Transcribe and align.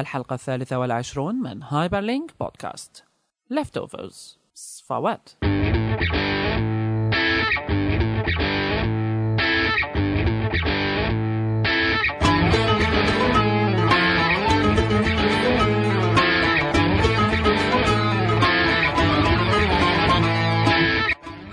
الحلقة 0.00 0.34
الثالثة 0.34 0.78
والعشرون 0.78 1.34
من 1.34 1.62
Hyper 1.62 2.00
Link 2.00 2.30
podcast 2.40 3.04
Leftovers. 3.54 4.36
صفوات. 4.54 5.30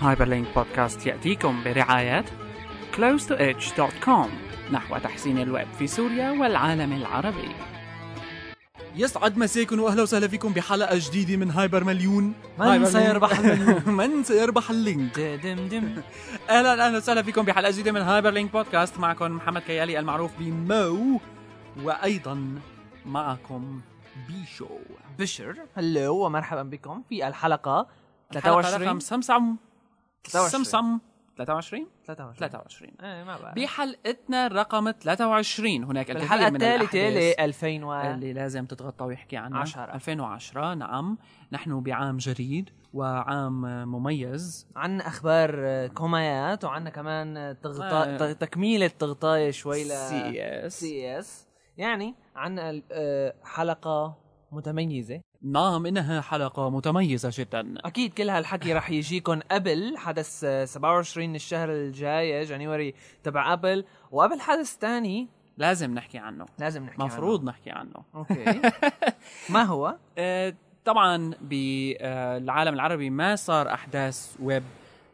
Hyper 0.02 0.28
Link 0.28 0.48
podcast 0.56 1.06
يأتيكم 1.08 1.64
برعاية 1.64 2.26
close2edge.com 2.96 4.28
نحو 4.72 4.98
تحسين 4.98 5.38
الويب 5.38 5.68
في 5.80 5.88
سوريا 5.88 6.32
والعالم 6.32 6.94
العربي. 6.94 7.73
يسعد 8.96 9.38
مساكم 9.38 9.80
وأهلا 9.80 10.02
وسهلا 10.02 10.28
فيكم 10.28 10.54
بحلقة 10.54 10.96
جديدة 10.98 11.36
من 11.38 11.52
Hyper 11.52 11.84
مليون. 11.84 12.24
من 12.60 12.66
Hyper 12.66 12.86
سيربح 12.86 13.40
Link. 13.40 13.88
من 14.00 14.24
سيربح 14.24 14.70
ال 14.70 14.78
Link. 14.78 15.20
دم 15.20 15.68
دم 15.68 16.02
أهلا 16.50 16.86
أهلا 16.88 16.98
وسهلا 16.98 17.22
فيكم 17.24 17.42
بحلقة 17.46 17.72
جديدة 17.72 17.92
من 17.92 18.02
Hyper 18.02 18.30
Link 18.30 18.52
podcast. 18.52 19.00
معكم 19.00 19.32
محمد 19.32 19.62
كيالي 19.62 20.00
المعروف 20.00 20.32
بمو 20.40 21.20
وأيضا 21.84 22.60
معكم 23.06 23.82
بيشو. 24.28 24.68
بشر 25.20 25.56
hello 25.78 26.16
ومرحبا 26.16 26.64
بكم 26.64 27.04
في 27.10 27.28
الحلقة 27.28 27.88
الحلقة 28.32 28.62
23 28.62 28.88
رقم 28.88 29.00
سمسم. 29.00 29.56
23. 30.30 30.50
سمسم. 30.64 31.00
23 31.38 31.88
23 32.06 32.50
23 32.50 32.92
إيه 33.04 33.24
ما 33.24 33.38
بعرف 33.38 33.56
بحلقتنا 33.56 34.48
رقم 34.48 34.92
23 34.92 35.84
هناك 35.84 36.12
الثالثة 36.12 36.36
الأحداث 36.36 36.96
ل 36.96 37.40
2000 37.40 37.84
و 37.86 37.94
اللي 37.94 38.34
لازم 38.34 38.66
تتغطى 38.66 39.06
ويحكي 39.06 39.38
عنها. 39.38 39.60
عشرة. 39.60 39.94
2010 39.96 40.74
نعم. 40.74 41.18
نحن 41.52 41.82
بعام 41.82 42.18
جديد 42.18 42.70
وعام 42.94 43.62
مميز. 43.92 44.68
عنا 44.76 45.08
أخبار 45.08 45.56
آه، 45.58 45.88
كومايات 45.88 46.64
وعنا 46.66 46.90
كمان 46.90 47.38
آه. 47.38 47.52
تغطاء 47.54 48.18
ت- 48.18 48.24
تكميلة 48.42 48.88
تغطاية 48.88 49.52
شوي 49.52 49.84
ل 49.84 49.88
سي 49.88 50.42
اس 50.44 50.80
سي 50.80 51.20
اس 51.20 51.48
يعني 51.78 52.16
عنا 52.36 52.82
آه، 52.92 53.34
حلقة 53.44 54.18
متميزة. 54.52 55.22
نعم 55.44 55.86
إنها 55.86 56.22
حلقة 56.22 56.70
متميزة 56.70 57.30
جدا. 57.34 57.74
أكيد 57.86 58.14
كل 58.14 58.30
هالحكي 58.30 58.74
رح 58.74 58.90
يجيكم 58.90 59.40
قبل 59.52 59.98
حدث 59.98 60.44
آه، 60.44 60.66
27 60.66 61.30
من 61.30 61.36
الشهر 61.36 61.72
الجاي 61.72 62.44
جانيوري 62.44 62.94
تبع 63.24 63.54
Apple 63.54 63.86
وقبل 64.12 64.42
حدث 64.42 64.78
تاني 64.78 65.28
لازم 65.58 65.94
نحكي 65.94 66.18
عنه. 66.18 66.46
لازم 66.60 66.84
نحكي 66.84 67.02
عنه. 67.02 67.06
مفروض 67.06 67.44
نحكي 67.44 67.70
عنه. 67.72 68.04
okay. 68.16 68.62
ما 69.50 69.64
هو؟ 69.64 69.96
آه، 70.18 70.54
طبعا 70.86 71.34
بالعالم 71.42 72.74
العربي 72.74 73.10
ما 73.10 73.36
صار 73.36 73.74
أحداث 73.74 74.36
ويب 74.40 74.64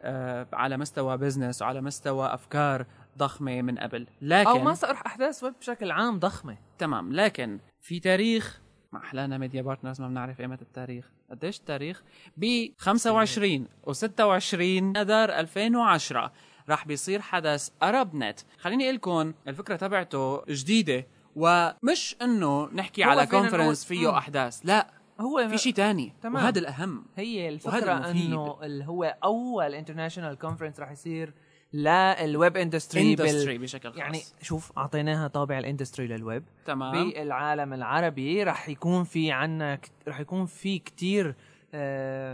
آه، 0.02 0.47
على 0.53 0.77
مستوى 0.77 1.17
business 1.17 1.62
وعلى 1.61 1.81
مستوى 1.81 2.33
أفكار 2.33 2.85
ضخمة 3.17 3.61
من 3.61 3.77
قبل. 3.77 4.07
لكن 4.22 4.50
أو 4.50 4.59
ما 4.59 4.73
صار 4.73 4.91
أحداث 5.05 5.44
ويب 5.44 5.53
بشكل 5.59 5.91
عام 5.91 6.19
ضخمة. 6.19 6.57
تمام 6.77 7.13
لكن 7.13 7.59
في 7.81 8.00
تاريخ 8.00 8.61
ما 8.92 9.00
أحلانا 9.00 9.38
media 9.38 9.62
partners 9.62 10.02
ما 10.02 10.08
بنعرف 10.08 10.42
ايمت 10.42 10.62
التاريخ 10.62 11.06
قديش 11.32 11.59
التاريخ 11.59 12.04
ب 12.38 12.68
25 12.78 13.68
و26 13.88 14.98
اذار 14.98 15.30
2010 15.30 16.31
راح 16.70 16.88
بيصير 16.88 17.22
حدث 17.22 17.70
ArabNet 17.84 18.39
خليني 18.59 18.84
أقول 18.84 18.96
لكم 18.96 19.34
الفكرة 19.48 19.76
تبعته 19.76 20.44
جديدة 20.50 21.08
ومش 21.36 22.16
إنه 22.22 22.70
نحكي 22.73 23.04
على 23.04 23.26
conference 23.25 23.86
فيه 23.86 24.12
مم. 24.12 24.18
أحداث 24.18 24.59
لا 24.64 24.88
هو 25.20 25.48
في 25.50 25.58
شيء 25.58 25.74
تاني 25.74 26.14
تمام. 26.22 26.44
وهذا 26.44 26.59
الأهم 26.59 27.06
هي 27.16 27.50
الفكرة. 27.50 28.12
إنه 28.12 28.58
اللي 28.64 28.86
هو 28.86 29.18
أول 29.24 29.74
international 29.75 30.38
conference 30.38 30.80
راح 30.80 30.92
يصير 30.92 31.34
لل 31.74 32.07
web 32.07 32.57
industry 32.57 33.12
industry 33.12 33.57
بشكل 33.57 33.90
خاص. 33.90 33.97
يعني 33.97 34.22
شوف 34.41 34.72
أعطيناها 34.78 35.28
طابع 35.28 35.59
ال 35.59 35.65
industry 35.65 36.07
لل 36.07 36.19
web. 36.19 36.44
تمام. 36.66 37.12
بالعالم 37.12 37.74
العربي 37.74 38.44
راح 38.44 38.69
يكون 38.69 39.03
في 39.03 39.31
عنا 39.31 39.80
راح 40.07 40.19
يكون 40.19 40.46
في 40.46 40.80
كتير 40.80 41.35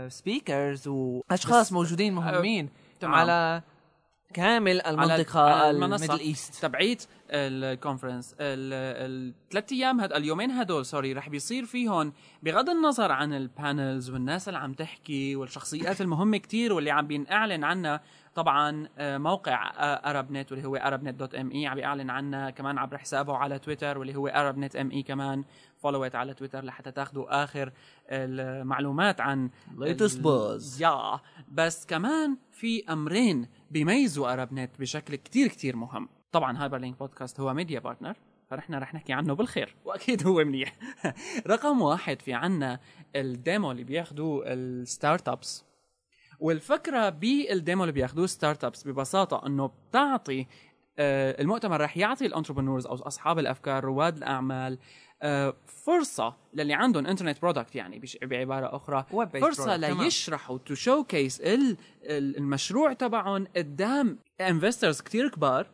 speakers 0.08 0.88
وأشخاص 0.88 1.66
بس- 1.66 1.72
موجودين 1.72 2.14
مهمين 2.14 2.68
تمام. 3.00 3.14
على 3.14 3.62
كامل 4.34 4.80
المنطقة 4.82 5.40
على 5.40 5.70
ال 5.70 5.77
Middle 5.77 6.18
East. 6.20 6.62
تبعيت 6.62 7.06
ال 7.30 7.39
conference 7.39 8.34
الثلاث 8.40 9.72
أيام 9.72 10.00
هاد 10.00 10.12
اليومين 10.12 10.50
هدول 10.50 10.86
sorry 10.86 11.12
رح 11.12 11.28
بيصير 11.28 11.64
فيهم 11.64 12.12
بغض 12.42 12.70
النظر 12.70 13.12
عن 13.12 13.32
ال 13.32 13.43
panels 13.43 14.10
والناس 14.10 14.48
اللي 14.48 14.58
عم 14.58 14.72
تحكي 14.72 15.36
والشخصيات 15.36 16.00
المهمة 16.00 16.36
كتير 16.36 16.72
واللي 16.72 16.90
عم 16.90 17.06
بينعلن 17.06 17.64
عنها. 17.64 18.00
طبعا 18.34 18.88
آه، 18.98 19.18
موقع 19.18 19.72
ArabNet 20.10 20.52
واللي 20.52 20.66
هو 20.68 20.78
arabnet 20.78 21.08
dot 21.10 21.34
ME 21.34 21.66
عم 21.66 21.74
بيعلن 21.74 22.10
عنها 22.10 22.50
كمان 22.50 22.78
عبر 22.78 22.98
حسابه 22.98 23.36
على 23.36 23.58
تويتر 23.58 23.98
واللي 23.98 24.14
هو 24.16 24.28
ArabNet 24.28 24.76
ME 24.76 25.02
كمان 25.02 25.44
follow 25.78 26.04
على 26.14 26.34
تويتر 26.34 26.64
لحتى 26.64 26.90
تاخذوا 26.90 27.44
آخر 27.44 27.72
المعلومات 28.10 29.20
عن 29.20 29.50
ال- 30.16 30.22
buzz. 30.60 30.80
yeah 30.80 31.20
بس 31.52 31.86
كمان 31.86 32.36
في 32.52 32.84
أمرين 32.92 33.48
بيميزوا 33.70 34.32
ArabNet 34.32 34.70
بشكل 34.80 35.14
كتير 35.14 35.48
كتير 35.48 35.76
مهم. 35.76 36.08
طبعا 36.36 36.62
Hyperlink 36.62 36.98
podcast 36.98 37.40
هو 37.40 37.54
media 37.54 37.80
partner 37.80 38.16
فنحن 38.50 38.74
رح 38.74 38.94
نحكي 38.94 39.12
عنه 39.12 39.34
بالخير 39.34 39.74
وأكيد 39.84 40.26
هو 40.26 40.44
منيح 40.44 40.76
رقم 41.46 41.82
واحد 41.82 42.22
في 42.22 42.34
عنا 42.34 42.80
ال 43.16 43.27
demo 43.27 43.70
اللي 43.70 43.84
بياخدوه 43.84 44.44
ال 44.46 45.28
startups 45.28 45.64
والفكرة 46.40 47.08
بال 47.08 47.33
demo 47.33 47.82
اللي 47.82 47.92
بياخدوه 47.92 48.26
startups 48.26 48.88
ببساطة 48.88 49.46
إنه 49.46 49.66
بتعطي 49.66 50.46
آه، 50.98 51.40
المؤتمر 51.40 51.80
رح 51.80 51.96
يعطي 51.96 52.26
ال 52.26 52.30
entrepreneurs 52.30 52.86
أو 52.86 52.94
أصحاب 52.94 53.38
الأفكار 53.38 53.84
رواد 53.84 54.16
الأعمال 54.16 54.78
آه، 55.22 55.54
فرصة 55.66 56.36
للي 56.54 56.74
عندهم 56.74 57.06
internet 57.06 57.42
product 57.42 57.74
يعني 57.74 58.02
بعبارة 58.22 58.76
أخرى 58.76 59.04
فرصة. 59.40 59.76
ليشرحوا 60.02 60.58
to 60.58 60.74
showcase 60.74 61.42
المشروع 62.04 62.92
تبعهم 62.92 63.46
قدام 63.56 64.18
investors 64.40 65.00
كتير 65.00 65.28
كبار 65.28 65.66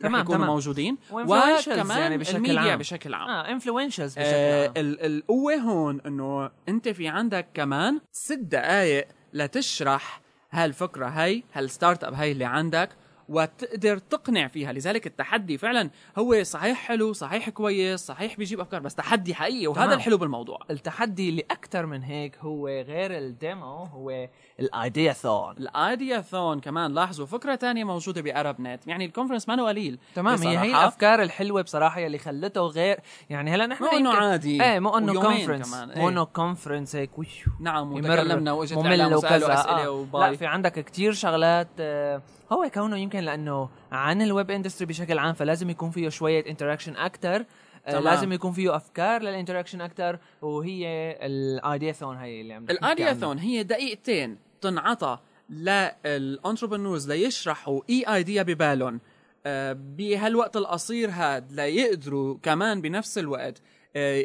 تمام، 0.00 0.20
يكونوا 0.20 0.38
تمام. 0.38 0.50
موجودين 0.50 0.96
و 1.10 1.15
influentials 1.15 1.68
وكمان 1.68 1.98
يعني 1.98 2.18
بشكل 2.18 2.36
الميديا 2.36 2.60
عام. 2.60 2.78
بشكل 2.78 3.14
عام 3.14 3.28
آه 3.30 3.50
influentials 3.50 4.10
بشكل 4.12 4.24
آه 4.26 4.62
عام 4.66 4.72
ال- 4.76 5.00
القوة 5.18 5.54
هون 5.54 6.00
إنه 6.06 6.50
أنت 6.68 6.88
في 6.88 7.08
عندك 7.08 7.46
كمان 7.54 8.00
ست 8.12 8.32
دقائق 8.42 9.06
لتشرح 9.32 10.20
هالفكرة 10.50 11.06
هاي 11.06 11.44
هال 11.54 12.04
startup 12.04 12.14
هاي 12.14 12.32
اللي 12.32 12.44
عندك 12.44 12.88
وتقدر 13.28 13.98
تقنع 13.98 14.46
فيها. 14.48 14.72
لذلك 14.72 15.06
التحدي 15.06 15.58
فعلا 15.58 15.90
هو 16.18 16.42
صحيح 16.42 16.78
حلو 16.78 17.12
صحيح 17.12 17.48
كويس 17.48 18.00
صحيح 18.00 18.36
بيجيب 18.36 18.60
أفكار 18.60 18.80
بس 18.80 18.94
تحدي 18.94 19.34
حقيقي 19.34 19.66
وهذا 19.66 19.82
تمام. 19.84 19.96
الحلو 19.96 20.18
بالموضوع. 20.18 20.58
التحدي 20.70 21.28
اللي 21.28 21.42
أكثر 21.50 21.86
من 21.86 22.02
هيك 22.02 22.36
هو 22.38 22.68
غير 22.68 23.18
ال 23.18 23.28
demo 23.28 23.66
هو 23.84 24.28
ال 24.60 25.12
ideathon 25.12 25.54
ال 25.58 26.20
ideathon 26.20 26.60
كمان 26.60 26.94
لاحظوا 26.94 27.26
فكرة 27.26 27.54
تانية 27.54 27.84
موجودة 27.84 28.20
ب 28.20 28.60
ArabNet 28.60 28.86
يعني 28.86 29.04
ال 29.04 29.08
conference 29.08 29.48
ما 29.48 29.66
قليل 29.66 29.98
تمام 30.14 30.42
هي 30.42 30.58
هي. 30.58 30.70
الأفكار 30.70 31.22
الحلوة 31.22 31.62
بصراحة 31.62 32.00
يلي 32.00 32.18
خلته 32.18 32.60
غير 32.60 33.00
يعني 33.30 33.50
هلا 33.54 33.66
نحن 33.66 33.84
مو 33.84 33.90
إنه 33.90 34.10
يمكن- 34.10 34.22
عادي. 34.22 34.64
إيه 34.64 34.78
مو 34.80 34.98
إنه 34.98 35.20
conference 35.22 35.74
مو 35.74 35.92
إيه. 35.92 36.08
إنه 36.08 36.24
conference 36.24 36.96
هيك 36.96 37.18
ويو 37.18 37.28
نعم 37.60 37.92
وتكلمنا 37.92 38.52
وإجت 38.52 38.72
ممل 38.72 39.14
وسألوا 39.14 39.18
وكذا. 39.18 39.54
أسئلة 39.54 39.84
آه. 39.86 39.90
و 39.90 39.98
bye. 39.98 40.30
لا 40.30 40.36
في 40.36 40.46
عندك 40.46 40.72
كتير 40.84 41.12
شغلات 41.12 41.68
آه، 41.80 42.22
هو 42.52 42.70
كونه 42.74 42.96
يمكن 42.96 43.20
لأنه 43.20 43.68
عن 43.92 44.22
ال 44.22 44.29
web 44.29 44.50
industry 44.50 44.86
بشكل 44.86 45.18
عام 45.18 45.34
فلازم 45.34 45.70
يكون 45.70 45.90
فيه 45.90 46.08
شوية 46.08 46.44
interaction 46.46 46.96
أكثر 46.96 47.44
تمام. 47.86 48.04
لازم 48.04 48.32
يكون 48.32 48.52
فيه 48.52 48.76
أفكار 48.76 49.22
لل 49.22 49.31
interaction 49.31 49.80
أكثر 49.80 50.18
وهي 50.42 50.86
ال 51.22 51.92
ideathon 51.92 52.16
هي 52.16 52.40
اللي 52.40 52.54
عم. 52.54 52.64
ال 52.70 52.78
ideathon 52.78 53.38
هي 53.38 53.62
دقيقتين 53.62 54.38
تنعطى 54.60 55.18
لل 55.50 55.71
entrepreneurs 55.71 57.10
ليشرحوا 57.10 57.80
اي 57.90 58.04
idea 58.14 58.42
ببالهم 58.42 59.00
آه، 59.46 59.72
بهالوقت 59.72 60.56
القصير 60.56 61.10
هاد 61.10 61.52
ليقدروا 61.52 62.38
كمان 62.42 62.80
بنفس 62.80 63.18
الوقت 63.18 63.62
آه، 63.96 64.22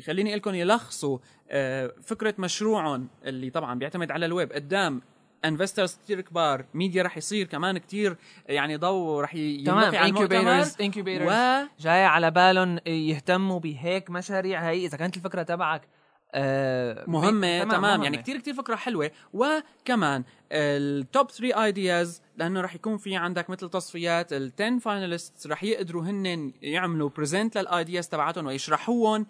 خليني 0.00 0.30
أقول 0.30 0.38
لكم 0.38 0.54
يلخصوا 0.54 1.18
آه، 1.50 1.92
فكرة 2.02 2.34
مشروعهم 2.38 3.08
اللي 3.24 3.50
طبعا 3.50 3.78
بيعتمد 3.78 4.10
على 4.10 4.26
الويب 4.26 4.52
قدام 4.52 5.02
investors 5.44 5.94
كتير 5.94 6.20
كبار. 6.20 6.64
ميديا 6.74 7.02
رح 7.02 7.16
يصير 7.16 7.46
كمان 7.46 7.78
كتير. 7.78 8.16
يعني 8.46 8.76
ضوء 8.76 9.20
رح 9.20 9.32
تمام. 9.66 9.94
incubators 9.94 10.76
incubators 10.80 11.28
و 11.28 11.66
جاي 11.80 12.04
على 12.04 12.30
بالهم 12.30 12.78
يهتموا 12.86 13.60
بهيك 13.60 14.10
مشاريع. 14.10 14.68
هي 14.70 14.86
إذا 14.86 14.96
كانت 14.98 15.16
الفكرة 15.16 15.42
تبعك 15.42 15.88
آه 16.34 17.04
مهمة. 17.08 17.58
تمام, 17.58 17.68
تمام. 17.68 17.82
مهمة. 17.82 18.04
يعني 18.04 18.16
كتير 18.16 18.38
كتير 18.38 18.54
فكرة 18.54 18.76
حلوة. 18.76 19.10
وكمان 19.32 20.24
ال 20.52 20.71
top 20.71 21.30
3 21.30 21.64
ideas 21.64 22.22
لأنه 22.36 22.60
رح 22.60 22.74
يكون 22.74 22.96
في 22.96 23.16
عندك 23.16 23.50
مثل 23.50 23.70
تصفيات 23.70 24.32
ال 24.32 24.52
10 24.60 24.78
finalists 24.78 25.46
رح 25.46 25.64
يقدروا 25.64 26.02
هن 26.02 26.52
يعملوا 26.62 27.08
present 27.08 27.58
لل 27.58 27.72
ideas 27.72 28.08
تبعاتهم 28.08 28.46
ويشرحوهم 28.46 29.26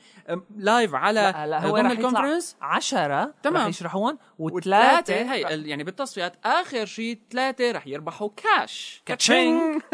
live 0.56 0.94
على 0.94 1.20
لا 1.20 1.46
لا 1.46 1.66
هو 1.66 1.76
ضمن 1.76 1.86
رح 1.86 1.90
ال 1.90 1.96
conference 1.96 2.56
عشرة 2.60 3.34
تمام. 3.42 3.62
رح 3.62 3.68
يشرحون 3.68 4.18
وثلاثة 4.38 5.14
وثلاثة 5.14 5.32
هي 5.32 5.68
يعني 5.68 5.84
بالتصفيات 5.84 6.36
آخر 6.44 6.84
شيء 6.84 7.18
ثلاثة 7.30 7.72
رح 7.72 7.86
يربحوا 7.86 8.28
cash 8.36 9.02
ka-ching. 9.06 9.82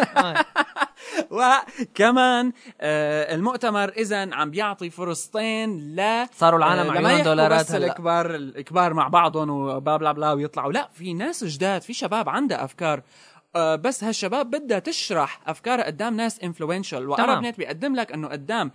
وكمان 1.31 2.53
آه 2.81 3.35
المؤتمر 3.35 3.89
إذا 3.89 4.35
عم 4.35 4.51
بيعطي 4.51 4.91
فرصتين 4.91 5.97
ل 5.97 6.27
صاروا 6.33 6.59
العالم 6.59 6.91
آه، 6.91 7.09
عيون 7.09 7.23
دولارات 7.23 7.61
بس 7.61 7.75
الكبار 7.75 8.35
الكبار 8.35 8.95
مع 8.95 9.09
بعضهم 9.09 9.51
وبلا 9.51 9.97
بلا 9.97 10.13
بلا 10.13 10.33
ويطلعوا. 10.33 10.73
لا 10.73 10.89
في 10.93 11.12
ناس 11.15 11.45
جداد 11.45 11.83
في 11.83 11.93
شباب 11.93 12.29
عندها 12.29 12.65
أفكار. 12.65 13.03
آه، 13.57 13.77
بس 13.77 14.05
هالشباب 14.05 14.51
بدها 14.51 14.79
تشرح 14.79 15.41
افكارها 15.47 15.85
قدام 15.85 16.17
ناس 16.17 16.41
influential 16.41 17.09
و 17.09 17.15
Arab. 17.15 17.43
Net 17.43 17.59
بيقدم 17.59 17.97
لك 17.97 18.13
إنه 18.13 18.29
قدام 18.29 18.71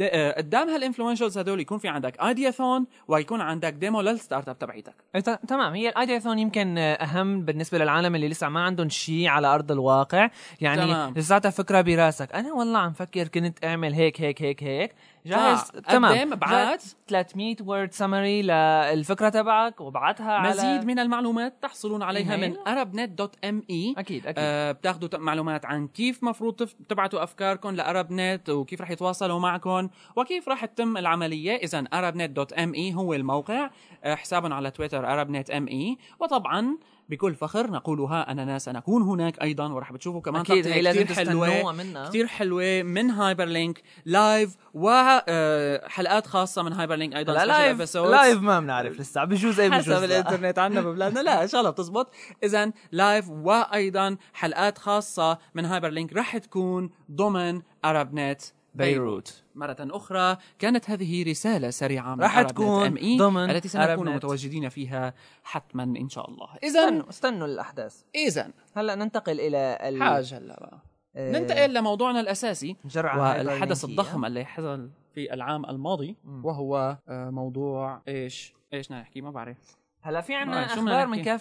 آه، 0.00 0.38
قدام 0.38 0.68
هال 0.68 0.78
influentials 0.78 1.38
هدول 1.38 1.60
يكون 1.60 1.78
في 1.78 1.88
عندك 1.88 2.20
ideathon 2.22 2.86
ويكون 3.08 3.40
عندك 3.40 3.72
demo 3.72 4.00
لل 4.00 4.48
startup 4.48 4.58
تبعيتك. 4.58 4.94
إيه، 5.14 5.20
تمام. 5.20 5.74
هي 5.74 5.88
ال 5.88 5.94
ideathon 5.94 6.38
يمكن 6.38 6.78
آه، 6.78 6.94
أهم 6.94 7.44
بالنسبة 7.44 7.78
للعالم 7.78 8.14
اللي 8.14 8.28
لسه 8.28 8.48
ما 8.48 8.60
عندهم 8.60 8.88
شيء 8.88 9.26
على 9.28 9.46
أرض 9.46 9.72
الواقع. 9.72 10.30
يعني. 10.60 11.12
لساتها 11.16 11.50
فكرة 11.50 11.80
براسك 11.80 12.34
أنا 12.34 12.52
والله 12.52 12.78
عم 12.78 12.92
فكر 12.92 13.28
كنت 13.28 13.64
أعمل 13.64 13.94
هيك 13.94 14.20
هيك 14.20 14.42
هيك 14.42 14.62
هيك. 14.62 14.94
جاهز؟ 15.26 15.62
تمام. 15.70 16.12
قدم، 16.18 16.32
ابعت. 16.32 16.82
جا- 16.82 16.88
300 17.08 17.56
word 17.66 17.92
summary 17.92 18.42
للفكره 18.42 19.28
تبعك 19.28 19.80
وابعتها 19.80 20.32
على 20.32 20.50
مزيد 20.50 20.84
من 20.84 20.98
المعلومات 20.98 21.54
تحصلون 21.62 22.02
عليها 22.02 22.36
من 22.36 22.42
email. 22.42 22.56
arabnet.me 22.64 23.98
أكيد 23.98 24.26
أكيد. 24.26 24.34
آه 24.38 24.72
بتاخذوا 24.72 25.18
معلومات 25.18 25.66
عن 25.66 25.88
كيف 25.88 26.24
مفروض 26.24 26.68
تبعتوا 26.88 27.22
أفكاركم 27.22 27.70
ل 27.70 28.06
ArabNet 28.12 28.50
وكيف 28.50 28.80
رح 28.80 28.90
يتواصلوا 28.90 29.38
معكم 29.40 29.88
وكيف 30.16 30.48
رح 30.48 30.64
تتم 30.64 30.96
العملية. 30.96 31.56
إذا 31.56 31.84
arabnet.me 31.84 32.94
هو 32.96 33.14
الموقع. 33.14 33.70
آه 34.04 34.14
حسابنا 34.14 34.54
على 34.54 34.70
تويتر 34.70 35.24
arabnet.me 35.24 35.96
وطبعا 36.20 36.76
بكل 37.12 37.34
فخر 37.34 37.70
نقولها 37.70 38.32
اننا 38.32 38.58
سنكون 38.58 39.02
هناك 39.02 39.42
أيضا. 39.42 39.72
ورح 39.72 39.92
بتشوفوا 39.92 40.20
كمان 40.20 40.40
أكيد 40.40 40.64
تغطية 40.64 40.74
هي 40.74 40.82
لازم 40.82 41.04
كتير 41.04 41.16
حلوة 41.16 41.48
تستنوها 41.48 41.72
منا 41.72 42.08
كثير 42.08 42.26
حلوة 42.26 42.82
من 42.82 43.10
Hyperlink 43.10 43.82
live 44.04 44.56
وحلقات 44.74 46.26
خاصة 46.26 46.62
من 46.62 46.72
Hyperlink 46.72 47.16
أيضا 47.16 47.32
لا 47.32 47.46
live. 47.46 47.96
live 47.96 48.40
ما 48.40 48.60
بنعرف 48.60 49.00
لسه 49.00 49.24
بجوز 49.24 49.60
إيه 49.60 49.68
بجوز 49.68 49.82
حسب 49.82 49.92
لا. 49.92 50.04
الإنترنت 50.04 50.58
عندنا 50.58 50.80
ببلادنا. 50.80 51.20
لا 51.20 51.42
إن 51.42 51.48
شاء 51.48 51.60
الله 51.60 51.70
بتزبط. 51.70 52.14
اذا 52.42 52.72
live 52.92 53.28
وأيضا 53.30 54.16
حلقات 54.32 54.78
خاصة 54.78 55.38
من 55.54 55.64
Hyperlink 55.64 56.12
رح 56.12 56.36
تكون 56.36 56.90
ضمن 57.10 57.62
ArabNet 57.84 58.42
بيروت. 58.74 59.42
مرة 59.54 59.76
أخرى 59.80 60.36
كانت 60.58 60.90
هذه 60.90 61.30
رسالة 61.30 61.70
سريعة 61.70 62.14
من 62.14 62.22
أرب 62.22 62.46
تكون 62.46 62.86
نت 62.86 62.98
ME 62.98 63.18
ضمن 63.18 63.50
التي 63.50 63.68
سنكون. 63.68 64.14
متواجدين 64.14 64.68
فيها 64.68 65.14
حتما 65.42 65.82
إن 65.82 66.08
شاء 66.08 66.30
الله. 66.30 66.48
إذا 66.62 66.80
استنوا 66.84 67.08
استنوا 67.08 67.46
الأحداث. 67.46 68.02
إذا 68.14 68.50
هلأ 68.76 68.94
ننتقل 68.94 69.40
إلى 69.40 69.78
ال... 69.80 70.02
حاجة 70.02 70.38
هلا 70.38 70.60
بقى 70.60 70.78
آه، 71.16 71.32
ننتقل 71.32 71.74
لموضوعنا 71.74 72.20
الأساسي 72.20 72.76
نجرع 72.84 73.16
والحدث 73.16 73.84
الضخم 73.84 74.24
اللي 74.24 74.44
حصل 74.44 74.90
في 75.14 75.34
العام 75.34 75.64
الماضي 75.64 76.16
مم. 76.24 76.44
وهو 76.44 76.98
آه، 77.08 77.30
موضوع 77.30 78.02
إيش؟ 78.08 78.54
بدنا 78.72 79.00
نحكي؟ 79.00 79.20
ما 79.20 79.30
بعرف. 79.30 79.56
هلأ 80.00 80.20
في 80.20 80.34
عنا 80.34 80.66
أخبار 80.66 81.06
من 81.06 81.38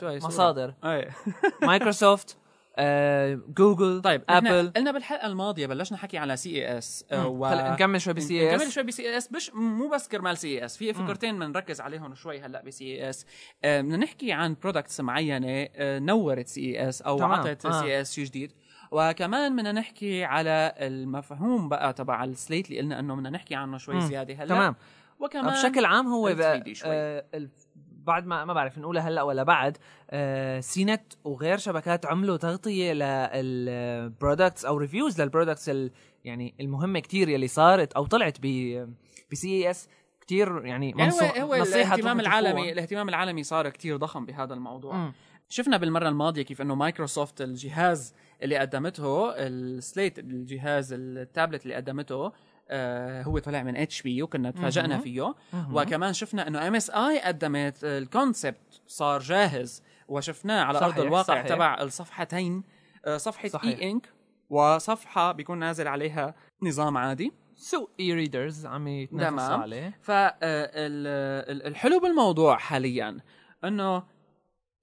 سوري. 0.00 0.16
المصادر 0.16 0.74
مايكروسوفت. 1.66 2.38
آه، 2.78 3.40
جوجل 3.48 4.00
طيب 4.02 4.22
Apple. 4.28 4.72
قلنا 4.76 4.92
بالحلقة 4.92 5.26
الماضية 5.26 5.66
بلشنا 5.66 5.98
نحكي 5.98 6.18
على 6.18 6.36
CES 6.36 7.04
خلينا 7.10 7.72
نكمل 7.72 8.00
شوي 8.00 8.14
ب 8.14 8.40
CE 8.40 8.46
نكمل 8.54 8.62
S 8.66 8.74
شوي 8.74 8.82
ب 8.82 9.02
CES. 9.02 9.28
بش 9.28 9.50
مو 9.54 9.88
بس 9.88 10.08
كرمال 10.08 10.38
CES 10.38 10.76
في 10.76 10.92
فكرتين 10.92 11.38
بنركز 11.38 11.80
عليهم 11.80 12.14
شوي 12.14 12.40
هلا 12.40 12.62
ب 12.62 12.84
CES. 12.84 13.26
بدنا 13.64 13.96
نحكي 13.96 14.32
عن 14.32 14.56
products 14.62 15.00
معينة 15.00 15.68
آه، 15.76 15.98
نورت 15.98 16.48
CES 16.48 17.02
أو. 17.02 17.22
عطت 17.22 17.66
آه. 17.66 17.80
CES 17.80 18.12
شيء 18.14 18.24
جديد. 18.24 18.52
وكمان 18.90 19.56
بدنا 19.56 19.72
نحكي 19.72 20.24
على 20.24 20.74
المفهوم 20.78 21.68
بقى 21.68 21.92
تبع 21.92 22.24
ال 22.24 22.31
slate 22.31 22.66
اللي 22.70 22.80
قلنا 22.80 22.98
إنه 23.00 23.14
بدنا 23.16 23.30
نحكي 23.30 23.54
عنه 23.54 23.78
شوي. 23.78 24.00
زيادة 24.00 24.34
هلا. 24.34 24.46
تمام. 24.46 24.76
وكمان 25.20 25.52
بشكل 25.52 25.84
عام 25.84 26.06
هو 26.06 26.34
بقى 26.34 26.60
3D 26.60 26.72
شوي. 26.72 26.90
آه 26.92 27.24
بعد 28.06 28.26
ما 28.26 28.44
ما 28.44 28.52
بعرف 28.52 28.78
نقولها 28.78 29.08
هلا 29.08 29.22
ولا 29.22 29.42
بعد 29.42 29.78
آه 30.10 30.60
CNET 30.60 31.02
وغير 31.24 31.58
شبكات 31.58 32.06
عملوا 32.06 32.36
تغطية 32.36 32.92
لل 32.92 33.26
products 33.26 34.64
أو 34.64 34.76
reviews 34.76 35.20
لل 35.20 35.30
products 35.30 35.70
يعني 36.24 36.54
المهمة 36.60 37.00
كتير 37.00 37.28
يلي 37.28 37.48
صارت 37.48 37.92
أو 37.92 38.06
طلعت 38.06 38.38
ب 38.42 38.46
ب 39.32 39.48
CES 39.48 39.88
كتير 40.20 40.66
يعني, 40.66 40.94
يعني 40.98 41.12
هو 41.12 41.18
هو 41.18 41.54
الاهتمام 41.54 42.20
العالمي. 42.20 42.72
الاهتمام 42.72 43.08
العالمي 43.08 43.42
صار 43.42 43.68
كتير 43.68 43.96
ضخم 43.96 44.26
بهذا 44.26 44.54
الموضوع 44.54 44.96
مم. 44.96 45.12
شفنا 45.48 45.76
بالمرة 45.76 46.08
الماضية 46.08 46.42
كيف 46.42 46.62
إنه 46.62 46.74
مايكروسوفت 46.74 47.40
الجهاز 47.40 48.14
اللي 48.42 48.56
قدمته 48.56 49.30
ال 49.36 49.50
slate 49.50 50.18
الجهاز 50.18 50.92
التابلت 50.92 51.62
اللي 51.62 51.74
قدمته 51.74 52.32
آه 52.68 53.22
هو 53.22 53.38
طلع 53.38 53.62
من 53.62 53.76
HP 53.76 54.22
وكنا 54.22 54.50
تفاجئنا. 54.50 54.98
فيه. 54.98 55.34
وكمان 55.72 56.12
شفنا 56.12 56.48
إنه 56.48 56.68
MSI 56.68 57.20
قدمت 57.20 57.84
ال 57.84 57.96
concept 57.96 58.80
صار 58.86 59.20
جاهز 59.20 59.82
وشفناه 60.08 60.64
على 60.64 60.78
صحيح، 60.78 60.96
أرض 60.96 61.04
الواقع 61.06 61.22
صحيح. 61.22 61.46
تبع 61.46 61.80
الصفحتين 61.80 62.64
آه 63.04 63.16
صفحة 63.16 63.48
صحيح. 63.48 63.78
E 63.78 63.90
Ink 63.90 64.12
وصفحة 64.50 65.32
بيكون 65.32 65.58
نازل 65.58 65.88
عليها 65.88 66.34
نظام 66.62 66.96
عادي 66.96 67.32
so 67.54 67.88
e-readers 68.00 68.66
عم 68.66 68.88
يتنافسوا. 68.88 69.56
عليه 69.56 69.98
فالحلو 70.02 72.00
بالموضوع 72.00 72.56
حاليا 72.56 73.18
إنه 73.64 74.02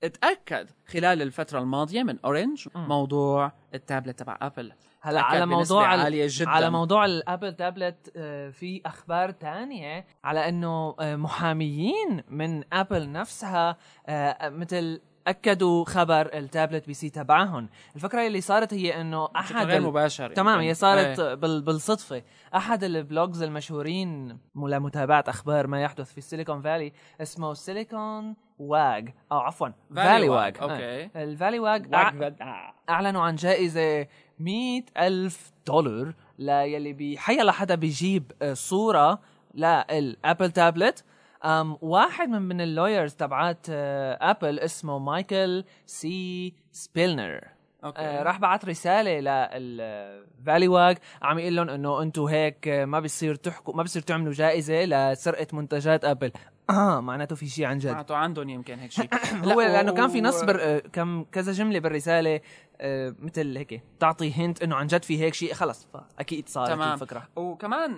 اتأكد 0.03 0.69
خلال 0.87 1.21
الفترة 1.21 1.59
الماضية 1.59 2.03
من 2.03 2.19
Orange. 2.25 2.67
موضوع 2.75 3.51
التابلت 3.73 4.19
تبع 4.19 4.37
Apple 4.41 4.73
هلا 5.05 5.21
على 5.21 5.45
موضوع 5.45 5.95
ال- 5.95 5.99
عالية 5.99 6.27
جدا. 6.29 6.49
على 6.49 6.69
موضوع 6.69 7.05
ال 7.05 7.13
Apple 7.13 7.53
tablet 7.53 8.11
آه، 8.15 8.49
في 8.49 8.81
أخبار 8.85 9.31
تانية 9.31 10.05
على 10.23 10.49
إنه 10.49 10.95
آه، 10.99 11.15
محاميين 11.15 12.23
من 12.29 12.63
Apple 12.73 13.11
نفسها 13.11 13.77
آه، 14.07 14.49
مثل 14.49 15.01
أكدوا 15.27 15.85
خبر 15.85 16.29
ال 16.33 16.87
tablet 16.87 16.93
PC 16.93 17.09
تبعهم 17.09 17.69
الفكرة 17.95 18.27
اللي 18.27 18.41
صارت 18.41 18.73
هي 18.73 19.01
إنه 19.01 19.29
أحد 19.35 19.65
غير 19.65 19.81
مباشر 19.81 20.29
تمام 20.33 20.55
يمكن. 20.55 20.67
هي 20.67 20.73
صارت 20.73 21.19
إيه. 21.19 21.33
بال... 21.33 21.61
بالصدفة 21.61 22.23
أحد 22.55 22.83
ال 22.83 22.93
blogs 22.93 23.41
المشهورين 23.41 24.37
لمتابعة 24.55 25.23
أخبار 25.27 25.67
ما 25.67 25.81
يحدث 25.81 26.11
في 26.11 26.17
ال 26.17 26.23
Silicon 26.23 26.61
Valley 26.61 26.93
اسمه 27.21 27.53
Silicon 27.53 28.35
Wag 28.59 29.09
أو 29.31 29.39
عفوا 29.39 29.69
Valleywag 29.95 30.57
okay 30.61 31.00
ال 31.00 31.09
Valleywag 31.15 31.93
آه. 31.93 32.73
أعلنوا 32.89 33.21
عن 33.21 33.35
جائزة 33.35 34.07
مئة 34.39 34.83
ألف 34.97 35.51
دولار 35.67 36.13
ليلي 36.39 36.93
بحيا 36.93 37.43
لحدا 37.43 37.75
بيجيب 37.75 38.31
آه، 38.41 38.53
صورة 38.53 39.19
لل 39.53 39.81
Apple 39.81 40.51
tablet 40.51 41.03
أم 41.45 41.77
واحد 41.81 42.29
من 42.29 42.41
من 42.41 42.61
ال 42.61 42.68
lawyers 42.68 43.13
تبعات 43.13 43.67
آه، 43.69 44.17
Apple 44.21 44.59
اسمه 44.59 44.99
Michael 44.99 45.63
C 45.85 46.53
Spillner. 46.71 47.41
okay. 47.83 48.01
آه 48.01 48.23
راح 48.23 48.39
بعت 48.39 48.65
رسالة 48.65 49.19
لل 49.57 50.67
Valleywag 50.67 50.97
عم 51.21 51.39
يقول 51.39 51.55
لهم 51.55 51.69
إنه 51.69 52.01
أنتم 52.01 52.23
هيك 52.23 52.67
آه، 52.67 52.85
ما 52.85 52.99
بيصير 52.99 53.35
تحكوا 53.35 53.75
ما 53.75 53.83
بيصير 53.83 54.01
تعملوا 54.01 54.33
جائزة 54.33 54.85
لسرقة 54.85 55.47
منتجات 55.53 56.05
Apple 56.05 56.31
آه 56.69 57.01
معناته 57.01 57.35
في 57.35 57.47
شيء 57.47 57.65
عن 57.65 57.77
جد 57.77 57.91
معناته 57.91 58.15
عندهم 58.15 58.49
يمكن 58.49 58.79
هيك 58.79 58.91
شيء 58.91 59.09
هو 59.45 59.61
لا، 59.61 59.67
لأنه 59.67 59.93
كان 59.93 60.07
في 60.07 60.21
نص 60.21 60.43
بر... 60.43 60.57
آه، 60.61 60.79
كم 60.79 61.23
كذا 61.23 61.51
جملة 61.51 61.79
بالرسالة 61.79 62.41
آه، 62.81 63.15
مثل 63.19 63.57
هيك 63.57 63.81
تعطي 63.99 64.33
hint 64.33 64.63
إنه 64.63 64.75
عن 64.75 64.87
جد 64.87 65.03
في 65.03 65.19
هيك 65.19 65.33
شيء 65.33 65.53
خلص 65.53 65.87
أكيد 66.19 66.49
صارت 66.49 66.69
تمام. 66.69 66.93
الفكرة 66.93 67.27
وكمان 67.35 67.97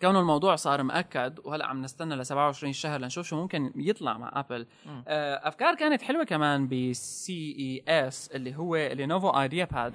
كونه 0.00 0.20
الموضوع 0.20 0.56
صار 0.56 0.82
مأكد 0.82 1.38
وهلأ 1.44 1.66
عم 1.66 1.82
نستنى 1.82 2.16
ل 2.16 2.26
27 2.26 2.72
شهر 2.72 3.00
لنشوف 3.00 3.26
شو 3.26 3.36
ممكن 3.36 3.72
يطلع 3.76 4.18
مع 4.18 4.30
Apple. 4.34 4.66
آه، 5.08 5.48
أفكار 5.48 5.74
كانت 5.74 6.02
حلوة 6.02 6.24
كمان 6.24 6.68
ب 6.68 7.56
CES 7.88 8.30
اللي 8.34 8.56
هو 8.56 8.76
Lenovo 8.76 9.28
IdeaPad 9.28 9.94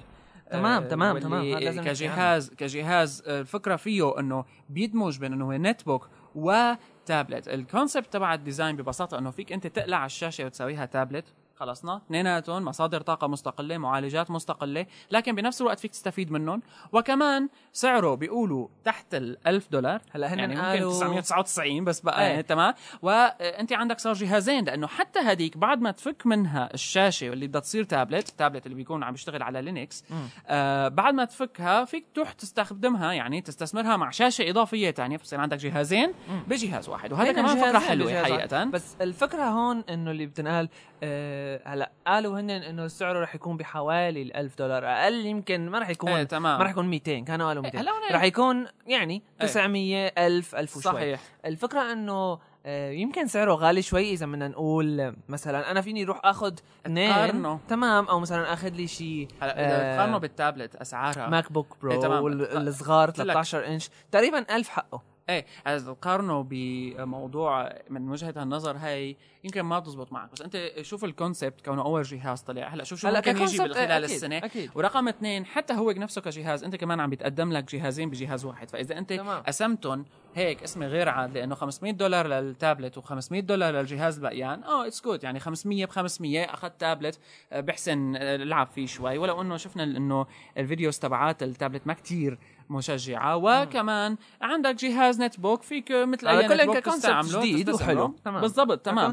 تمام، 0.50 0.84
تمام، 0.84 1.18
تمام. 1.18 1.50
نحكي 1.50 1.78
كجهاز 1.78 2.50
كجهاز 2.50 3.22
آه، 3.26 3.40
الفكرة 3.40 3.76
فيه 3.76 4.18
إنه 4.18 4.44
بيدمج 4.68 5.18
بين 5.18 5.32
إنه 5.32 5.46
هو 5.46 5.52
netbook 5.52 6.08
و 6.38 6.54
tablet 6.54 7.48
ال 7.48 7.56
concept 7.56 8.12
تبع 8.12 8.34
ال 8.34 8.40
design 8.40 8.76
ببساطة 8.76 9.18
إنه 9.18 9.30
فيك 9.30 9.52
أنت 9.52 9.66
تقلع 9.66 10.06
الشاشة 10.06 10.44
وتسويها 10.44 10.86
تابلت 10.86 11.24
خلصنا. 11.60 11.96
اثنيناتهم 12.06 12.64
مصادر 12.64 13.00
طاقة 13.00 13.26
مستقلة 13.26 13.78
معالجات 13.78 14.30
مستقلة 14.30 14.86
لكن 15.10 15.34
بنفس 15.34 15.60
الوقت 15.60 15.80
فيك 15.80 15.90
تستفيد 15.90 16.30
منهم. 16.32 16.62
وكمان 16.92 17.48
سعره 17.72 18.14
بيقولوا 18.14 18.68
تحت 18.84 19.14
ال 19.14 19.38
1000 19.46 19.68
دولار. 19.70 20.00
هلا 20.10 20.34
هن 20.34 20.38
يعني 20.38 20.54
ممكن 20.54 20.66
قالوا 20.66 20.90
999 20.92 21.84
بس 21.84 22.00
بقى 22.00 22.22
إيه. 22.22 22.28
يعني 22.28 22.42
تمام. 22.42 22.74
وانت 23.02 23.72
عندك 23.72 23.98
صار 24.00 24.12
جهازين 24.14 24.64
لأنه 24.64 24.86
حتى 24.86 25.18
هديك 25.18 25.56
بعد 25.56 25.80
ما 25.80 25.90
تفك 25.90 26.26
منها 26.26 26.68
الشاشة 26.74 27.26
اللي 27.32 27.46
بدها 27.46 27.60
تصير 27.60 27.84
tablet 27.84 28.28
ال 28.28 28.33
tablet 28.33 28.66
اللي 28.66 28.76
بيكون 28.76 29.02
عم 29.02 29.12
بيشتغل 29.12 29.42
على 29.42 29.62
Linux 29.62 30.04
آه 30.46 30.88
بعد 30.88 31.14
ما 31.14 31.24
تفكها 31.24 31.84
فيك 31.84 32.06
تروح 32.14 32.32
تستخدمها 32.32 33.12
يعني 33.12 33.40
تستثمرها 33.40 33.96
مع 33.96 34.10
شاشة 34.10 34.50
إضافية 34.50 34.90
ثانية 34.90 35.16
فبصير 35.16 35.40
عندك 35.40 35.58
جهازين 35.58 36.12
بجهاز 36.48 36.88
واحد. 36.88 37.12
وهذا 37.12 37.30
هن 37.30 37.34
كمان 37.34 37.56
فكرة 37.56 37.78
حلوة. 37.78 38.22
حقيقه 38.22 38.64
بس 38.64 38.96
الفكرة 39.00 39.42
هون 39.42 39.84
إنه 39.90 40.10
اللي 40.10 40.26
بتنقال 40.26 40.68
آه 41.02 41.47
هلا 41.64 41.90
قالوا 42.06 42.40
هن 42.40 42.50
إنه 42.50 42.86
سعره 42.86 43.20
رح 43.20 43.34
يكون 43.34 43.56
بحوالي 43.56 44.22
ال 44.22 44.36
1000 44.36 44.58
دولار 44.58 44.86
أقل 44.86 45.26
يمكن 45.26 45.68
ما 45.70 45.78
رح 45.78 45.88
يكون 45.90 46.10
إيه 46.10 46.22
تمام 46.24 46.58
ما 46.58 46.64
رح 46.64 46.70
يكون 46.70 46.86
200 46.90 47.18
كانوا 47.24 47.48
قالوا 47.48 47.62
200 47.62 47.78
هلا 47.80 47.90
هون- 47.90 48.12
رح 48.12 48.22
يكون 48.22 48.66
يعني 48.86 49.22
إيه. 49.40 49.46
900 49.46 50.06
1000 50.18 50.54
1000 50.54 50.76
وشوي 50.76 50.92
صحيح 50.92 51.20
الفكرة 51.44 51.92
إنه 51.92 52.38
آه، 52.66 52.90
يمكن 52.90 53.26
سعره 53.26 53.54
غالي 53.54 53.82
شوي 53.82 54.12
إذا 54.12 54.26
بدنا 54.26 54.48
نقول 54.48 55.00
آه، 55.00 55.14
مثلا 55.28 55.70
أنا 55.70 55.80
فيني 55.80 56.02
أروح 56.04 56.20
آخذ 56.24 56.54
اثنين. 56.86 57.58
تمام 57.68 58.04
أو 58.08 58.20
مثلا 58.20 58.52
آخذ 58.52 58.68
لي 58.68 58.86
شيء 58.86 59.28
هلا 59.42 59.66
إذا 59.66 59.96
تقارنه 59.96 60.18
بالتابلت 60.18 60.76
أسعارها 60.76 61.28
MacBook 61.28 61.76
Pro 61.82 61.92
إيه. 61.92 62.08
والصغار 62.20 63.08
لك. 63.08 63.16
13 63.16 63.66
إنش 63.66 63.90
تقريبا 64.12 64.56
1000 64.56 64.68
حقه 64.68 65.02
إيه 65.28 65.46
اذا 65.66 65.92
تقارنه 65.92 66.46
بموضوع 66.50 67.72
من 67.90 68.10
وجهة 68.10 68.42
النظر 68.42 68.76
هي 68.76 69.16
يمكن 69.44 69.60
ما 69.62 69.78
بتزبط 69.78 70.12
معك. 70.12 70.32
بس 70.32 70.42
أنت 70.42 70.72
شوف 70.82 71.04
ال 71.04 71.12
concept 71.12 71.64
كونه 71.64 71.82
أول 71.82 72.02
جهاز 72.02 72.40
طلع. 72.40 72.68
هلا 72.68 72.84
شوف 72.84 73.00
شو 73.00 73.08
ممكن 73.10 73.36
يجي 73.36 73.58
ك 73.58 73.58
concept، 73.58 73.60
خلال 73.60 73.90
أكيد، 73.90 74.04
السنة. 74.04 74.36
أكيد. 74.36 74.70
ورقم 74.74 75.08
اثنين 75.08 75.46
حتى 75.46 75.74
هو 75.74 75.90
نفسه 75.90 76.20
كجهاز 76.20 76.64
أنت 76.64 76.76
كمان 76.76 77.00
عم 77.00 77.10
بيتقدم 77.10 77.52
لك 77.52 77.74
جهازين 77.74 78.10
بجهاز 78.10 78.44
واحد. 78.44 78.70
فإذا 78.70 78.98
أنت 78.98 79.12
تمام. 79.12 79.42
قسمتهم 79.42 80.04
هيك 80.34 80.62
اسمي 80.62 80.86
غير 80.86 81.08
عاد 81.08 81.38
لأنه 81.38 81.54
500 81.54 81.92
دولار 81.92 82.26
للتابلت 82.26 82.98
و500 82.98 83.32
دولار 83.32 83.74
للجهاز 83.74 84.16
البقيان 84.16 84.64
آه 84.64 84.86
it's 84.86 85.04
good 85.04 85.24
يعني 85.24 85.40
500 85.40 85.84
ب 85.86 85.90
500 85.90 86.44
أخذت 86.44 86.80
تابلت 86.80 87.18
آه، 87.52 87.60
بحسن 87.60 88.16
آه، 88.16 88.36
العب 88.36 88.66
فيه 88.66 88.86
شوي. 88.86 89.18
ولو 89.18 89.42
إنه 89.42 89.56
شفنا 89.56 89.82
إنه 89.82 90.26
ال 90.58 90.64
videos 90.64 90.98
تبعات 90.98 91.42
التابلت 91.42 91.86
ما 91.86 91.94
كتير 91.94 92.38
مشجعة 92.70 93.36
وكمان 93.36 94.16
عندك 94.42 94.74
جهاز 94.74 95.20
netbook 95.20 95.62
فيك 95.62 95.92
مثل 95.92 96.28
أي 96.28 96.48
كل 96.48 96.54
netbook 96.54 96.76
تستعمله 96.94 97.40
جديد. 97.40 97.68
وحلو. 97.70 98.14
بالضبط 98.40 98.78
تمام. 98.86 99.10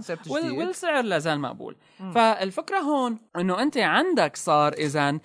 والسعر 0.58 1.04
لا 1.04 1.20
زال 1.20 1.40
مقبول. 1.40 1.76
فالفكرة 2.16 2.78
هون 2.78 3.18
إنه 3.36 3.62
أنت 3.62 3.78
عندك 3.78 4.36
صار 4.36 4.74
إذا 4.74 5.20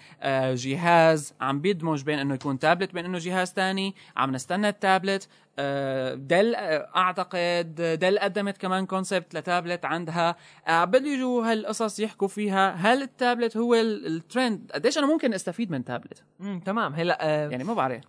جهاز 0.55 1.35
عم 1.41 1.61
بيدمج 1.61 2.03
بين 2.03 2.19
إنه 2.19 2.35
يكون 2.35 2.59
تابلت 2.59 2.93
بين 2.95 3.05
إنه 3.05 3.19
جهاز 3.19 3.53
تاني 3.53 3.95
عم 4.17 4.31
نستنى 4.33 4.69
التابلت. 4.69 5.29
آه، 5.59 6.15
Dell 6.15 6.55
آه، 6.55 6.89
أعتقد 6.97 7.75
Dell 8.01 8.19
قدمت 8.19 8.59
كمان 8.59 8.87
concept 8.87 9.35
ل 9.35 9.42
tablet 9.42 9.85
عندها. 9.85 10.37
آه، 10.69 10.85
بده 10.85 11.09
يجوا 11.09 11.53
هالقصص 11.53 12.01
يحكوا 12.01 12.29
فيها. 12.29 12.71
هل 12.75 13.03
التابلت 13.03 13.57
هو 13.57 13.75
ال- 13.75 14.07
الترند 14.07 14.71
قديش 14.75 14.99
أنا 14.99 15.07
ممكن 15.07 15.35
استفيد 15.35 15.71
من 15.71 15.85
تابلت؟ 15.85 16.23
امم 16.41 16.61
تمام. 16.61 16.95
هلا 16.95 17.19
آه 17.21 17.49
يعني 17.49 17.65
ما 17.65 17.75
بعرف. 17.75 18.01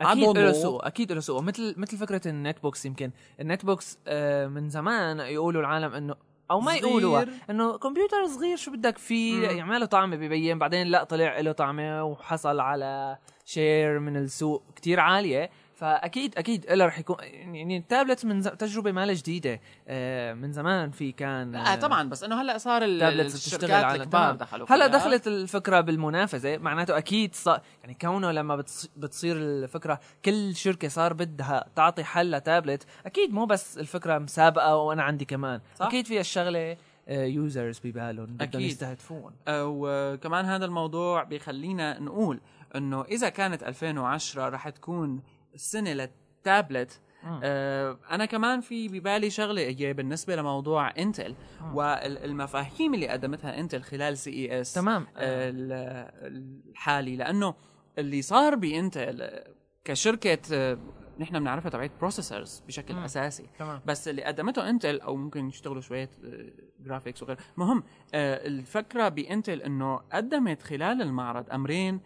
أكيد 0.00 0.38
له 0.38 0.52
سوق 0.52 0.86
أكيد 0.86 1.12
له 1.12 1.20
سوق 1.20 1.42
مثل 1.42 1.74
مثل 1.76 1.96
فكرة 1.96 2.28
ال 2.28 2.62
netbooks 2.62 2.86
يمكن. 2.86 3.10
ال 3.40 3.64
netbooks 3.64 3.98
آه 4.06 4.46
من 4.46 4.68
زمان 4.68 5.20
يقولوا 5.20 5.60
العالم 5.60 5.94
إنه 5.94 6.14
أو 6.50 6.60
ما. 6.60 6.74
يقولوا 6.74 7.24
إنه 7.50 7.78
كمبيوتر 7.78 8.26
صغير 8.26 8.56
شو 8.56 8.70
بدك 8.70 8.98
فيه؟ 8.98 9.34
مم. 9.34 9.58
يعمل 9.58 9.80
له 9.80 9.86
طعمة 9.86 10.16
ببين. 10.16 10.58
بعدين 10.58 10.86
لا 10.86 11.04
طلع 11.04 11.40
له 11.40 11.52
طعمة 11.52 12.04
وحصل 12.04 12.60
على 12.60 13.18
share 13.44 13.98
من 13.98 14.16
السوق. 14.16 14.62
كتير 14.76 15.00
عالية. 15.00 15.50
فأكيد 15.76 16.38
أكيد 16.38 16.66
له 16.72 16.86
رح 16.86 16.98
يكون 16.98 17.16
يعني 17.22 17.76
التابلت 17.76 18.24
من 18.24 18.40
ز... 18.40 18.48
تجربة 18.48 18.92
ما 18.92 19.12
جديدة 19.12 19.60
آه 19.88 20.34
من 20.34 20.52
زمان 20.52 20.90
في 20.90 21.12
كان 21.12 21.54
آه 21.54 21.74
طبعا 21.74 22.08
بس 22.08 22.24
إنه 22.24 22.42
هلأ 22.42 22.58
صار 22.58 22.82
ال- 22.84 23.00
tablets 23.00 23.32
بتشتغل 23.34 23.56
الشركات 23.64 23.84
على 23.84 24.02
الكبار. 24.02 24.34
دخلوا 24.34 24.66
هلأ. 24.72 24.86
دخلت 24.86 25.26
الفكرة 25.26 25.80
بالمنافسة 25.80 26.56
معناته 26.58 26.98
أكيد 26.98 27.34
صار 27.34 27.60
يعني 27.82 27.96
كونه 28.00 28.32
لما 28.32 28.56
بتص... 28.56 28.90
بتصير 28.96 29.36
الفكرة 29.36 30.00
كل 30.24 30.54
شركة 30.56 30.88
صار 30.88 31.12
بدها 31.12 31.64
تعطي 31.76 32.04
حل 32.04 32.30
لتابلت 32.30 32.86
أكيد 33.06 33.32
مو 33.34 33.44
بس 33.46 33.78
الفكرة 33.78 34.18
مسابقة 34.18 34.76
وأنا 34.76 35.02
عندي 35.02 35.24
كمان 35.24 35.60
صح. 35.76 35.86
أكيد 35.86 36.06
في 36.06 36.20
الشغله 36.20 36.76
users 37.08 37.80
ببالهم 37.84 38.26
بدهم. 38.26 38.62
يستهدفون 38.62 39.32
آه، 39.48 39.64
وكمان 39.66 40.44
هذا 40.44 40.64
الموضوع 40.64 41.22
بيخلينا 41.22 41.98
نقول 42.00 42.40
إنه 42.76 43.02
إذا 43.04 43.28
كانت 43.28 43.62
2010 43.62 44.48
رح 44.48 44.68
تكون 44.68 45.22
السنة 45.56 45.92
للتابلت. 45.92 47.00
آه 47.42 47.98
أنا 48.10 48.24
كمان 48.26 48.60
في 48.60 48.88
ببالي 48.88 49.30
شغلة 49.30 49.62
هي 49.62 49.92
بالنسبة 49.92 50.36
لموضوع 50.36 50.90
إنتل 50.98 51.34
والمفاهيم 51.74 52.94
اللي 52.94 53.08
قدمتها 53.08 53.60
إنتل 53.60 53.82
خلال 53.82 54.18
CES 54.18 54.74
تمام. 54.74 55.06
الحالي. 55.16 57.16
لأنه 57.16 57.54
اللي 57.98 58.22
صار 58.22 58.54
بإنتل 58.54 59.22
آه، 59.22 59.54
كشركة 59.84 60.38
آه، 60.52 60.78
نحن 61.18 61.38
بنعرفها 61.40 61.70
تبعت 61.70 61.90
processors 62.00 62.62
بشكل 62.66 62.94
مم. 62.94 63.04
أساسي. 63.04 63.46
تمام. 63.58 63.80
بس 63.86 64.08
اللي 64.08 64.24
قدمته 64.24 64.70
إنتل 64.70 65.00
أو 65.00 65.16
ممكن 65.16 65.48
يشتغلوا 65.48 65.80
شوية 65.80 66.10
graphics 66.80 67.22
وغيره 67.22 67.38
مهم 67.56 67.82
آه، 68.14 68.46
الفكرة 68.46 69.08
بإنتل 69.08 69.62
إنه 69.62 69.96
قدمت 69.96 70.62
خلال 70.62 71.02
المعرض 71.02 71.50
أمرين 71.50 71.94
آه، 71.94 72.00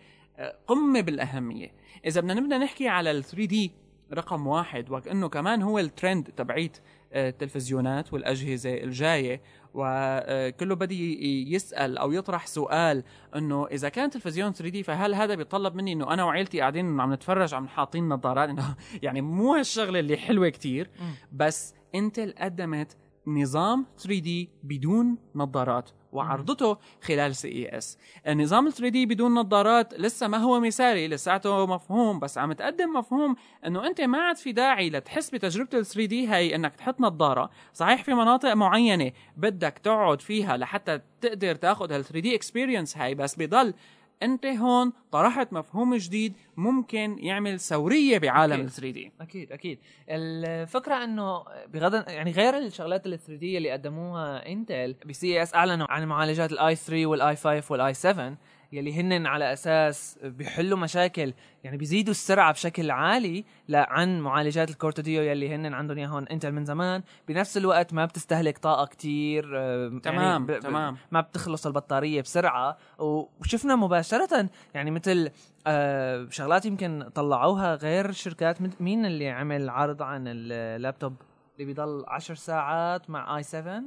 قمة 0.66 1.00
بالأهمية. 1.00 1.72
إذا 2.06 2.20
بدنا 2.20 2.34
نبدأ 2.34 2.58
نحكي 2.58 2.88
على 2.88 3.10
ال 3.10 3.24
3 3.24 3.44
دي 3.44 3.72
رقم 4.14 4.46
واحد 4.46 4.90
وكأنه 4.90 5.28
كمان 5.28 5.62
هو 5.62 5.78
الترند 5.78 6.24
تبعيت 6.36 6.78
آه، 7.12 7.28
التلفزيونات 7.28 8.12
والأجهزة 8.12 8.74
الجاية. 8.74 9.42
وكله 9.74 10.74
بدي 10.74 11.52
يسأل 11.52 11.98
أو 11.98 12.12
يطرح 12.12 12.46
سؤال 12.46 13.04
إنه 13.36 13.66
إذا 13.66 13.88
كان 13.88 14.10
تلفزيون 14.10 14.52
3 14.52 14.70
دي 14.70 14.82
فهل 14.82 15.14
هذا 15.14 15.34
بيطلب 15.34 15.74
مني 15.74 15.92
إنه 15.92 16.12
أنا 16.12 16.24
وعيلتي 16.24 16.60
قاعدين 16.60 17.00
عم 17.00 17.12
نتفرج 17.12 17.54
عم 17.54 17.68
حاطين 17.68 18.08
نظارات؟ 18.08 18.48
إنه 18.48 18.76
يعني 19.02 19.20
مو 19.20 19.54
هالشغلة 19.54 20.00
اللي 20.00 20.16
حلوة 20.16 20.48
كتير. 20.48 20.90
بس 21.32 21.74
انتل 21.94 22.34
قدمت 22.38 22.96
نظام 23.26 23.86
3D 23.98 24.50
بدون 24.62 25.18
نظارات. 25.34 25.90
وعرضته 26.12 26.78
خلال 27.02 27.36
CES. 27.36 27.98
النظام 28.28 28.66
ال 28.66 28.72
3D 28.72 29.06
بدون 29.06 29.34
نظارات 29.34 29.94
لسه 30.00 30.28
ما 30.28 30.38
هو 30.38 30.60
مثالي 30.60 31.08
لساته 31.08 31.66
مفهوم 31.66 32.18
بس 32.18 32.38
عم 32.38 32.52
تقدم 32.52 32.92
مفهوم 32.96 33.36
إنه 33.66 33.86
أنت 33.86 34.00
ما 34.00 34.18
عاد 34.18 34.36
في 34.36 34.52
داعي 34.52 34.90
لتحس 34.90 35.30
بتجربة 35.30 35.78
ال 35.78 35.86
3D 35.86 36.30
هي 36.32 36.54
إنك 36.54 36.76
تحط 36.76 37.00
نظارة 37.00 37.50
صحيح 37.74 38.04
في 38.04 38.14
مناطق 38.14 38.52
معينة 38.52 39.12
بدك 39.36 39.78
تقعد 39.82 40.20
فيها 40.20 40.56
لحتى 40.56 41.00
تقدر 41.20 41.54
تاخذ 41.54 41.92
هال 41.92 42.04
3D 42.04 42.34
experience 42.34 42.96
هاي 42.96 43.14
بس 43.14 43.34
بضل 43.38 43.74
انت 44.22 44.46
هون 44.46 44.92
طرحت 45.12 45.52
مفهوم 45.52 45.94
جديد 45.94 46.34
ممكن 46.56 47.16
يعمل 47.18 47.60
ثورية 47.60 48.18
بعالم. 48.18 48.60
ال 48.60 48.70
3D 48.70 49.12
أكيد 49.20 49.52
أكيد. 49.52 49.78
الفكرة 50.08 51.04
إنه 51.04 51.44
بغض 51.68 52.08
يعني 52.08 52.30
غير 52.32 52.58
الشغلات 52.58 53.06
ال 53.06 53.18
3D 53.18 53.56
اللي 53.58 53.70
قدموها 53.70 54.48
انتل 54.48 54.96
ب 55.06 55.42
CES 55.42 55.54
أعلنوا 55.54 55.86
عن 55.90 56.04
معالجات 56.06 56.52
ال 56.52 56.74
i3 56.76 57.06
وال 57.06 57.36
i5 57.36 57.62
وال 57.72 57.94
i7 57.94 58.36
يلي 58.72 59.00
هن 59.00 59.26
على 59.26 59.52
أساس 59.52 60.18
بيحلوا 60.24 60.78
مشاكل 60.78 61.34
يعني 61.64 61.76
بيزيدوا 61.76 62.10
السرعة 62.10 62.52
بشكل 62.52 62.90
عالي 62.90 63.44
عن 63.70 64.20
معالجات 64.20 64.70
ال 64.70 64.76
Core 64.76 64.99
2 64.99 65.05
Duo 65.05 65.22
يلي 65.22 65.54
هن 65.54 65.74
عندهم 65.74 65.98
اياهم 65.98 66.24
إنتل 66.30 66.52
من 66.52 66.64
زمان. 66.64 67.02
بنفس 67.28 67.56
الوقت 67.56 67.94
ما 67.94 68.04
بتستهلك 68.04 68.58
طاقة 68.58 68.86
كتير 68.86 69.50
آه، 69.58 70.00
تمام، 70.02 70.46
ب- 70.46 70.50
ب- 70.52 70.58
تمام. 70.60 70.96
ما 71.10 71.20
بتخلص 71.20 71.66
البطارية 71.66 72.20
بسرعة. 72.22 72.76
وشفنا 72.98 73.76
مباشرة 73.76 74.48
يعني 74.74 74.90
مثل 74.90 75.30
آه 75.66 76.26
شغلات 76.30 76.66
يمكن 76.66 77.08
طلعوها 77.14 77.74
غير 77.74 78.12
شركات 78.12 78.58
مين 78.82 79.06
اللي 79.06 79.28
عمل 79.28 79.68
عرض 79.70 80.02
عن 80.02 80.24
اللابتوب 80.26 81.14
اللي 81.54 81.64
بيضل 81.66 82.04
10 82.08 82.34
ساعات 82.34 83.10
مع 83.10 83.36
اي 83.36 83.42
7 83.42 83.82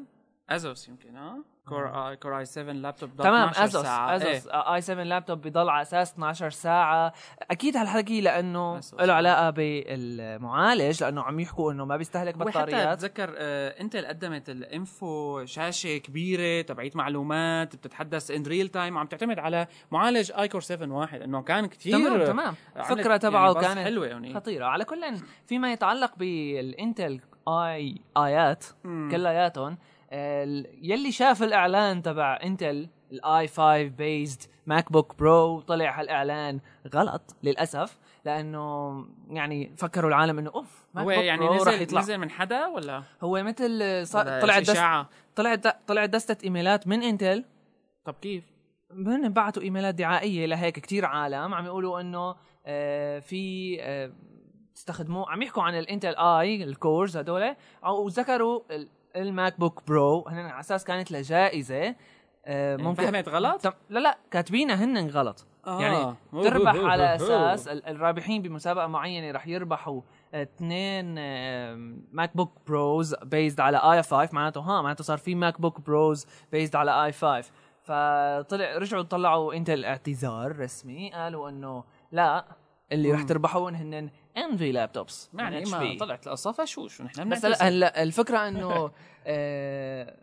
أزوس 0.49 0.89
يمكن 0.89 1.15
ها 1.15 1.37
كور 1.69 2.09
اي 2.09 2.15
كور 2.15 2.37
آي 2.39 2.45
7 2.45 2.73
لابتوب 2.73 3.15
تمام 3.17 3.49
12 3.49 3.63
أزوس 3.63 3.83
ساعة. 3.85 4.15
أزوس. 4.15 4.47
آي 4.47 4.81
7 4.81 5.03
لابتوب 5.03 5.41
بيضل 5.41 5.69
على 5.69 5.81
أساس 5.81 6.11
12 6.13 6.49
ساعة. 6.49 7.13
أكيد 7.41 7.77
هالحكي 7.77 8.21
لأنه. 8.21 8.79
له 8.99 9.13
علاقة 9.13 9.49
بالمعالج 9.49 11.03
لأنه 11.03 11.21
عم 11.23 11.39
يحكوا 11.39 11.71
إنه 11.71 11.85
ما 11.85 11.97
بيستهلك 11.97 12.35
وحتى 12.35 12.49
بطاريات. 12.49 12.87
اتذكر 12.87 13.33
آه 13.37 13.81
إنتل 13.81 14.05
قدمت 14.05 14.49
الإنفو 14.49 15.45
شاشة 15.45 15.97
كبيرة 15.97 16.61
تبعيت 16.61 16.95
معلومات 16.95 17.75
بتتحدث 17.75 18.31
ان 18.31 18.43
ريل 18.43 18.67
تايم 18.67 18.97
عم 18.97 19.07
تعتمد 19.07 19.39
على 19.39 19.67
معالج 19.91 20.31
آي 20.31 20.47
كور 20.47 20.61
7 20.61 20.97
واحد 20.97 21.21
إنه 21.21 21.41
كان 21.41 21.65
كثير 21.65 21.97
تمام 21.97 22.25
تمام. 22.25 22.55
الفكرة 22.77 23.17
تبعه 23.17 23.53
يعني 23.53 23.67
كانت 23.67 23.79
حلوة 23.79 24.07
يعني. 24.07 24.33
خطيرة. 24.33 24.65
على 24.65 24.85
كل 24.85 25.03
فيما 25.47 25.71
يتعلق 25.73 26.15
بالإنتل 26.17 27.19
آي 27.47 28.01
آيات. 28.17 28.65
كلياتهم 28.83 29.77
يلي 30.81 31.11
شاف 31.11 31.43
الإعلان 31.43 32.01
تبع 32.01 32.39
انتل 32.43 32.89
الاي 33.11 33.47
5 33.47 33.83
بيزد 33.83 34.41
ماك 34.65 34.91
بوك 34.91 35.15
برو 35.19 35.61
طلع 35.61 35.99
هالإعلان 35.99 36.59
غلط 36.93 37.35
للأسف 37.43 37.99
لأنه 38.25 39.05
يعني 39.29 39.73
فكروا 39.77 40.09
العالم 40.09 40.39
إنه 40.39 40.51
أوف 40.55 40.85
ماك 40.93 41.03
هو 41.05 41.09
بوك 41.09 41.23
يعني 41.23 41.47
برو 41.47 41.55
نزل 41.55 41.81
يطلع 41.81 42.01
نزل 42.01 42.17
من 42.17 42.29
حدا 42.29 42.67
ولا 42.67 43.03
هو 43.21 43.43
مثل 43.43 44.01
صار 44.07 44.41
طلعت 44.41 44.61
دست؟ 44.61 45.07
طلعت 45.35 45.87
طلعت 45.87 46.09
دستة 46.09 46.45
إيميلات 46.45 46.87
من 46.87 47.03
انتل 47.03 47.45
طب 48.05 48.15
كيف؟ 48.21 48.43
من 48.91 49.29
بعتوا 49.29 49.63
إيميلات 49.63 49.95
دعائية 49.95 50.45
لهيك 50.45 50.79
كتير 50.79 51.05
عالم 51.05 51.53
عم 51.53 51.65
يقولوا 51.65 52.01
إنه 52.01 52.35
آه 52.65 53.19
في 53.19 53.77
آه 53.81 54.11
استخدموا 54.77 55.31
عم 55.31 55.41
يحكوا 55.41 55.63
عن 55.63 55.79
الانتل 55.79 56.15
اي 56.15 56.63
ال 56.63 56.72
cores 56.72 57.17
هدول 57.17 57.55
وذكروا 57.83 58.61
ال 59.15 59.59
MacBook 59.59 59.83
Pro 59.87 60.27
هن 60.27 60.37
على 60.39 60.59
أساس 60.59 60.83
كانت 60.83 61.11
لجائزة 61.11 61.95
آه 62.45 62.75
ممكن 62.75 63.03
فهمت 63.11 63.29
غلط؟ 63.29 63.65
لا 63.89 63.99
لا 63.99 64.17
كاتبينها 64.31 64.75
هن 64.85 65.09
غلط 65.09 65.45
آه. 65.67 65.81
يعني 65.81 66.15
تربح 66.43 66.75
على 66.75 67.15
أساس 67.15 67.67
ال- 67.67 67.85
الرابحين 67.87 68.41
بمسابقة 68.41 68.87
معينة 68.87 69.31
رح 69.31 69.47
يربحوا 69.47 70.01
اثنين 70.33 71.05
MacBook 72.11 72.51
Pros 72.67 73.15
based 73.15 73.59
على 73.59 73.77
i5 73.77 74.29
معناته 74.33 74.61
ها 74.61 74.81
معناته 74.81 75.03
صار 75.03 75.17
في 75.17 75.35
MacBook 75.35 75.81
Pros 75.81 76.25
based 76.51 76.75
على 76.75 77.05
i5 77.05 77.51
فطلع 77.83 78.77
رجعوا 78.77 79.03
طلعوا 79.03 79.53
انتل 79.53 79.85
اعتذار 79.85 80.59
رسمي 80.59 81.11
قالوا 81.13 81.49
إنه 81.49 81.83
لا 82.11 82.45
اللي 82.91 83.11
رح 83.11 83.19
مم. 83.19 83.25
تربحون 83.25 83.75
هن 83.75 84.09
Envy 84.37 84.71
laptops 84.71 85.29
يعني 85.33 85.65
ما 85.65 85.97
طلعت 85.99 86.27
القصة 86.27 86.51
فشوش 86.51 86.99
ونحن 86.99 87.29
بس 87.29 87.45
بنعتذر. 87.45 87.67
هلا 87.67 88.03
الفكرة 88.03 88.47
إنه 88.47 88.91
آه 89.27 90.15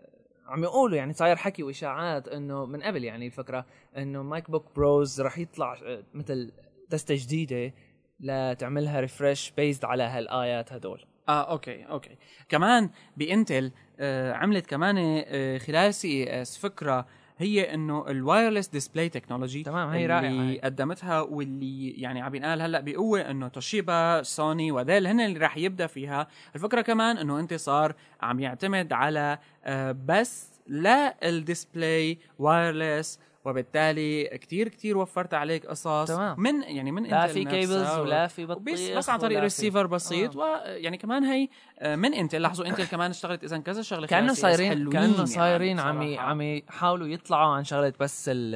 عم 0.46 0.62
يقولوا 0.62 0.96
يعني 0.96 1.12
صاير 1.12 1.36
حكي 1.36 1.62
وإشاعات 1.62 2.28
إنه 2.28 2.66
من 2.66 2.82
قبل 2.82 3.04
يعني 3.04 3.26
الفكرة 3.26 3.66
إنه 3.96 4.22
MacBook 4.22 4.64
Pros 4.76 5.20
رح 5.20 5.38
يطلع 5.38 5.78
آه، 5.84 6.02
مثل 6.14 6.52
دستة 6.88 7.14
جديدة 7.18 7.74
لتعملها 8.20 9.00
refresh 9.00 9.50
based 9.56 9.84
على 9.84 10.02
هالآيات 10.02 10.72
هدول 10.72 11.04
آه 11.28 11.50
أوكي 11.50 11.84
أوكي. 11.84 12.16
كمان 12.48 12.90
بإنتل 13.16 13.72
آه 14.00 14.32
عملت 14.32 14.66
كمان 14.66 14.96
آه 15.26 15.58
خلال 15.58 15.94
CES 15.94 16.58
فكرة 16.58 17.06
هي 17.40 17.74
إنه 17.74 18.10
ال 18.10 18.17
wireless 18.17 18.68
display 18.68 19.08
technology 19.08 19.62
تمام، 19.62 19.88
هي 19.88 20.02
اللي 20.02 20.14
رائعة 20.14 20.30
هي. 20.50 20.60
قدمتها 20.64 21.20
واللي 21.20 21.90
يعني 21.90 22.20
عم 22.22 22.34
ينقال 22.34 22.62
هلأ 22.62 22.80
بقوه 22.80 23.20
إنه 23.30 23.48
توشيبا 23.48 24.22
سوني 24.22 24.72
وديل 24.72 25.06
هن 25.06 25.20
اللي 25.20 25.38
راح 25.38 25.56
يبدأ 25.56 25.86
فيها 25.86 26.26
الفكرة 26.54 26.80
كمان 26.80 27.18
إنه 27.18 27.40
أنت 27.40 27.54
صار 27.54 27.94
عم 28.22 28.40
يعتمد 28.40 28.92
على 28.92 29.38
آه 29.64 29.96
بس 30.06 30.50
لا 30.66 31.28
ال 31.28 31.39
display 31.39 32.18
wireless 32.38 33.18
وبالتالي 33.44 34.24
كتير 34.38 34.68
كتير 34.68 34.98
وفرت 34.98 35.34
عليك 35.34 35.66
قصص 35.66 36.04
تمام. 36.08 36.40
من 36.40 36.62
يعني 36.62 36.92
من 36.92 37.02
لا 37.02 37.22
إنتل 37.24 37.34
في 37.34 37.44
cables 37.44 37.98
ولا 37.98 38.26
في 38.26 38.46
بطيخ 38.46 38.98
بس 38.98 39.08
عن 39.10 39.18
طريق 39.18 39.40
ريسيفر 39.40 39.86
بسيط 39.86 40.36
آه. 40.36 40.40
ويعني 40.40 40.96
كمان 40.96 41.24
هي 41.24 41.48
آه، 41.78 41.96
من 41.96 42.14
إنتل 42.14 42.42
لاحظوا 42.42 42.66
إنتل 42.66 42.84
كمان 42.84 43.10
اشتغلت 43.10 43.44
إذا 43.44 43.58
كذا 43.58 43.82
شغلة 43.82 44.06
كأنه 44.06 44.32
صايرين 44.32 44.90
كأنه 44.90 45.14
يعني 45.14 45.26
صايرين 45.26 45.80
عم. 45.80 46.18
عم 46.18 46.40
يحاولوا 46.42 47.06
يطلعوا 47.06 47.54
عن 47.54 47.64
شغلة 47.64 47.92
بس 48.00 48.30
ال- 48.32 48.52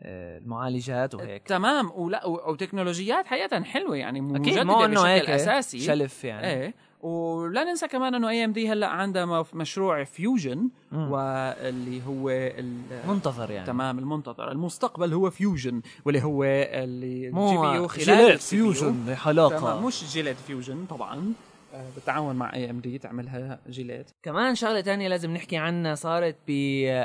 آه، 0.00 0.38
المعالجات 0.38 1.14
وهيك 1.14 1.42
تمام 1.48 1.90
ولا 1.94 2.26
وتكنولوجيات 2.26 3.26
حقيقة 3.26 3.62
حلوة 3.62 3.96
يعني 3.96 4.36
أكيد 4.36 4.58
مو 4.58 4.84
إنه 4.84 5.00
هيك 5.02 5.30
أساسي 5.30 5.78
شلف 5.80 6.24
يعني 6.24 6.46
إيه 6.46 6.74
ولا 7.02 7.64
ننسى 7.64 7.88
كمان 7.88 8.14
إنه 8.14 8.28
AMD 8.28 8.72
هلأ 8.72 8.86
عندها 8.86 9.44
مشروع 9.54 10.04
Fusion. 10.04 10.68
واللي 10.92 12.02
هو 12.06 12.30
ال- 12.30 13.08
منتظر 13.08 13.50
يعني. 13.50 13.66
تمام 13.66 13.98
المنتظر. 13.98 14.52
المستقبل 14.52 15.12
هو 15.12 15.30
Fusion 15.30 15.82
واللي 16.04 16.22
هو 16.22 16.44
اللي 16.44 17.20
GPU 17.20 17.88
خلال. 17.88 18.38
Fusion 18.38 18.80
تمام 18.80 19.06
بحلاقة. 19.06 19.86
مش 19.86 20.04
Gillette 20.12 20.36
Fusion 20.36 20.84
طبعا. 20.90 21.32
آه، 21.74 21.84
بالتعاون 21.94 22.36
مع 22.36 22.54
اي 22.54 22.70
ام 22.70 22.80
دي 22.80 22.98
تعملها 22.98 23.60
جيليت. 23.68 24.10
كمان 24.22 24.54
شغلة 24.54 24.80
تانية 24.80 25.08
لازم 25.08 25.30
نحكي 25.30 25.56
عنها 25.56 25.94
صارت 25.94 26.36
ب 26.48 26.50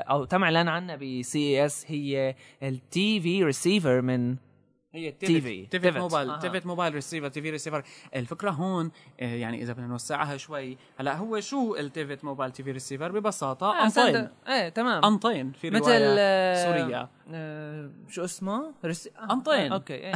أو 0.09 0.25
تم 0.25 0.43
إعلان 0.43 0.67
عنها 0.67 0.95
بسي 0.95 1.65
اس 1.65 1.85
هي 1.87 2.35
التي 2.63 3.21
في 3.21 3.43
ريسيفر 3.43 4.01
من 4.01 4.35
هي 4.93 5.11
TV. 5.11 5.15
تيفت 5.19 5.71
تيفت. 5.71 5.97
موبايل 5.97 6.29
أها. 6.29 6.39
تيفت 6.39 6.65
موبايل 6.65 6.93
ريسيفر 6.93 7.27
تي 7.27 7.41
في 7.41 7.49
ريسيفر 7.49 7.83
الفكرة 8.15 8.49
هون 8.49 8.91
آه، 9.19 9.35
يعني 9.35 9.61
إذا 9.61 9.73
بدنا 9.73 9.87
نوسعها 9.87 10.37
شوي 10.37 10.77
هلأ 10.99 11.15
هو 11.17 11.39
شو 11.39 11.75
التيفت 11.75 12.23
موبايل 12.23 12.51
تي 12.51 12.63
في 12.63 12.71
ريسيفر 12.71 13.11
ببساطة 13.11 13.65
آه، 13.65 13.83
أنطين 13.83 14.27
إيه 14.47 14.69
تمام 14.69 15.05
أنطين 15.05 15.51
في 15.51 15.69
مثل 15.69 15.81
رواية 15.81 16.55
سوريا 16.55 16.97
آه، 17.01 17.09
شو 18.09 18.23
اسمه؟ 18.23 18.73
رس... 18.85 19.07
آه، 19.07 19.33
أنطين. 19.33 19.71
آه، 19.71 19.75
أوكي 19.75 19.93
إيه 19.93 20.13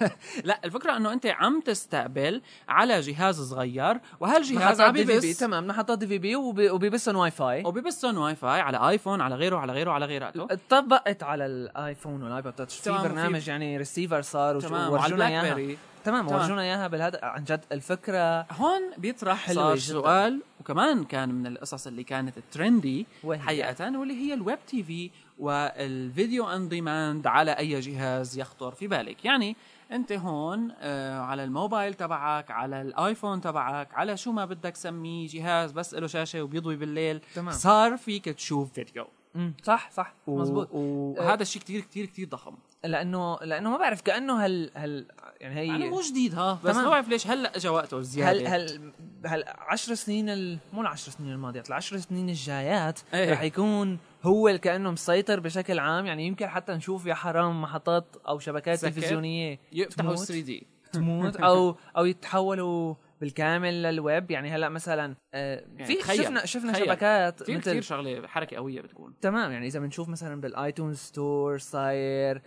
لا 0.44 0.60
الفكرة 0.64 0.96
إنه 0.96 1.12
أنت 1.12 1.26
عم 1.26 1.60
تستقبل 1.60 2.42
على 2.68 3.00
جهاز 3.00 3.40
صغير 3.40 4.00
وهالجهاز 4.20 4.80
عم 4.80 4.92
دي 4.92 4.98
في 5.06 5.12
بي 5.12 5.20
بيبث 5.20 5.38
تمام 5.38 5.66
محطات 5.66 5.98
دي 5.98 6.06
في 6.06 6.18
بي 6.18 6.36
وبي- 6.36 6.70
وبيبثن 6.70 7.14
واي 7.16 7.30
فاي 7.30 7.62
وبيبثهم 7.66 8.18
واي 8.18 8.34
فاي 8.36 8.60
على 8.60 8.88
آيفون 8.88 9.20
على 9.20 9.34
غيره 9.34 9.56
على 9.58 9.72
غيره 9.72 9.90
على 9.90 10.06
غيراته 10.06 10.48
طبقت 10.68 11.22
على 11.22 11.46
الآيفون 11.46 12.22
والآيباد 12.22 12.52
تاتش 12.52 12.78
في 12.78 12.90
برنامج 12.90 13.48
يعني 13.48 13.76
ريسيفر 13.76 14.22
صار 14.22 14.56
وش- 14.56 14.62
تمام 14.64 14.92
وعلى 14.92 15.02
ورجونا 15.14 15.28
البلاك 15.28 15.58
اياها 15.58 15.76
تمام. 16.04 16.28
ورجونا 16.32 16.62
إياها 16.62 16.86
بالهذا 16.88 17.18
عن 17.22 17.44
جد 17.44 17.60
الفكرة 17.72 18.40
هون 18.52 18.80
بيطرح 18.98 19.52
صار. 19.52 19.76
سؤال 19.78 20.40
وكمان 20.60 21.04
كان 21.04 21.28
من 21.34 21.46
القصص 21.46 21.86
اللي 21.86 22.04
كانت 22.04 22.34
ترندي 22.52 23.06
وهي؟ 23.24 23.38
حقيقة 23.38 23.98
واللي 23.98 24.14
هي 24.14 24.34
الويب 24.34 24.58
تي 24.66 24.82
في 24.82 25.10
والفيديو 25.38 26.50
on 26.50 26.68
demand 26.68 27.26
على 27.26 27.50
أي 27.50 27.80
جهاز 27.80 28.38
يخطر 28.38 28.70
في 28.72 28.86
بالك 28.86 29.24
يعني 29.24 29.56
أنت 29.92 30.12
هون 30.12 30.72
آه 30.80 31.20
على 31.20 31.44
الموبايل 31.44 31.94
تبعك 31.94 32.50
على 32.50 32.82
الآيفون 32.82 33.40
تبعك 33.40 33.94
على 33.94 34.16
شو 34.16 34.32
ما 34.32 34.44
بدك 34.44 34.76
سميه 34.76 35.28
جهاز 35.28 35.72
بس 35.72 35.94
له 35.94 36.06
شاشة 36.06 36.42
وبيضوي 36.42 36.76
بالليل 36.76 37.20
تمام. 37.34 37.54
صار 37.54 37.96
فيك 37.96 38.24
تشوف 38.24 38.72
فيديو 38.72 39.06
مم، 39.34 39.54
صح 39.62 39.90
صح 39.90 40.14
و- 40.26 40.38
مزبوط 40.38 40.68
وهذا 40.72 41.42
الشيء 41.42 41.62
كتير 41.62 41.80
كتير 41.80 42.06
كتير 42.06 42.28
ضخم 42.28 42.54
لأنه 42.84 43.36
لأنه 43.42 43.70
ما 43.70 43.76
بعرف 43.76 44.00
كأنه 44.00 44.44
هال 44.44 44.70
هال 44.76 45.06
يعني 45.40 45.54
هي 45.60 45.66
يعني 45.66 45.88
مو 45.90 46.00
جديد 46.00 46.34
ها 46.34 46.58
بس. 46.64 46.76
ما 46.76 46.88
بعرف 46.90 47.08
ليش 47.08 47.26
هلأ 47.26 47.56
اجى 47.56 47.68
وقته 47.68 47.96
هل 47.98 48.02
زياده 48.04 48.48
هل 48.56 48.92
هل 49.26 49.44
10 49.58 49.94
سنين 49.94 50.28
ال... 50.28 50.58
مو 50.72 50.80
العشر 50.80 51.12
سنين 51.12 51.32
الماضيات 51.32 51.68
العشر 51.68 51.96
سنين 51.98 52.28
الجايات 52.28 53.00
إيه. 53.14 53.32
رح 53.32 53.42
يكون 53.42 53.98
هو 54.22 54.48
اللي 54.48 54.58
كأنه 54.58 54.90
مسيطر 54.90 55.40
بشكل 55.40 55.78
عام 55.78 56.06
يعني 56.06 56.26
يمكن 56.26 56.46
حتى 56.48 56.72
نشوف 56.72 57.06
يا 57.06 57.14
حرام 57.14 57.62
محطات 57.62 58.04
أو 58.28 58.38
شبكات. 58.38 58.78
تلفزيونية 58.78 59.58
يفتحوا 59.72 60.14
تموت. 60.14 60.26
3 60.26 60.40
D 60.40 60.66
تموت 60.92 61.36
أو 61.50 61.76
أو 61.96 62.04
يتحولوا 62.04 62.94
بالكامل 63.20 63.82
للويب. 63.82 64.30
يعني 64.30 64.50
هلأ 64.50 64.68
مثلا 64.68 65.16
آه 65.34 65.64
يعني 65.76 65.84
في 65.84 65.94
تخيل- 65.94 66.24
شفنا 66.24 66.46
شفنا 66.46 66.72
تخيل. 66.72 66.86
شبكات 66.86 67.42
كثير 67.42 67.56
مثل 67.56 67.70
كثير 67.70 67.82
شغلة 67.82 68.26
حركة 68.26 68.56
قوية 68.56 68.80
بتكون. 68.80 69.14
تمام. 69.20 69.52
يعني 69.52 69.66
إذا 69.66 69.80
بنشوف 69.80 70.08
مثلا 70.08 70.40
بال 70.40 70.54
iTunes 70.54 70.96
Store 70.98 71.58
صاير 71.58 72.42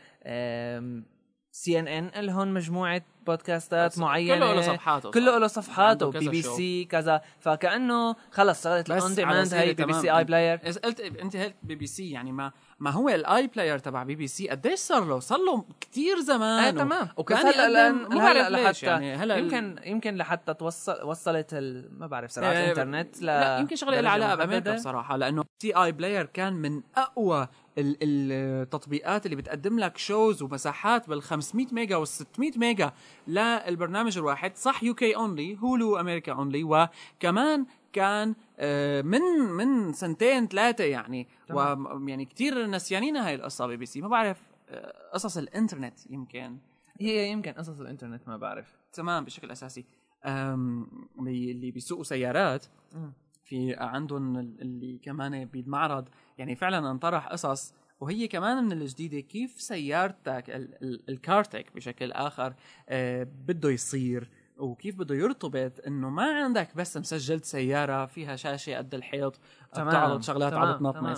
سي 1.52 1.80
إن 1.80 1.88
إن 1.88 2.26
لهم 2.26 2.54
مجموعة 2.54 3.02
بودكاستات 3.26 4.00
معينه 4.00 4.36
كله 4.36 4.54
له 4.54 4.62
صفحاته 4.62 5.12
كله. 5.12 5.38
له 5.38 5.48
صفحاته 5.48 6.12
بي 6.12 6.30
بي. 6.30 6.42
سي 6.42 6.86
كذا 6.86 7.22
فكأنه 7.40 8.16
خلص 8.32 8.62
صارت 8.62 8.92
ال 8.92 9.00
on 9.00 9.16
demand 9.16 9.54
هي 9.54 9.74
بي 9.74 9.86
بي. 9.86 9.94
سي 9.94 10.12
iPlayer 10.12 10.58
قلت 10.58 11.00
أنت 11.00 11.38
قلت 11.38 11.56
بي 11.64 11.76
بي 11.76 11.88
سي 11.88 12.12
يعني 12.12 12.32
ما 12.32 12.52
ما 12.80 12.90
هو 12.90 13.10
ال 13.10 13.48
iPlayer 13.48 13.80
تبع 13.80 14.04
بي 14.04 14.16
بي 14.16 14.28
سي 14.28 14.50
قديش 14.50 14.80
صار 14.80 15.06
له؟ 15.06 15.20
صار 15.20 15.40
له 15.40 15.66
كثير 15.82 16.20
زمان 16.20 16.64
إيه 16.64 16.72
تمام 16.72 17.10
وكان 17.18 17.38
هلا 17.38 17.92
مو 17.92 18.20
هلا 18.20 18.50
بعرف 18.50 18.68
ليش 18.68 18.84
لحتى 18.84 18.86
يعني 18.86 19.16
هلا 19.16 19.36
يمكن 19.38 19.76
يمكن 19.84 20.16
لحتى 20.16 20.54
توصل 20.54 21.04
وصلت 21.04 21.54
ال... 21.54 22.00
ما 22.00 22.08
بعرف 22.08 22.32
سرعات 22.32 22.56
إيه، 22.56 22.64
الإنترنت 22.64 23.22
ل 23.22 23.26
لا 23.26 23.60
يمكن 23.60 23.76
شغلة 23.76 24.02
لها 24.02 24.12
علاقة 24.12 24.36
بامريكا. 24.36 24.76
بصراحه 24.76 25.18
لأنه 25.18 25.44
ال 25.60 25.76
iPlayer 25.76 26.26
كان 26.26 26.54
من 26.54 26.82
أقوى 26.96 27.48
التطبيقات 27.78 29.26
اللي 29.26 29.36
بتقدم 29.36 29.80
لك 29.80 29.98
shows 29.98 30.42
ومساحات 30.42 31.10
بال 31.10 31.22
500 31.22 31.68
ميجا 31.72 31.96
وال 31.96 32.08
600 32.08 32.52
ميجا 32.58 32.94
للبرنامج 33.28 34.18
الواحد 34.18 34.56
صح 34.56 34.84
UK 34.84 35.16
only 35.16 35.58
Hulu 35.60 36.00
أمريكا 36.00 36.34
only 36.34 36.64
وكمان 36.64 37.66
كان 37.94 38.36
آه، 38.60 39.02
من 39.02 39.22
من 39.58 39.94
سنتين 39.94 40.48
ثلاثة 40.48 40.84
يعني. 40.84 41.28
ويعني 41.50 42.26
كثير 42.26 42.68
نسيانين 42.68 43.18
هاي 43.18 43.36
القصة 43.36 43.68
بي 43.68 43.78
بي 43.78 43.86
سي 43.86 44.02
ما 44.02 44.08
بعرف 44.08 44.42
آه، 44.70 45.12
قصص 45.14 45.38
الإنترنت 45.38 46.00
يمكن. 46.10 46.58
هي 47.00 47.32
يمكن 47.32 47.52
قصص 47.52 47.80
الإنترنت 47.80 48.28
ما 48.28 48.38
بعرف. 48.38 48.76
تمام 48.94 49.26
بشكل 49.26 49.52
أساسي. 49.52 49.86
اللي 50.26 51.72
بيسوقوا 51.72 52.04
سيارات. 52.04 52.66
مم. 52.94 53.14
في 53.52 53.76
عندهم 53.78 54.38
اللي 54.40 54.98
كمان 55.04 55.46
بالمعرض. 55.46 56.10
يعني 56.38 56.56
فعلا 56.56 56.92
انطرح 56.92 57.28
قصص 57.28 57.74
وهي 58.00 58.28
كمان 58.28 58.64
من 58.64 58.72
الجديدة 58.72 59.20
كيف 59.20 59.62
سيارتك 59.62 60.44
ال- 60.50 60.84
ال- 60.84 61.10
ال 61.10 61.18
car 61.18 61.43
tech 61.43 61.76
بشكل 61.76 62.12
آخر 62.12 62.54
آه، 62.90 63.24
بده 63.48 63.70
يصير 63.70 64.30
وكيف 64.58 64.96
بده 64.96 65.16
يرتبط 65.16 65.72
إنه 65.88 66.10
ما 66.10 66.24
عندك 66.44 66.76
بس 66.76 66.98
مسجلت 66.98 67.46
سيارة 67.46 68.06
فيها 68.06 68.36
شاشة 68.36 68.78
قد 68.78 68.94
الحيط 68.96 69.40
تمام، 69.74 69.88
بتعرض 69.90 70.22
شغلات 70.22 70.52
تمام، 70.54 70.88
عم 70.88 70.92
تمام. 70.92 71.16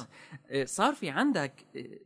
إيه، 0.49 0.65
صار 0.65 0.93
في 0.93 1.09
عندك 1.09 1.65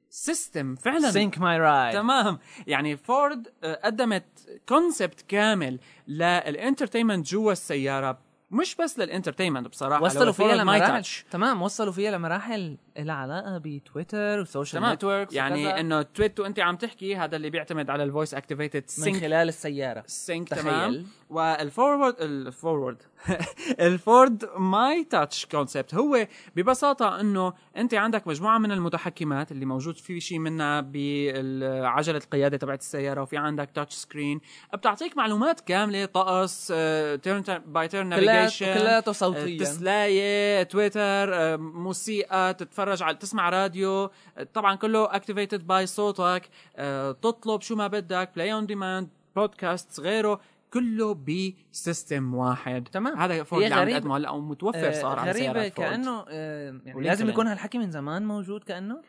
system 0.10 0.76
فعلا. 0.76 1.12
Sync 1.12 1.39
My 1.39 1.58
Ride 1.60 1.93
تمام. 1.94 2.40
يعني 2.68 2.98
فورد 2.98 3.48
آه، 3.63 3.82
قدمت 3.86 4.26
concept 4.69 5.21
كامل 5.22 5.80
لل 6.08 6.23
entertainment 6.23 7.26
جوا 7.28 7.52
السيارة. 7.52 8.27
مش 8.51 8.75
بس 8.75 8.99
لل 9.00 9.09
entertainment 9.09 9.67
بصراحة 9.67 10.03
وصلوا 10.03 10.25
لو 10.25 10.33
فيها 10.33 10.55
لمراحل. 10.55 11.03
تمام 11.31 11.62
وصلوا 11.62 11.91
فيها 11.91 12.12
لمراحل 12.12 12.77
لها 12.97 13.15
علاقه 13.15 13.57
بتويتر 13.57 14.39
و 14.39 14.46
social 14.46 14.84
networks 14.84 15.34
يعني 15.33 15.79
إنه 15.79 16.01
tweet 16.02 16.39
وانت 16.39 16.60
عم 16.60 16.75
تحكي 16.75 17.15
هذا 17.15 17.36
اللي 17.36 17.49
بيعتمد 17.49 17.89
على 17.89 18.03
ال 18.04 18.09
voice 18.09 18.34
activated 18.34 18.82
من 18.81 19.03
Sync 19.04 19.21
خلال 19.21 19.47
السيارة 19.47 20.03
Sync. 20.08 20.50
تمام 20.49 21.05
والفورورد 21.30 22.16
الفورورد 22.22 22.98
ال 23.80 23.93
Ford 23.93 24.50
My 24.58 25.04
Touch 25.04 25.45
concept 25.45 25.95
هو 25.96 26.28
ببساطة 26.56 27.20
إنه 27.20 27.54
أنت 27.78 27.94
عندك 27.94 28.28
مجموعة 28.28 28.58
من 28.58 28.72
المتحكمات 28.72 29.52
اللي 29.52 29.66
موجود 29.66 29.98
في 29.98 30.20
شيء 30.20 30.40
منها 30.40 30.82
بعجلة 30.82 32.18
القيادة 32.18 32.58
تبعت 32.58 32.80
السيارة 32.80 33.22
وفي 33.22 33.38
عندك 33.38 33.70
touch 33.76 33.93
screen 33.93 34.41
بتعطيك 34.74 35.18
معلومات 35.18 35.60
كاملة 35.60 36.06
طقس 36.06 36.68
turn 37.23 37.43
by 37.65 37.88
turn 37.88 38.08
navigation 38.08 38.73
كلياته 38.74 39.12
صوتيا. 39.12 39.60
تسلاية 39.60 40.63
تويتر 40.63 41.00
آه، 41.34 41.56
موسيقى 41.56 42.54
تتفرج 42.54 43.04
على 43.04 43.16
تسمع 43.16 43.50
راديو 43.50 44.10
آه، 44.38 44.44
طبعا 44.54 44.76
كله 44.76 45.16
activated 45.15 45.67
by 45.67 45.86
صوتك 45.86 46.50
آه، 46.76 47.12
تطلب 47.12 47.62
شو 47.62 47.76
ما 47.76 47.88
بدك 47.88 48.30
play 48.36 48.54
on 48.54 48.65
demand 48.65 49.10
podcast 49.36 50.00
غيره. 50.00 50.40
كله 50.73 51.13
ب 51.73 51.82
system 51.82 52.36
واحد 52.36 52.88
تمام. 52.91 53.17
هذا 53.19 53.43
فورد 53.43 53.63
اللي 53.63 53.75
عم 53.75 53.82
غريبة. 53.82 53.99
تقدمه 53.99 54.17
هلا 54.17 54.30
ومتوفر 54.30 54.88
آه، 54.88 54.91
صار 54.91 55.19
على 55.19 55.32
غريبة 55.32 55.53
سيارات 55.53 55.73
فورد. 55.75 55.89
كأنه 55.89 56.25
آه، 56.30 56.80
يعني. 56.86 57.01
لازم 57.03 57.30
يكون 57.30 57.47
هالحكي 57.47 57.77
من 57.77 57.91
زمان 57.91 58.25
موجود 58.25 58.63
كأنه 58.63 58.95
آه، 58.95 59.01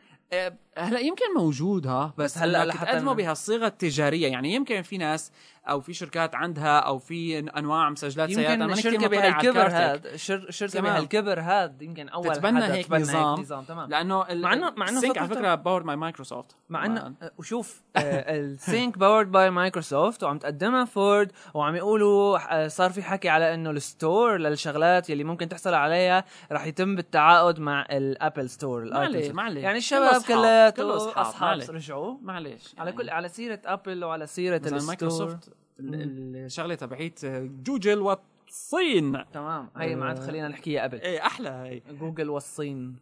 هلا 0.79 0.99
يمكن 0.99 1.25
موجود 1.37 1.87
ها 1.87 2.15
بس, 2.19 2.25
بس 2.25 2.39
هلا 2.39 2.65
لحتى 2.65 2.93
تقدمه 2.93 3.13
بهالصيغة 3.13 3.67
التجارية 3.67 4.29
يعني 4.29 4.55
يمكن 4.55 4.83
في 4.83 4.99
ناس 4.99 5.33
أو 5.69 5.81
في 5.81 5.95
شركات 5.95 6.35
عندها 6.35 6.79
أو 6.79 6.99
في 6.99 7.39
أنواع 7.39 7.91
مسجلات 7.91 8.31
سيارات 8.31 8.51
يمكن 8.59 8.63
على 9.05 9.09
بهالكبر 9.09 9.67
ال 9.67 9.68
car 9.68 9.70
tech. 9.70 9.75
هاد 10.07 10.17
شر- 10.17 10.51
شركة 10.51 10.73
تمام. 10.73 10.93
بهالكبر 10.93 11.41
هاد 11.41 11.83
يمكن 11.83 12.09
أول 12.09 12.33
تتبنى 12.35 12.65
حدا 12.65 12.75
هيك 12.75 12.87
تبنى 12.87 13.03
نظام. 13.03 13.41
نظام 13.41 13.65
تمام 13.65 13.91
لأنه 13.91 14.17
مع 14.19 14.55
إنه- 14.55 14.79
مع 14.79 14.89
إنه 14.89 14.97
ال 14.97 15.01
Sync 15.01 15.19
على 15.19 15.29
فكرة 15.29 15.55
powered 15.55 15.85
by 15.85 15.97
مايكروسوفت 15.97 16.57
مع 16.69 16.87
انه 16.87 17.01
آه، 17.23 17.31
وشوف 17.39 17.83
ال 17.97 18.17
Sync 18.17 18.99
powered 18.99 19.31
by 19.33 19.51
مايكروسوفت 19.51 20.23
وعم 20.25 20.39
تقدمها 20.39 20.85
فورد 20.85 21.33
وعم 21.55 21.75
يقولوا 21.77 22.39
آه، 22.65 22.69
صار 22.69 22.91
في 22.93 23.03
حكي 23.03 23.29
على 23.29 23.55
إنه 23.55 23.71
ال 23.71 23.82
store 23.82 24.37
للشغلات 24.37 25.11
يلي 25.11 25.25
ممكن 25.25 25.49
تحصل 25.49 25.75
عليها 25.75 26.25
رح 26.53 26.67
يتم 26.67 26.97
بالتعاقد 26.97 27.61
مع 27.61 27.87
ال 27.91 28.01
Apple 28.01 28.51
Store 28.51 28.85
معلش 28.85 29.27
معلش 29.29 29.57
يعني 29.63 29.79
الشباب 29.79 30.18
أصحاب، 30.19 30.39
كلياته 30.39 30.83
كله 30.83 30.97
أصحاب، 30.97 31.27
أصحاب. 31.27 31.49
معلش. 31.49 31.71
رجعوا 31.71 32.17
على 32.29 32.57
يعني 32.77 32.93
كل 32.93 33.11
على 33.11 33.29
سيرة 33.29 33.61
أبل 33.65 34.05
وعلى 34.05 34.27
سيرة 34.27 34.63
مايكروسوفت 34.87 35.49
ال- 35.81 35.95
ال- 35.95 36.37
الشغلة 36.45 36.75
تبعيت 36.75 37.25
جوجل 37.67 37.99
والصين. 37.99 39.25
تمام. 39.33 39.69
هي 39.77 39.97
ما 39.97 40.07
عاد 40.07 40.19
خلينا 40.19 40.49
نحكيها 40.49 40.83
قبل 40.83 41.01
إيه 41.01 41.27
أحلى. 41.27 41.49
هي. 41.49 41.83
جوجل 41.95 42.31
والصين. 42.31 42.97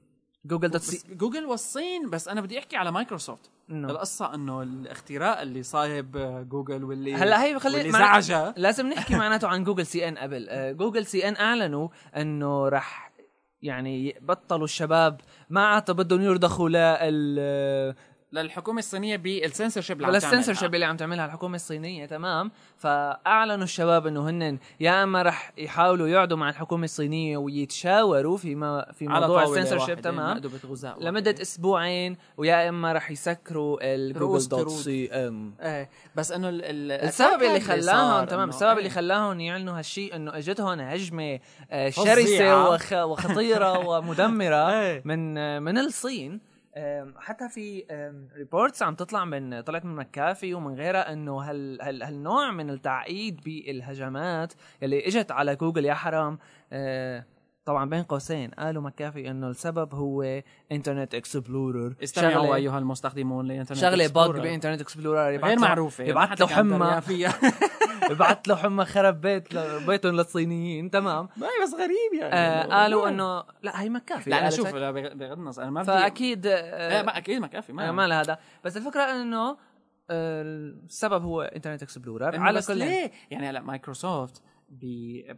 جوجل 0.45 0.69
dot 0.69 0.81
بس 0.81 0.91
سي 0.91 1.15
جوجل 1.15 1.45
والصين 1.47 2.11
بس 2.11 2.29
أنا 2.29 2.41
بدي 2.41 2.59
أحكي 2.59 2.77
على 2.77 2.93
مايكروسوفت. 2.93 3.51
إنه. 3.71 3.91
القصة 3.91 4.35
إنه 4.35 4.63
الاختراق 4.63 5.41
اللي 5.41 5.63
صايب 5.63 6.17
جوجل 6.49 6.85
واللي 6.85 7.15
هلا 7.15 7.43
هي 7.45 7.59
خلي 7.59 7.77
واللي 7.77 7.93
زعجها. 7.93 8.55
لازم 8.57 8.87
نحكي 8.87 9.15
معناته 9.17 9.49
عن 9.49 9.65
جوجل 9.65 9.87
CN 9.87 10.19
قبل 10.19 10.47
آه، 10.49 10.73
جوجل 10.73 11.07
CN 11.07 11.37
أعلنوا 11.37 11.89
إنه 12.17 12.69
رح 12.69 13.06
يعني 13.67 14.17
بطلوا 14.21 14.65
الشباب. 14.65 15.21
ما 15.51 15.67
عاد 15.67 15.91
بدهم 15.91 16.21
يرضخوا 16.21 16.69
لل 16.69 17.95
للحكومة 18.43 18.79
الصينية 18.79 19.17
بالسنسورشيب 19.17 19.97
اللي 19.97 20.07
عم 20.07 20.13
للسنسورشيب 20.15 20.55
تعملها. 20.55 20.75
اللي 20.75 20.87
عم 20.87 20.97
تعملها 20.97 21.27
الحكومة 21.27 21.55
الصينية 21.57 22.07
تمام 22.07 22.51
فأعلنوا 22.79 23.65
الشباب 23.65 24.07
إنه 24.07 24.31
هن 24.31 24.59
يا 24.81 25.03
إما 25.03 25.23
رح 25.23 25.53
يحاولوا 25.59 26.09
يقعدوا 26.09 26.37
مع 26.37 26.49
الحكومة 26.51 26.85
الصينية 26.85 27.37
ويتشاوروا 27.37 28.37
في 28.37 28.55
ما 28.55 28.87
في 28.99 29.09
موضوع 29.09 29.43
السنسورشيب 29.43 30.01
تمام 30.01 30.41
لمدة 31.01 31.35
أسبوعين 31.43 32.17
ويا 32.37 32.69
إما 32.69 32.93
رح 32.93 33.11
يسكروا 33.11 33.79
الجوجل 33.95 34.49
دوت. 34.49 34.69
سي 34.71 35.11
ام 35.13 35.55
إيه 35.61 35.89
بس 36.17 36.33
إنه 36.33 36.49
ال- 36.49 36.65
ال- 36.65 36.93
السبب 36.93 37.43
اللي 37.43 37.61
خلاهم 37.61 38.25
تمام 38.27 38.49
السبب 38.49 38.79
اللي. 38.79 38.91
خلاهم 38.91 39.41
يعلنوا 39.41 39.79
هالشيء 39.79 40.17
إنه 40.17 40.37
اجتهم 40.37 40.81
هجمة 40.81 41.39
آه،. 41.71 41.91
شرسة 41.91 42.69
وخ... 42.71 42.93
وخطيرة 42.93 43.79
ومدمرة 43.79 44.71
إيه. 44.81 45.03
من 45.05 45.63
من 45.63 45.79
الصين 45.79 46.41
حتى 47.17 47.49
في 47.49 47.85
reports 48.37 48.83
عم 48.83 48.95
تطلع 48.95 49.25
من 49.25 49.61
طلعت 49.61 49.85
من 49.85 49.95
مكافي 49.95 50.55
ومن 50.55 50.75
غيرها 50.75 51.13
إنه 51.13 51.37
هال 51.39 51.83
هال 51.83 52.03
هالنوع 52.03 52.51
من 52.51 52.71
التعقيد 52.71 53.41
بالهجمات 53.45 54.53
اللي 54.83 55.07
إجت 55.07 55.31
على 55.31 55.57
جوجل 55.57 55.85
يا 55.85 55.95
حرام. 55.95 56.39
آه، 56.73 57.25
طبعا 57.67 57.91
بين 57.91 58.03
قوسين. 58.03 58.51
قالوا 58.51 58.83
مكافي 58.83 59.31
إنه 59.31 59.49
السبب 59.49 59.95
هو 59.95 60.43
إنترنت 60.73 61.15
إكسبلورر. 61.15 61.95
استمعوا 62.03 62.55
أيها 62.55 62.79
المستخدمون 62.79 63.47
لإنترنت 63.47 63.81
شغلة 63.81 64.07
bug. 64.07 64.31
بإنترنت 64.31 64.81
إكسبلورر. 64.81 65.37
غير 65.37 65.59
معروفة. 65.59 66.05
يبعث 66.05 66.41
له 66.41 66.47
حمى 66.47 67.03
يبعث 68.11 68.49
له 68.49 68.57
حمى 68.57 68.85
خرب 68.85 69.21
بيت 69.21 69.57
بيتهم 69.59 70.17
للصينيين. 70.17 70.91
تمام. 70.91 71.29
ما 71.37 71.47
بس 71.63 71.75
غريب 71.75 72.21
يعني. 72.21 72.35
آه 72.35 72.63
قالوا 72.63 73.09
إنه 73.09 73.45
لا 73.63 73.83
هي 73.83 73.89
مكافي 73.89 74.31
لا 74.31 74.39
أنا 74.39 74.51
شوف 74.51 74.75
بغض 74.75 75.39
النظر. 75.39 75.63
أنا 75.63 75.71
ما 75.71 75.83
بدي 75.83 75.93
فأكيد 75.93 76.47
آه 76.47 77.03
ما 77.03 77.19
أكيد 77.19 77.41
مكافي 77.41 77.73
ما, 77.73 77.93
ما 77.93 78.09
لها 78.09 78.21
هذا. 78.21 78.39
بس 78.65 78.77
الفكرة 78.77 79.03
إنه 79.03 79.57
آه، 80.11 80.43
السبب 80.43 81.23
هو 81.23 81.43
إنترنت 81.43 81.83
إكسبلورر. 81.83 82.41
على 82.41 82.63
كل 82.63 82.77
ليه؟ 82.79 83.13
يعني 83.31 83.51
هلا 83.51 83.61
مايكروسوفت 83.61 84.43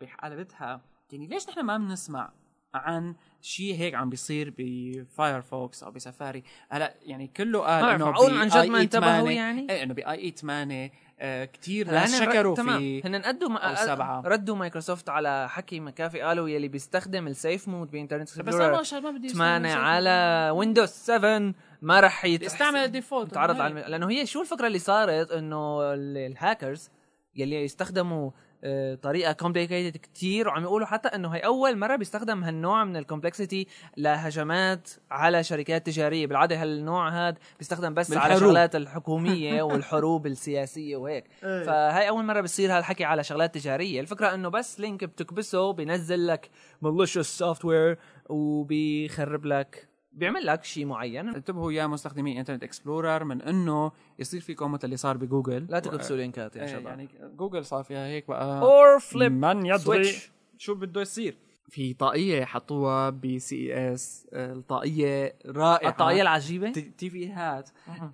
بحالتها 0.01 0.81
يعني 1.13 1.27
ليش 1.27 1.49
نحن 1.49 1.61
ما 1.61 1.79
بنسمع 1.79 2.33
عن 2.75 3.15
شيء 3.43 3.75
هيك 3.75 3.95
عم 3.95 4.11
بيصير 4.11 4.55
بفايرفوكس 4.59 5.83
أو 5.83 5.91
بسفاري 5.91 6.43
هلا 6.71 6.95
يعني 7.03 7.27
كله 7.27 7.61
قال 7.61 7.85
إنه 7.85 8.05
معقول؟ 8.11 8.39
عن 8.39 8.49
جد 8.49 8.67
ما 8.67 8.81
انتبهوا 8.81 9.21
8 9.21 9.37
يعني؟ 9.37 9.67
إيه 9.71 9.83
إنه 9.83 9.95
ب 9.95 10.11
IE 10.13 10.31
8 10.31 10.91
آه 11.21 11.45
كثير 11.45 11.91
ناس 11.91 12.21
شكروا 12.21 12.55
فيه 12.55 13.03
هن 13.05 13.17
قدوا 13.23 13.49
أو 13.49 13.53
ما 13.53 13.75
سبعة. 13.75 14.21
ردوا 14.27 14.57
مايكروسوفت 14.57 15.09
على 15.09 15.49
حكي 15.49 15.81
مكافي 15.81 16.21
قالوا 16.21 16.49
يلي 16.49 16.69
بيستخدم 16.69 17.27
ال 17.27 17.35
safe 17.35 17.69
mode 17.69 17.91
بإنترنت 17.91 18.23
بس 18.29 18.39
اكسبلورر 18.39 18.69
أنا 18.69 18.79
عشان 18.79 19.03
ما 19.03 19.11
بدي 19.11 19.29
8 19.29 19.75
على 19.75 20.51
ويندوز 20.55 20.89
7 20.89 21.55
ما 21.83 22.01
رح 22.01 22.25
يستعمل 22.25 22.79
ال 22.79 22.86
default 22.86 23.35
تعرض 23.35 23.61
على 23.61 23.73
الم... 23.81 23.91
لأنه 23.91 24.11
هي 24.11 24.27
شو 24.27 24.41
الفكرة 24.41 24.67
اللي 24.67 24.79
صارت؟ 24.79 25.33
إنه 25.33 25.81
ال- 25.95 26.17
الهاكرز 26.33 26.91
يلي 27.37 27.65
يستخدموا 27.65 28.31
آه، 28.31 28.33
طريقة 29.03 29.33
complicated 29.33 29.97
كتير 29.97 30.49
وعم 30.49 30.63
يقولوا 30.63 30.87
حتى 30.87 31.09
إنه 31.09 31.29
هي 31.29 31.39
أول 31.39 31.79
مرة 31.79 31.97
بيستخدم 31.97 32.45
هالنوع 32.45 32.85
من 32.85 32.97
ال 32.97 33.03
complexity 33.03 33.67
لهجمات 33.97 34.91
على 35.11 35.45
شركات 35.45 35.87
تجارية. 35.87 36.27
بالعادة 36.27 36.63
هالنوع 36.63 37.09
هاد 37.09 37.39
بيستخدم 37.59 37.95
بس 37.95 38.13
على 38.13 38.21
بالحروب. 38.21 38.41
شغلات 38.51 38.77
الحكومية 38.77 39.63
والحروب 39.69 40.27
السياسية 40.27 40.97
وهيك. 40.97 41.25
فهي 41.41 42.09
أول 42.09 42.25
مرة 42.25 42.41
بيصير 42.41 42.77
هالحكي 42.77 43.05
على 43.05 43.25
شغلات 43.25 43.55
تجارية. 43.55 44.01
الفكرة 44.01 44.35
إنه 44.35 44.49
بس 44.49 44.81
link 44.81 45.05
بتكبسه 45.05 45.73
بينزل 45.73 46.27
لك 46.27 46.51
malicious 46.85 47.21
software 47.21 47.99
وبيخرب 48.29 49.45
لك 49.47 49.88
بيعمل 50.19 50.47
لك 50.47 50.65
شيء 50.65 50.87
معين. 50.87 51.29
انتبهوا 51.29 51.73
يا 51.73 51.87
مستخدمي 51.87 52.41
Internet 52.41 52.63
Explorer 52.63 53.25
من 53.25 53.43
إنه 53.43 53.93
يصير 54.19 54.41
فيكم 54.41 54.73
مثل 54.73 54.85
اللي 54.85 54.97
صار 54.97 55.17
بجوجل. 55.17 55.67
لا 55.69 55.79
تكبسوا 55.79 56.17
لينكات 56.17 56.57
يا 56.57 56.63
إيه، 56.63 56.69
شباب. 56.69 56.87
يعني 56.87 57.09
جوجل 57.37 57.65
صار 57.65 57.85
فيها 57.85 58.07
هيك 58.07 58.29
بقى. 58.29 58.61
اور 58.61 58.99
فليب 58.99 59.33
من 59.33 59.67
يدري. 59.67 60.13
شو 60.59 60.75
بده 60.75 61.01
يصير. 61.01 61.37
في 61.69 61.95
طاقية 61.95 62.45
حطوها 62.45 63.11
ب 63.11 63.39
CES 63.39 64.27
الطاقية 64.33 65.35
رائعة. 65.47 65.91
الطاقية 65.91 66.23
العجيبة؟ 66.23 66.71
ت- 66.71 66.79
TV 66.79 67.16
Hat 67.16 67.71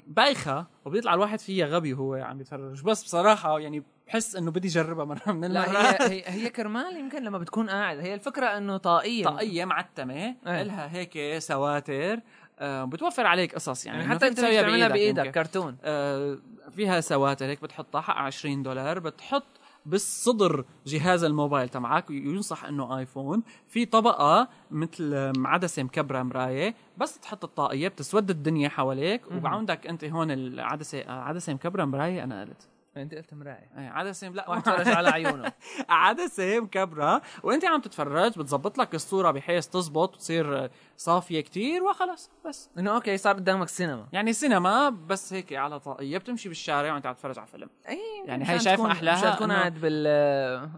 بايخة 0.07 0.67
وبيطلع 0.85 1.15
الواحد 1.15 1.41
فيها 1.41 1.67
غبي 1.67 1.93
وهو 1.93 2.15
عم 2.15 2.41
يتفرج 2.41 2.83
بس 2.83 3.05
بصراحة 3.05 3.59
يعني 3.61 3.83
بحس 4.07 4.37
إنه 4.37 4.51
بدي 4.51 4.69
اجربها 4.69 5.05
مرة 5.05 5.33
من 5.33 5.49
لا 5.53 6.03
هي 6.03 6.09
هي 6.11 6.23
هي 6.27 6.51
كرمال 6.51 6.97
يمكن 6.97 7.23
لما 7.25 7.39
بتكون 7.39 7.71
قاعد 7.71 7.99
هي 7.99 8.15
الفكرة 8.15 8.47
إنه 8.47 8.77
طاقية. 8.77 9.25
طاقية 9.25 9.65
معتمة 9.65 10.15
إيه. 10.47 10.63
لها 10.63 10.93
هيك 10.93 11.39
سواتر 11.39 12.21
آه، 12.59 12.85
بتوفر 12.85 13.27
عليك 13.27 13.55
قصص 13.55 13.87
يعني, 13.87 13.99
يعني 14.03 14.15
حتى 14.15 14.27
أنت 14.27 14.41
بتعملها 14.41 14.89
بإيدك 14.89 15.19
يمكن. 15.19 15.31
كرتون. 15.31 15.77
آه، 15.85 16.39
فيها 16.71 17.01
سواتر 17.01 17.47
هيك 17.47 17.63
بتحطها 17.63 18.01
حق 18.01 18.17
20 18.17 18.63
دولار 18.63 18.99
بتحط 18.99 19.45
بالصدر 19.87 20.65
جهاز 20.87 21.25
الموبايل 21.25 21.69
تبعك. 21.69 22.11
ينصح 22.11 22.65
إنه 22.65 22.99
آيفون 22.99 23.43
في 23.69 23.85
طبقة 23.87 24.49
مثل 24.71 25.33
عدسة 25.47 25.83
مكبره 25.83 26.23
مراية 26.23 26.75
بس 26.99 27.19
تحط 27.21 27.45
الطاقية 27.45 27.89
بتسود 27.89 28.31
الدنيا 28.31 28.69
حواليك. 28.69 29.23
وعندك 29.45 29.87
أنت 29.87 30.05
هون 30.05 30.31
العدسة 30.31 31.11
عدسة 31.11 31.55
مكبره 31.55 31.85
مراية 31.85 32.25
أنا 32.25 32.41
قلت. 32.41 32.69
انت 32.97 33.15
قلت 33.15 33.35
مراية. 33.35 33.71
إيه 33.79 33.89
عدسه 33.89 34.29
لا 34.29 34.51
واحد 34.51 34.63
تفرج 34.73 34.89
على 34.89 35.09
عيونه. 35.09 35.53
عدسه 35.89 36.61
مكبره 36.61 37.23
وانت 37.43 37.65
عم 37.65 37.81
تتفرج 37.81 38.39
بتظبط 38.39 38.79
لك 38.79 38.95
الصورة 38.95 39.31
بحيث 39.31 39.67
تزبط 39.67 40.15
وتصير 40.15 40.71
صافية 40.97 41.41
كتير 41.41 41.83
وخلص 41.83 42.31
بس. 42.47 42.71
إنه 42.79 42.95
okay 42.95 43.17
صار 43.17 43.35
قدامك 43.35 43.69
سينما. 43.69 44.07
يعني 44.13 44.33
سينما 44.33 44.89
بس 44.91 45.33
هيك 45.33 45.53
على 45.53 45.81
طاقيه 45.81 46.19
بتمشي 46.19 46.49
بالشارع 46.49 46.95
وانت 46.95 47.07
عم 47.07 47.15
تتفرج 47.15 47.39
على 47.39 47.47
فيلم. 47.47 47.69
اي 47.89 47.99
يعني 48.27 48.51
هي 48.51 48.59
شايفة 48.59 48.93
أحلاها 48.93 49.19
مشان 49.19 49.35
تكون 49.37 49.53
قاعد 49.53 49.75
بال 49.81 50.05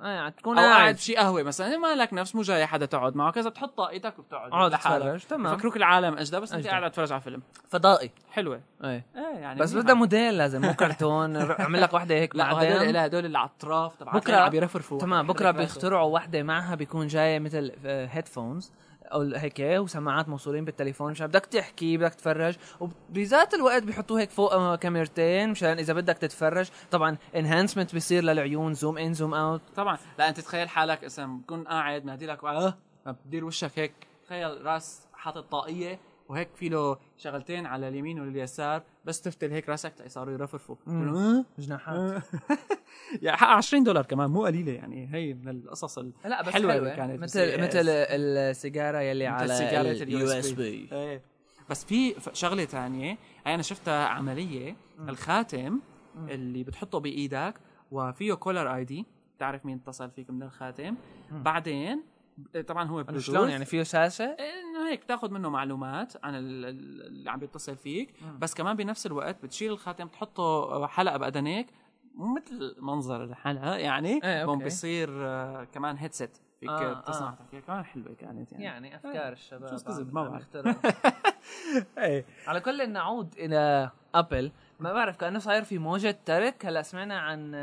آه 0.02 0.28
تكون 0.28 0.58
قاعد 0.58 0.94
بشي 0.94 1.16
قهوة 1.16 1.42
مثلا. 1.42 1.76
ما 1.76 1.94
لك 1.94 2.12
نفس 2.12 2.34
مو 2.34 2.42
جاي 2.42 2.66
حدا 2.66 2.86
تقعد 2.86 3.16
معه 3.16 3.32
كذا 3.32 3.50
بتحط 3.50 3.76
طاقيتك 3.76 4.18
وبتقعد. 4.18 4.50
اقعد. 4.52 4.70
تتفرج 4.70 5.20
تمام. 5.24 5.54
بفكروك 5.54 5.76
العالم 5.76 6.18
أجدى 6.18 6.40
بس 6.40 6.52
أنت. 6.52 6.66
قاعد 6.66 6.90
تتفرج 6.90 7.12
على 7.12 7.20
فيلم. 7.20 7.42
فضائي. 7.68 8.10
حلوة. 8.30 8.60
إيه. 8.84 9.04
إيه 9.16 9.38
يعني 9.38 9.60
بس. 9.60 9.72
بدها 9.74 9.94
موديل 9.94 10.38
لازم 10.38 10.62
مو 10.62 10.74
كرتون. 10.80 11.36
اعمل 11.36 11.80
لك 11.80 11.94
وحده 12.06 12.14
هيك 12.20 12.36
لا 12.36 12.52
هدول 12.52 12.92
لا 12.94 13.06
هدول 13.06 13.24
اللي 13.26 13.38
على 13.38 13.48
الأطراف 13.50 13.96
تبع 13.96 14.12
بكرة- 14.12 14.30
عم 14.30 14.54
يرفرفوا 14.54 14.98
تمام 14.98 15.26
بكرة 15.26 15.50
بيخترعوا 15.50 16.14
وحدة 16.14 16.42
معها 16.42 16.74
بيكون 16.74 17.06
جاية 17.06 17.38
مثل 17.38 17.72
headphones 17.86 18.72
أو 19.06 19.20
هيك 19.22 19.60
وسماعات 19.60 20.28
موصولين 20.28 20.64
بالتليفون. 20.64 21.10
مشان 21.12 21.26
بدك 21.26 21.46
تحكي 21.46 21.96
بدك 21.96 22.14
تتفرج 22.14 22.56
وبذات 22.80 23.54
الوقت 23.54 23.82
بيحطوه 23.82 24.20
هيك 24.20 24.30
فوق 24.30 24.52
آه، 24.54 24.76
كاميرتين 24.76 25.50
مشان 25.50 25.78
إذا 25.78 25.92
بدك 25.92 26.18
تتفرج. 26.18 26.68
طبعا 26.90 27.16
enhancement 27.36 27.92
بيصير 27.94 28.24
للعيون 28.24 28.74
zoom 28.74 28.98
in 28.98 29.14
zoom 29.14 29.34
out 29.34 29.60
طبعا. 29.76 29.98
لا 30.18 30.28
أنت 30.28 30.40
تخيل 30.40 30.68
حالك 30.68 31.04
اسم 31.04 31.38
بكون 31.38 31.64
قاعد 31.64 32.04
نادي 32.04 32.26
لك 32.26 32.44
آه 32.44 32.74
بتدير 33.06 33.44
وشك 33.44 33.78
هيك. 33.78 33.92
تخيل 34.26 34.66
راس 34.66 35.06
حاطط 35.14 35.50
طاقية 35.52 35.98
وهيك 36.28 36.48
في 36.54 36.68
له 36.68 36.96
شغلتين 37.16 37.66
على 37.66 37.88
اليمين 37.88 38.20
واليسار 38.20 38.82
بس 39.04 39.20
تفتل 39.20 39.52
هيك 39.52 39.68
راسك 39.68 39.92
تلاقي 39.94 40.08
صاروا 40.08 40.32
يرفرفوا 40.34 40.76
مم. 40.86 41.44
جناحات 41.58 42.22
يعني 43.22 43.36
حق 43.36 43.48
20 43.48 43.84
دولار 43.84 44.04
كمان 44.06 44.30
مو 44.30 44.44
قليلة 44.44 44.72
يعني 44.72 45.14
هي 45.14 45.34
من 45.34 45.48
القصص 45.48 45.98
ال- 45.98 46.12
لا 46.24 46.42
بس 46.42 46.48
حلوة 46.52 46.72
حلوة, 46.72 46.84
اللي 46.86 46.96
كانت 46.96 47.20
مثل 47.22 47.60
مثل. 47.62 47.78
السيجارة 47.88 48.98
يلي 49.00 49.26
على 49.26 50.02
ال 50.02 50.26
USB. 50.28 50.88
إيه. 50.92 51.22
بس 51.70 51.84
في 51.84 52.14
شغلة 52.32 52.64
ثانية 52.64 53.18
هي 53.46 53.54
أنا 53.54 53.62
شفتها 53.62 54.06
عملية 54.06 54.76
الخاتم 55.08 55.80
اللي 56.28 56.64
بتحطه 56.64 57.00
بإيدك 57.00 57.54
وفيه 57.90 58.34
caller 58.34 58.74
ID 58.74 59.06
تعرف 59.38 59.66
مين 59.66 59.76
اتصل 59.76 60.10
فيك 60.10 60.30
من 60.30 60.42
الخاتم؟ 60.42 60.94
بعدين 61.32 62.02
طبعا 62.66 62.84
هو 62.88 63.02
بلوتوث 63.02 63.24
شلون؟ 63.26 63.48
يعني 63.50 63.64
فيه 63.64 63.82
شاشة؟ 63.82 64.24
انه 64.24 64.65
هيك 64.86 65.04
تاخذ 65.04 65.30
منه 65.30 65.48
معلومات 65.50 66.24
عن 66.24 66.34
ال- 66.34 66.64
ال- 66.64 67.06
اللي 67.06 67.30
عم 67.30 67.38
بيتصل 67.38 67.76
فيك 67.76 68.14
بس 68.38 68.54
كمان 68.54 68.76
بنفس 68.76 69.06
الوقت 69.06 69.42
بتشيل 69.42 69.72
الخاتم 69.72 70.08
تحطه 70.08 70.86
حلقة 70.86 71.16
باذنيك 71.16 71.66
مو 72.14 72.34
مثل 72.34 72.76
منظر 72.78 73.24
الحلقة 73.24 73.74
يعني 73.76 74.20
إيه، 74.24 74.44
هون. 74.44 74.58
بيصير 74.58 75.08
آه، 75.26 75.64
كمان 75.64 75.96
headset 75.96 76.38
فيك 76.60 76.68
آه، 76.70 77.00
تصنع 77.00 77.28
آه. 77.28 77.34
تحكي 77.34 77.60
كمان 77.60 77.84
حلوة 77.84 78.14
كانت 78.14 78.52
يعني, 78.52 78.64
يعني 78.64 78.96
أفكار 78.96 79.32
الشباب 79.32 79.78
شو 79.78 79.92
عم- 79.92 80.10
ما 80.12 80.28
بعرف. 80.28 80.56
إيه 81.98 82.24
على 82.46 82.60
كل 82.60 82.92
نعود 82.92 83.34
إلى 83.38 83.90
أبل 84.14 84.52
ما 84.80 84.92
بعرف 84.92 85.16
كأنه 85.16 85.38
صاير 85.38 85.64
في 85.64 85.78
موجة 85.78 86.18
ترك 86.24 86.66
هلأ 86.66 86.82
سمعنا 86.82 87.18
عن 87.18 87.54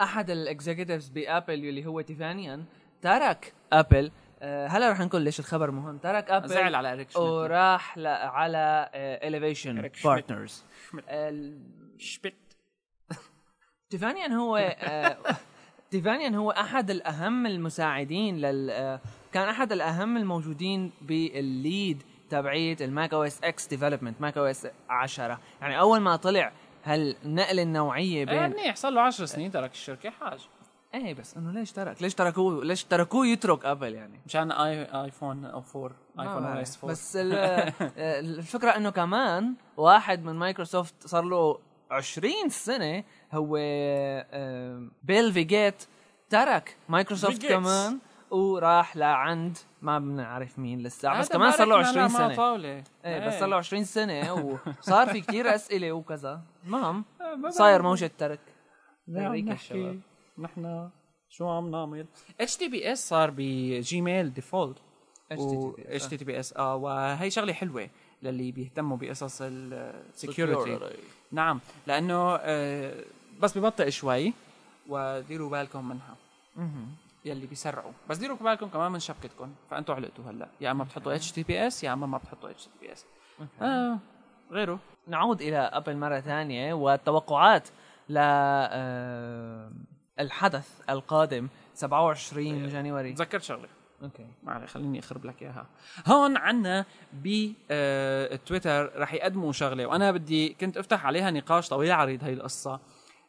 أحد 0.00 0.30
ال 0.30 0.37
executives 0.37 1.08
بأبل 1.08 1.54
اللي 1.54 1.86
هو 1.86 2.00
تيفانيان 2.00 2.64
ترك 3.02 3.52
أبل 3.72 4.06
آه، 4.06 4.10
هلا 4.42 4.90
رح 4.92 5.00
نقول 5.00 5.22
ليش 5.22 5.40
الخبر 5.40 5.70
مهم. 5.70 5.98
ترك 5.98 6.30
أبل 6.30 6.48
زعل 6.48 6.74
على 6.74 6.92
إريك 6.92 7.10
شميت. 7.10 7.26
وراح 7.26 7.98
على 7.98 8.90
Elevation 8.94 9.90
Partners. 10.04 10.64
شبت 11.98 12.34
تيفانيان 13.90 14.32
هو 14.32 14.56
آه، 14.56 15.16
تيفانيان 15.90 16.34
هو 16.34 16.50
أحد 16.50 16.90
الأهم 16.90 17.46
المساعدين 17.46 18.36
لل 18.40 18.70
آه، 18.70 19.00
كان 19.32 19.48
أحد 19.48 19.72
الأهم 19.72 20.16
الموجودين 20.16 20.92
بال 21.02 21.35
lead 21.35 22.02
تبعيه 22.30 22.76
ال 22.80 23.14
Mac 23.14 23.22
OS 23.22 23.44
X 23.44 23.66
development 23.66 24.20
Mac 24.20 24.38
OS 24.38 24.68
10 24.88 25.40
يعني 25.60 25.80
أول 25.80 26.00
ما 26.00 26.16
طلع 26.16 26.52
هالنقلة 26.84 27.62
النوعية 27.62 28.24
بين 28.24 28.50
منيح 28.50 28.76
صار 28.76 28.92
له 28.92 29.00
10 29.00 29.24
سنين 29.24 29.50
ترك 29.50 29.72
الشركة 29.72 30.10
حاج. 30.10 30.48
إيه 30.94 31.14
بس 31.14 31.36
إنه 31.36 31.52
ليش 31.52 31.72
ترك 31.72 32.02
ليش 32.02 32.14
تركوه 32.14 32.64
ليش 32.64 32.84
تركوه 32.84 33.26
يترك 33.26 33.64
أبل 33.64 33.94
يعني 33.94 34.20
مشان 34.26 34.52
اي 34.52 34.82
iPhone 35.04 35.44
O 35.44 35.62
4 35.76 35.90
ما 36.16 36.22
iPhone 36.22 36.44
OS 36.44 36.76
4 36.76 36.90
بس 36.92 37.16
ال- 37.16 37.72
الفكرة 38.38 38.70
إنه 38.70 38.90
كمان 38.90 39.54
واحد 39.76 40.24
من 40.24 40.34
مايكروسوفت 40.34 41.06
صار 41.06 41.24
له 41.24 41.58
20 41.90 42.48
سنة 42.48 43.04
هو 43.32 43.56
Bill 45.02 45.32
Veghte 45.32 45.84
ترك 46.30 46.76
مايكروسوفت. 46.88 47.46
كمان 47.46 47.98
وراح 48.30 48.96
لعند 48.96 49.58
ما 49.82 49.98
بنعرف 49.98 50.58
مين 50.58 50.82
لسه 50.82 51.18
بس 51.18 51.28
كمان 51.28 51.50
صار 51.52 51.66
له 51.66 51.74
بارك 51.76 51.86
20 51.86 52.04
لنا 52.06 52.12
مع 52.18 52.18
سنة 52.26 52.36
طاولة. 52.36 52.84
إيه 53.04 53.26
بس 53.26 53.38
صار 53.40 53.48
له 53.48 53.56
20 53.56 53.84
سنة 53.84 54.32
وصار 54.34 55.06
في 55.06 55.20
كتير 55.20 55.54
أسئلة 55.54 55.92
وكذا 55.92 56.40
المهم 56.66 57.04
صاير. 57.48 57.82
موجة 57.82 58.10
ترك 58.18 58.40
نحكي 59.08 59.52
الشباب. 59.52 60.00
نحن 60.38 60.90
شو 61.28 61.48
عم 61.48 61.70
نعمل؟ 61.70 62.06
HTTPS 62.40 63.08
صار 63.08 63.30
ب 63.36 63.52
Gmail 63.52 64.34
default 64.34 66.06
HTTPS 66.06 66.56
آه 66.56 66.76
وهي 66.76 67.30
شغلة 67.30 67.52
حلوة 67.52 67.88
للي 68.22 68.52
بيهتموا 68.52 68.96
بقصص 68.96 69.38
ال 69.42 69.57
security 69.57 70.78
نعم 71.32 71.60
لأنه 71.86 72.36
آه، 72.40 73.04
بس 73.40 73.58
ببطئ 73.58 73.90
شوي 73.90 74.32
وديروا 74.88 75.50
بالكم 75.50 75.88
منها. 75.88 76.16
يلي 77.24 77.46
بيسرعوا. 77.46 77.92
بس 78.08 78.18
ديروا 78.18 78.36
بالكم 78.36 78.68
كمان 78.68 78.92
من 78.92 78.98
شبكتكم 79.00 79.52
فأنتوا 79.70 79.94
علقتوا 79.94 80.24
هلأ. 80.24 80.48
يا 80.60 80.70
إما 80.70 80.84
بتحطوا 80.84 81.14
HTTPS 81.14 81.84
يا 81.84 81.92
إما 81.92 82.06
ما 82.06 82.18
بتحطوا 82.18 82.50
HTTPS 82.50 83.04
غيره. 84.52 84.78
نعود 85.08 85.40
إلى 85.42 85.58
ابل 85.58 85.96
مرة 85.96 86.20
ثانية 86.20 86.74
والتوقعات 86.74 87.68
ل 88.08 88.16
آه، 88.18 89.70
الحدث 90.20 90.68
القادم 90.90 91.48
27 91.74 92.68
January 92.68 93.12
تذكرت 93.12 93.42
شغله 93.42 93.68
okay. 94.02 94.26
معلش 94.44 94.70
خليني 94.72 94.98
أخرب 94.98 95.24
لك 95.26 95.42
إياها. 95.42 95.66
هون 96.06 96.36
عنا 96.36 96.84
بتويتر 97.14 99.00
رح 99.00 99.14
يقدموا 99.14 99.52
شغلة 99.52 99.86
وأنا 99.86 100.12
بدي 100.12 100.48
كنت 100.60 100.76
أفتح 100.76 101.06
عليها 101.06 101.30
نقاش 101.30 101.68
طويل 101.68 101.92
عريض 101.92 102.24
هي 102.24 102.32
القصة. 102.32 102.80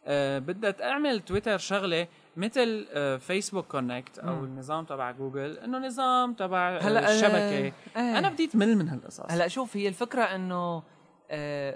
أه 0.05 0.39
بدها 0.39 0.71
تعمل 0.71 1.19
تويتر 1.19 1.57
شغلة 1.57 2.07
مثل 2.37 2.87
أه 2.91 3.17
Facebook 3.17 3.67
Connect 3.67 4.19
أو 4.19 4.35
مم. 4.35 4.43
النظام 4.43 4.85
تبع 4.85 5.11
جوجل 5.11 5.57
إنه 5.57 5.77
نظام 5.77 6.33
تبع 6.33 6.69
هلا 6.69 6.87
هلا 6.87 7.09
آه، 7.09 7.13
الشبكه 7.15 7.49
إيه. 7.49 7.73
أنا 7.95 8.29
بدي 8.29 8.47
تمل 8.47 8.75
من 8.77 8.89
هالقصص. 8.89 9.25
هلا 9.29 9.47
شوف 9.47 9.77
هي 9.77 9.87
الفكرة 9.87 10.21
إنه 10.21 10.55
آه، 10.55 10.83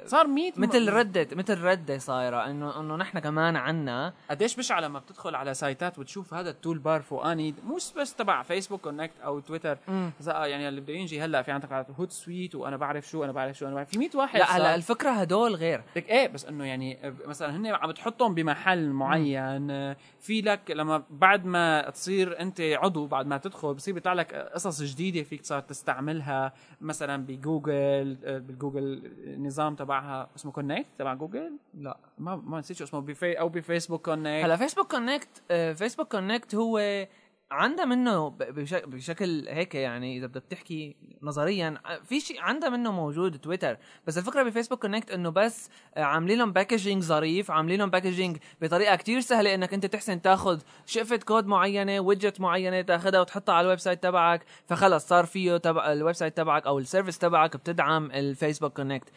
صار 0.05 0.27
100 0.27 0.51
مثل 0.57 0.89
ردة 0.89 1.27
مثل 1.31 1.61
ردة 1.61 1.97
صايرة 1.97 2.45
إنه 2.45 2.79
إنه 2.79 2.95
نحن 2.95 3.19
كمان 3.19 3.55
عنا. 3.55 4.13
قديش 4.29 4.55
بشعة 4.55 4.79
لما 4.79 4.99
بتدخل 4.99 5.35
على 5.35 5.53
سايتات 5.53 5.99
وتشوف 5.99 6.33
هذا 6.33 6.49
ال 6.49 6.77
toolbar 6.79 7.01
فوقاني 7.01 7.53
مو 7.65 7.75
بس 7.75 8.15
تبع 8.15 8.43
Facebook 8.43 8.81
Connect 8.81 9.19
أو 9.23 9.39
تويتر 9.39 9.77
إذا 10.21 10.45
يعني 10.45 10.67
اللي 10.69 10.81
بده 10.81 10.93
ينجي 10.93 11.21
هلأ 11.21 11.41
في 11.41 11.51
عندك 11.51 11.85
Hootsuite 11.99 12.55
وأنا 12.55 12.77
بعرف 12.77 13.07
شو 13.09 13.23
أنا 13.23 13.31
بعرف 13.31 13.57
شو 13.57 13.65
أنا 13.67 13.75
بعرف. 13.75 13.89
في 13.89 13.97
100 13.99 14.09
واحد 14.15 14.39
لا 14.39 14.57
هلأ 14.57 14.63
صار. 14.63 14.75
الفكرة 14.75 15.09
هدول 15.09 15.55
غير. 15.55 15.83
لك 15.95 16.09
إيه 16.09 16.27
بس 16.27 16.45
إنه 16.45 16.65
يعني 16.65 17.13
مثلا 17.25 17.55
هن 17.55 17.67
عم 17.67 17.91
تحطهم 17.91 18.33
بمحل 18.35 18.89
معين 18.89 19.71
آه، 19.71 19.97
في 20.19 20.41
لك 20.41 20.71
لما 20.71 21.03
بعد 21.09 21.45
ما 21.45 21.89
تصير 21.89 22.39
أنت 22.39 22.61
عضو 22.61 23.05
بعد 23.07 23.27
ما 23.27 23.37
تدخل 23.37 23.73
بصير 23.73 23.93
بيطلع 23.93 24.13
لك 24.13 24.33
قصص 24.35 24.81
جديدة 24.81 25.23
فيك 25.23 25.45
صار 25.45 25.59
تستعملها 25.59 26.53
مثلا 26.81 27.25
بجوجل 27.25 28.17
آه، 28.25 28.37
بالجوجل 28.37 29.11
نظام 29.43 29.75
تبعها 29.75 30.29
اسمه 30.35 30.51
Connect 30.51 30.85
تبع 30.97 31.13
جوجل 31.13 31.57
لا. 31.73 31.97
ما 32.17 32.35
ما 32.35 32.59
نسيت 32.59 32.77
شو 32.77 32.83
اسمه. 32.83 32.99
بفي 33.01 33.39
أو 33.39 33.49
ب 33.49 33.56
Facebook 33.56 34.05
Connect 34.05 34.45
هلا 34.45 34.55
Facebook 34.55 34.91
Connect 34.91 35.43
Facebook 35.77 36.11
Connect 36.11 36.55
هو 36.55 37.05
عندها 37.53 37.85
منه 37.85 38.29
ب- 38.29 38.37
بشك- 38.43 38.87
بشكل 38.87 39.45
هيك 39.49 39.75
يعني 39.75 40.17
إذا 40.17 40.27
بدك 40.27 40.43
تحكي 40.49 40.95
نظريا 41.21 41.77
في 42.05 42.19
شيء 42.19 42.41
عندها 42.41 42.69
منه 42.69 42.91
موجود 42.91 43.37
تويتر. 43.37 43.77
بس 44.07 44.17
الفكرة 44.17 44.43
ب 44.43 44.48
Facebook 44.48 44.81
Connect 44.81 45.11
إنه 45.11 45.29
بس 45.29 45.69
آه، 45.97 46.03
عاملين 46.03 46.37
لهم 46.37 46.51
packaging 46.51 47.03
ظريف 47.03 47.51
عاملين 47.51 47.79
لهم 47.79 47.89
packaging 47.89 48.37
بطريقة 48.61 48.95
كتير 48.95 49.19
سهلة 49.19 49.53
إنك 49.55 49.73
أنت 49.73 49.85
تحسن 49.85 50.21
تاخذ 50.21 50.59
شقفة 50.85 51.17
كود 51.17 51.45
معينة 51.45 51.99
widget 51.99 52.41
معينة 52.41 52.81
تاخذها 52.81 53.19
وتحطها 53.19 53.53
على 53.55 53.65
ال 53.65 53.79
website 53.79 54.03
تبعك. 54.03 54.45
فخلص 54.67 55.07
صار 55.07 55.25
فيه 55.25 55.57
تبع 55.57 55.91
ال 55.91 56.15
website 56.15 56.37
تبعك 56.37 56.65
أو 56.67 56.79
ال 56.79 56.84
service 56.84 57.17
تبعك 57.17 57.57
بتدعم 57.57 58.11
ال 58.11 58.18
Facebook 58.18 58.73
Connect. 58.75 59.09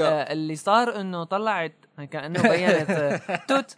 آه، 0.00 0.32
اللي 0.32 0.56
صار 0.56 1.00
إنه 1.00 1.24
طلعت 1.24 1.74
كأنه 2.10 2.42
بينت 2.42 2.90
آه، 2.90 3.36
توت 3.48 3.76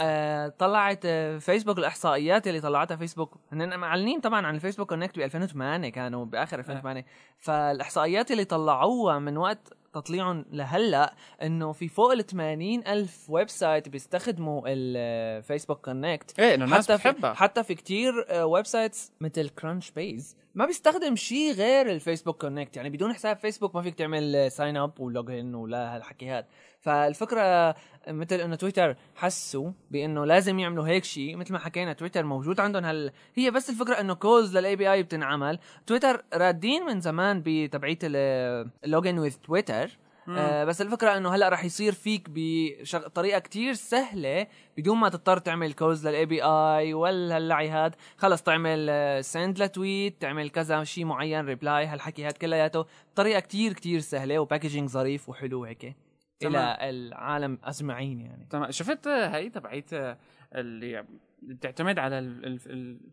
آه 0.00 0.48
طلعت 0.48 1.06
فيسبوك 1.40 1.78
الإحصائيات 1.78 2.48
اللي 2.48 2.60
طلعتها 2.60 2.96
فيسبوك. 2.96 3.36
هن 3.52 3.78
معلنين 3.78 4.20
طبعا 4.20 4.46
عن 4.46 4.54
ال 4.54 4.58
Facebook 4.58 4.88
Connect 4.88 5.18
ب 5.18 5.20
2008 5.22 5.88
كانوا 5.88 6.24
بآخر 6.24 6.58
2008 6.58 7.04
فالإحصائيات 7.38 8.30
اللي 8.30 8.44
طلعوها 8.44 9.18
من 9.18 9.36
وقت 9.36 9.72
تطليعهم 9.92 10.44
لهلأ 10.52 11.14
إنه 11.42 11.72
في 11.72 11.88
فوق 11.88 12.12
ال 12.12 12.26
80 12.26 12.86
ألف 12.86 13.30
website 13.30 13.88
بيستخدموا 13.88 14.62
ال 14.66 14.79
Facebook 14.79 15.84
Connect. 15.84 16.40
إيه 16.40 16.54
إنه 16.54 16.64
الناس 16.64 16.90
بتحبها. 16.90 17.34
حتى 17.34 17.64
في 17.64 17.74
كتير 17.74 18.12
آه، 18.28 18.46
websites 18.46 19.12
مثل 19.20 19.48
CrunchBase 19.48 20.36
ما 20.54 20.66
بيستخدم 20.66 21.16
شيء 21.16 21.52
غير 21.52 21.90
ال 21.90 21.96
Facebook 21.96 22.40
Connect. 22.40 22.76
يعني 22.76 22.90
بدون 22.90 23.12
حساب 23.14 23.36
فيسبوك 23.36 23.74
ما 23.74 23.82
فيك 23.82 23.94
تعمل 23.94 24.50
sign 24.50 24.76
up 24.76 25.00
و 25.00 25.09
login 25.09 25.54
ولا 25.54 25.96
هالحكي 25.96 26.30
هذا 26.30 26.46
فالفكرة 26.82 27.74
مثل 28.08 28.36
إنه 28.36 28.56
تويتر 28.56 28.96
حسوا 29.16 29.70
بإنه 29.90 30.24
لازم 30.24 30.58
يعملوا 30.58 30.86
هيك 30.86 31.04
شيء 31.04 31.36
مثل 31.36 31.52
ما 31.52 31.58
حكينا 31.58 31.92
تويتر 31.92 32.24
موجود 32.24 32.60
عندهم 32.60 32.84
هال 32.84 33.12
هي 33.34 33.50
بس 33.50 33.70
الفكرة 33.70 34.00
إنه 34.00 34.14
calls 34.14 34.56
لل 34.56 34.76
API 34.76 35.02
بتنعمل. 35.02 35.58
تويتر 35.86 36.24
رادين 36.34 36.82
من 36.82 37.00
زمان 37.00 37.42
بتبعيه 37.46 37.98
ال 38.02 38.21
login 38.21 39.18
with 39.18 39.34
Twitter 39.34 39.90
آه 40.28 40.64
بس 40.64 40.80
الفكرة 40.82 41.16
إنه 41.16 41.34
هلأ 41.34 41.48
رح 41.48 41.64
يصير 41.64 41.92
فيك 41.92 42.26
بطريقه 42.28 43.38
كتير 43.38 43.74
سهلة 43.74 44.46
بدون 44.78 44.98
ما 44.98 45.08
تضطر 45.08 45.38
تعمل 45.38 45.72
calls 45.72 46.08
لل 46.08 46.26
API 46.26 46.94
ولا 46.94 47.36
هاللعي 47.36 47.68
هاد 47.68 47.94
خلص 48.16 48.42
تعمل 48.42 48.90
send 49.24 49.62
ل 49.62 49.72
tweet 49.72 50.22
تعمل 50.22 50.50
كذا 50.50 50.84
شيء 50.84 51.04
معين 51.04 51.46
reply 51.46 51.86
هالحكي 51.86 52.24
هاد 52.24 52.32
كلياته. 52.32 52.86
بطريقه 53.14 53.40
كتير 53.40 53.72
كتير 53.72 54.00
سهلة 54.00 54.38
و 54.38 54.43
packaging 54.43 54.88
ظريف 54.88 55.28
وحلو 55.28 55.64
هيك 55.64 55.96
تمام. 56.42 56.76
إلى 56.80 56.90
العالم 56.90 57.58
اجمعين 57.64 58.20
يعني 58.20 58.46
تمام 58.50 58.70
شفت 58.70 59.08
هي 59.08 59.48
تبعيت 59.48 59.90
اللي 60.54 61.04
بتعتمد 61.42 61.98
على 61.98 62.20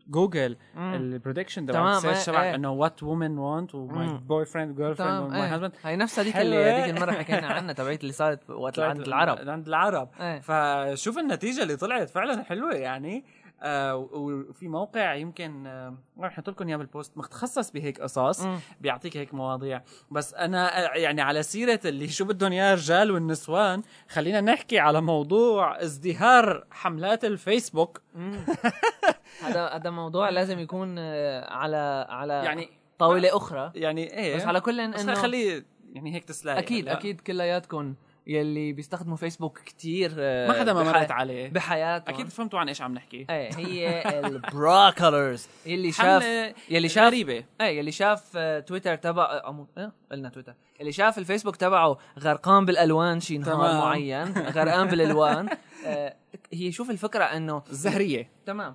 جوجل 0.08 0.56
ال 0.76 0.84
prediction 0.84 1.66
تمام، 1.66 1.82
تبع 1.82 1.90
إيه، 1.90 1.96
ال 1.96 2.00
search 2.00 2.26
تبع 2.26 2.42
إيه. 2.42 2.54
إنه 2.54 2.72
what 2.72 3.02
women 3.02 3.38
want 3.38 3.74
و 3.74 3.85
my. 3.85 4.18
boyfriend 4.18 4.76
girlfriend 4.76 5.12
تمام 5.18 5.24
و 5.24 5.30
my. 5.30 5.48
husband 5.48 5.72
هاي 5.82 5.96
نفس 5.96 6.18
هذيك. 6.18 6.36
اللي 6.36 6.56
هذيك 6.56 6.96
المرة 6.96 7.12
حكينا 7.12 7.46
عنها 7.46 7.72
تبعت 7.72 8.00
اللي 8.00 8.12
صارت 8.12 8.50
وقت 8.50 8.78
عند 8.90 9.00
العرب 9.00 9.48
عند 9.48 9.68
العرب 9.68 10.08
إيه. 10.20 10.40
فشوف 10.40 11.18
النتيجة 11.18 11.62
اللي 11.62 11.76
طلعت 11.76 12.10
فعلا 12.10 12.42
حلوة 12.42 12.72
يعني 12.72 13.24
آه 13.62 13.96
وفي 13.96 14.68
موقع 14.68 15.14
يمكن 15.14 15.66
آه 15.66 15.94
رح 16.20 16.32
أحط 16.32 16.50
لكم 16.50 16.68
إياه 16.68 16.76
بال 16.76 16.90
post 16.90 17.18
متخصص 17.18 17.70
بهيك 17.70 18.00
قصص. 18.00 18.46
بيعطيك 18.80 19.16
هيك 19.16 19.34
مواضيع. 19.34 19.82
بس 20.10 20.34
أنا 20.34 20.78
آه، 20.94 20.96
يعني 20.96 21.20
على 21.20 21.42
سيرة 21.42 21.80
اللي 21.84 22.08
شو 22.08 22.24
بدهم 22.24 22.52
إياه 22.52 22.72
الرجال 22.72 23.10
والنسوان 23.10 23.82
خلينا 24.08 24.40
نحكي 24.40 24.78
على 24.78 25.00
موضوع 25.00 25.82
ازدهار 25.82 26.64
حملات 26.70 27.24
الفيسبوك. 27.24 28.00
هذا 29.44 29.66
هذا 29.66 29.90
موضوع 29.90 30.28
لازم 30.28 30.58
يكون 30.58 30.96
آه، 30.98 31.52
على 31.52 32.06
على 32.08 32.32
يعني 32.32 32.68
طاولة 32.98 33.36
أخرى. 33.36 33.72
يعني 33.74 34.14
إيه. 34.16 34.36
بس 34.36 34.42
على 34.42 34.60
كل 34.60 34.92
بس 34.92 35.00
إنه 35.00 35.14
خليه 35.14 35.64
يعني 35.92 36.14
هيك 36.14 36.24
تسلاية 36.24 36.58
أكيد 36.58 36.88
أكيد 36.88 37.20
كلياتكم 37.20 37.94
يلي 38.26 38.72
بيستخدموا 38.72 39.16
فيسبوك 39.16 39.58
كتير 39.58 40.12
آه، 40.18 40.48
ما 40.48 40.60
حدا 40.60 40.72
ما 40.72 40.82
مرت 40.82 41.10
عليه. 41.10 41.48
بحياتهم 41.48 42.14
أكيد 42.14 42.28
فهمتوا 42.28 42.58
عن 42.58 42.68
إيش 42.68 42.82
عم 42.82 42.94
نحكي. 42.94 43.26
إيه 43.30 43.50
هي 43.56 44.02
ال 44.26 44.42
bra 44.42 44.90
colors 44.90 45.48
يلي 45.66 45.92
شاف 45.92 46.54
يلي 46.70 46.88
شاف 46.88 47.04
غريبة. 47.04 47.44
إيه 47.60 47.78
يلي 47.78 47.92
شاف 47.92 48.32
آه، 48.36 48.60
تويتر 48.60 48.96
تبع 48.96 49.22
آه،. 49.22 49.66
إيه 49.78 49.92
قلنا 50.12 50.28
تويتر 50.28 50.54
اللي 50.80 50.92
شاف 50.92 51.18
الفيسبوك 51.18 51.56
تبعه 51.56 51.98
غرقان 52.18 52.64
بالألوان 52.64 53.20
شي 53.20 53.38
نهار. 53.38 53.56
معين 53.56 54.32
غرقان 54.38 54.86
بالألوان 54.88 55.48
آه، 55.86 56.14
هي 56.52 56.72
شوف 56.72 56.90
الفكرة 56.90 57.24
إنه 57.24 57.62
الزهريه 57.70 58.28
تمام. 58.46 58.74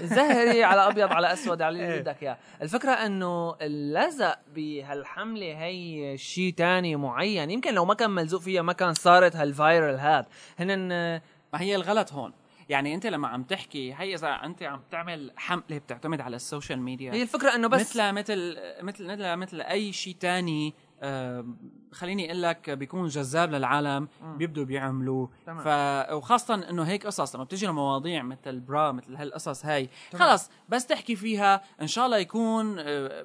زهري 0.00 0.64
على 0.64 0.88
أبيض 0.88 1.12
على 1.12 1.32
أسود 1.32 1.62
على 1.62 1.78
اللي 1.78 1.94
إيه. 1.94 2.00
بدك 2.00 2.22
إياه. 2.22 2.38
الفكرة 2.62 2.90
إنه 2.90 3.54
اللزق 3.60 4.38
بهالحملة 4.54 5.64
هي 5.64 6.18
شيء 6.18 6.54
تاني 6.54 6.96
معين. 6.96 7.50
يمكن 7.50 7.74
لو 7.74 7.84
ما 7.84 7.94
كان 7.94 8.10
ملزوق 8.10 8.40
فيها 8.40 8.62
ما 8.62 8.72
كان 8.72 8.94
صارت 8.94 9.36
هال 9.36 9.53
viral 9.53 9.94
هاد. 9.94 10.26
هن 10.58 10.88
ما 11.52 11.60
هي 11.60 11.74
الغلط 11.74 12.12
هون. 12.12 12.32
يعني 12.68 12.94
أنت 12.94 13.06
لما 13.06 13.28
عم 13.28 13.42
تحكي 13.42 13.94
هي 13.94 14.14
إذا 14.14 14.28
أنت 14.28 14.62
عم 14.62 14.80
تعمل 14.90 15.32
حملة 15.36 15.78
بتعتمد 15.78 16.20
على 16.20 16.36
ال 16.36 16.42
social 16.42 16.80
media. 16.80 17.12
هي 17.12 17.22
الفكرة 17.22 17.54
إنه 17.54 17.68
بس 17.68 17.80
مثل 17.80 18.12
مثل 18.12 18.56
مثل 18.82 19.06
مثل 19.06 19.36
مثل 19.36 19.60
أي 19.60 19.92
شيء 19.92 20.16
تاني 20.20 20.74
آه، 21.04 21.44
خليني 21.94 22.26
أقول 22.30 22.42
لك 22.42 22.70
بيكون 22.70 23.08
جذاب 23.08 23.50
للعالم 23.50 24.08
بيبدوا 24.22 24.64
بيعملوا 24.64 25.26
تمام. 25.46 25.64
ف 25.64 25.68
وخاصة 26.12 26.54
إنه 26.54 26.82
هيك 26.82 27.06
قصص 27.06 27.34
لما 27.34 27.44
بتيجي 27.44 27.66
لمواضيع 27.66 28.22
مثل 28.22 28.60
برا 28.60 28.92
مثل 28.92 29.16
هالقصص 29.16 29.64
هاي 29.66 29.88
خلص 30.14 30.50
بس 30.68 30.86
تحكي 30.86 31.16
فيها 31.16 31.60
إن 31.82 31.86
شاء 31.86 32.06
الله 32.06 32.18
يكون 32.18 32.76
آه، 32.78 33.24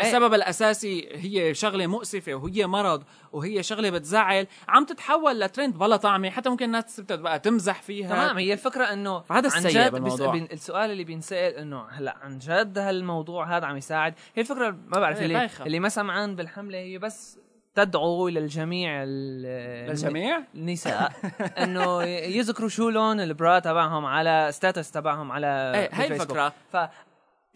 السبب 0.00 0.34
الأساسي 0.34 1.08
هي 1.12 1.54
شغلة 1.54 1.86
مؤسفة 1.86 2.34
وهي 2.34 2.66
مرض 2.66 3.02
وهي 3.32 3.62
شغلة 3.62 3.90
بتزعل 3.90 4.46
عم 4.68 4.84
تتحول 4.84 5.40
لترند 5.40 5.78
بلا 5.78 5.96
طعمة 5.96 6.30
حتى 6.30 6.48
ممكن 6.48 6.64
الناس 6.64 6.96
تبدا 6.96 7.16
بقى 7.16 7.38
تمزح 7.38 7.82
فيها 7.82 8.08
تمام 8.08 8.38
هي 8.38 8.52
الفكرة 8.52 8.84
إنه 8.84 9.20
فهذا 9.20 9.50
عن 9.54 9.62
جد 9.62 9.92
بالموضوع. 9.92 10.34
بس- 10.36 10.48
السؤال 10.52 10.90
اللي 10.90 11.04
بينسأل 11.04 11.54
إنه 11.54 11.86
هلأ 11.90 12.16
عن 12.22 12.38
جد 12.38 12.78
هالموضوع 12.78 13.56
هذا 13.56 13.66
عم 13.66 13.76
يساعد 13.76 14.14
هي 14.36 14.42
الفكرة 14.42 14.70
ما 14.70 15.00
بعرف 15.00 15.18
إيه، 15.18 15.26
اللي. 15.26 15.48
اللي 15.66 15.80
ما 15.80 15.88
سمعان 15.88 16.36
بالحملة 16.36 16.78
هي 16.78 16.98
بس 16.98 17.38
تدعو 17.84 18.28
للجميع 18.28 18.90
ال- 19.02 19.88
للجميع 19.88 20.42
النساء 20.54 21.12
إنه 21.62 22.02
يذكروا 22.04 22.68
شو 22.68 22.90
لون 22.90 23.20
ال 23.20 23.30
bra 23.30 23.58
تبعهم 23.58 24.06
على 24.06 24.48
status 24.52 24.90
تبعهم 24.90 25.32
على 25.32 25.72
إيه 25.74 25.88
هاي. 25.92 26.06
الفكرة. 26.06 26.52
ف 26.72 26.76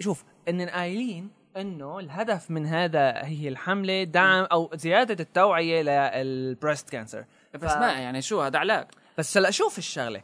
شوف 0.01 0.25
إن 0.49 0.69
قايلين 0.69 1.31
إنه 1.57 1.99
الهدف 1.99 2.51
من 2.51 2.67
هذا 2.67 3.11
هي 3.25 3.49
الحملة 3.49 4.05
دعم 4.05 4.45
أو 4.53 4.71
زيادة 4.75 5.17
التوعية 5.25 5.83
لل 5.83 6.10
breast 6.10 6.91
cancer 6.91 7.25
بس 7.55 7.73
ما 7.77 7.93
يعني 7.93 8.23
شو 8.23 8.41
هذا 8.41 8.59
علاج؟ 8.59 8.87
بس 9.19 9.37
هلا 9.37 9.51
شوف 9.51 9.79
الشغلة. 9.79 10.23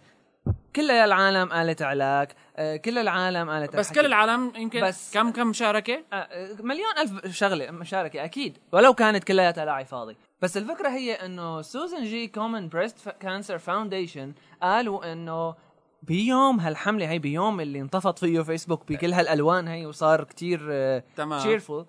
كل 0.77 0.91
العالم 0.91 1.49
قالت 1.49 1.83
علاج 1.83 2.29
آه، 2.57 2.77
كل 2.77 2.99
العالم 2.99 3.51
قالت 3.51 3.77
بس. 3.77 3.93
كل 3.93 4.07
العالم 4.07 4.53
يمكن 4.57 4.81
بس- 4.85 5.15
كم 5.15 5.31
كم 5.33 5.47
مشاركة 5.47 6.05
آه، 6.13 6.49
مليون 6.61 6.89
ألف 6.99 7.37
شغلة 7.37 7.71
مشاركة 7.71 8.25
أكيد 8.25 8.59
ولو 8.73 8.95
كانت 8.95 9.25
كلياتها 9.25 9.65
لاعي 9.65 9.85
فاضي 9.85 10.17
بس 10.43 10.57
الفكرة 10.57 10.89
هي 10.89 11.13
أنه 11.15 11.63
سوزان 11.63 12.05
جي 12.05 12.29
كومن 12.29 12.69
بريست 12.69 13.09
كانسر 13.09 13.59
فاونديشن 13.59 14.33
قالوا 14.63 15.13
أنه 15.13 15.55
بيوم 16.03 16.61
هالحملة 16.61 17.11
هي 17.11 17.19
بيوم 17.19 17.61
اللي 17.61 17.81
انطفت 17.81 18.19
فيه 18.19 18.41
فيسبوك 18.41 18.93
بكل 18.93 19.13
هالألوان 19.13 19.69
هي 19.69 19.87
وصار 19.87 20.25
كتير 20.25 20.59
تمام. 21.17 21.39
تشيرفول 21.39 21.87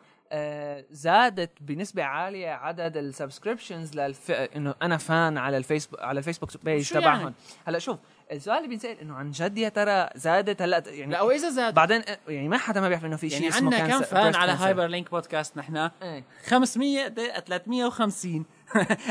زادت 0.91 1.51
بنسبة 1.61 2.03
عالية 2.03 2.49
عدد 2.49 2.97
السبسكريبشنز 2.97 3.95
للف... 3.95 4.31
إنه 4.31 4.75
أنا 4.81 4.97
فان 4.97 5.37
على 5.37 5.57
الفيسبوك 5.57 5.99
على 6.01 6.19
الفيسبوك 6.19 6.49
بيج 6.63 6.81
شو 6.81 6.95
تبعهم 6.95 7.19
يعني؟ 7.21 7.33
هلأ 7.67 7.79
شوف 7.79 7.97
السؤال 8.31 8.57
اللي 8.57 8.67
بينسأل 8.67 8.99
إنه 8.99 9.15
عن 9.15 9.31
جد 9.31 9.57
يا 9.57 9.69
ترى 9.69 10.09
زادت؟ 10.15 10.61
هلأ 10.61 10.83
يعني 10.87 11.11
لا 11.11 11.21
وإذا 11.21 11.49
زاد 11.49 11.73
بعدين 11.73 12.01
يعني 12.27 12.47
ما 12.47 12.57
حدا 12.57 12.81
ما 12.81 12.89
بيعرف 12.89 13.05
إنه 13.05 13.15
في 13.15 13.29
شيء 13.29 13.41
يعني 13.43 13.55
عندنا 13.55 13.87
كم 13.87 14.01
فان 14.01 14.35
على. 14.35 14.51
هايبر 14.51 14.85
لينك 14.87 15.11
بودكاست 15.11 15.57
نحن 15.57 15.89
إيه. 16.01 16.23
500 16.47 17.07
د- 17.07 17.19
350 17.47 18.45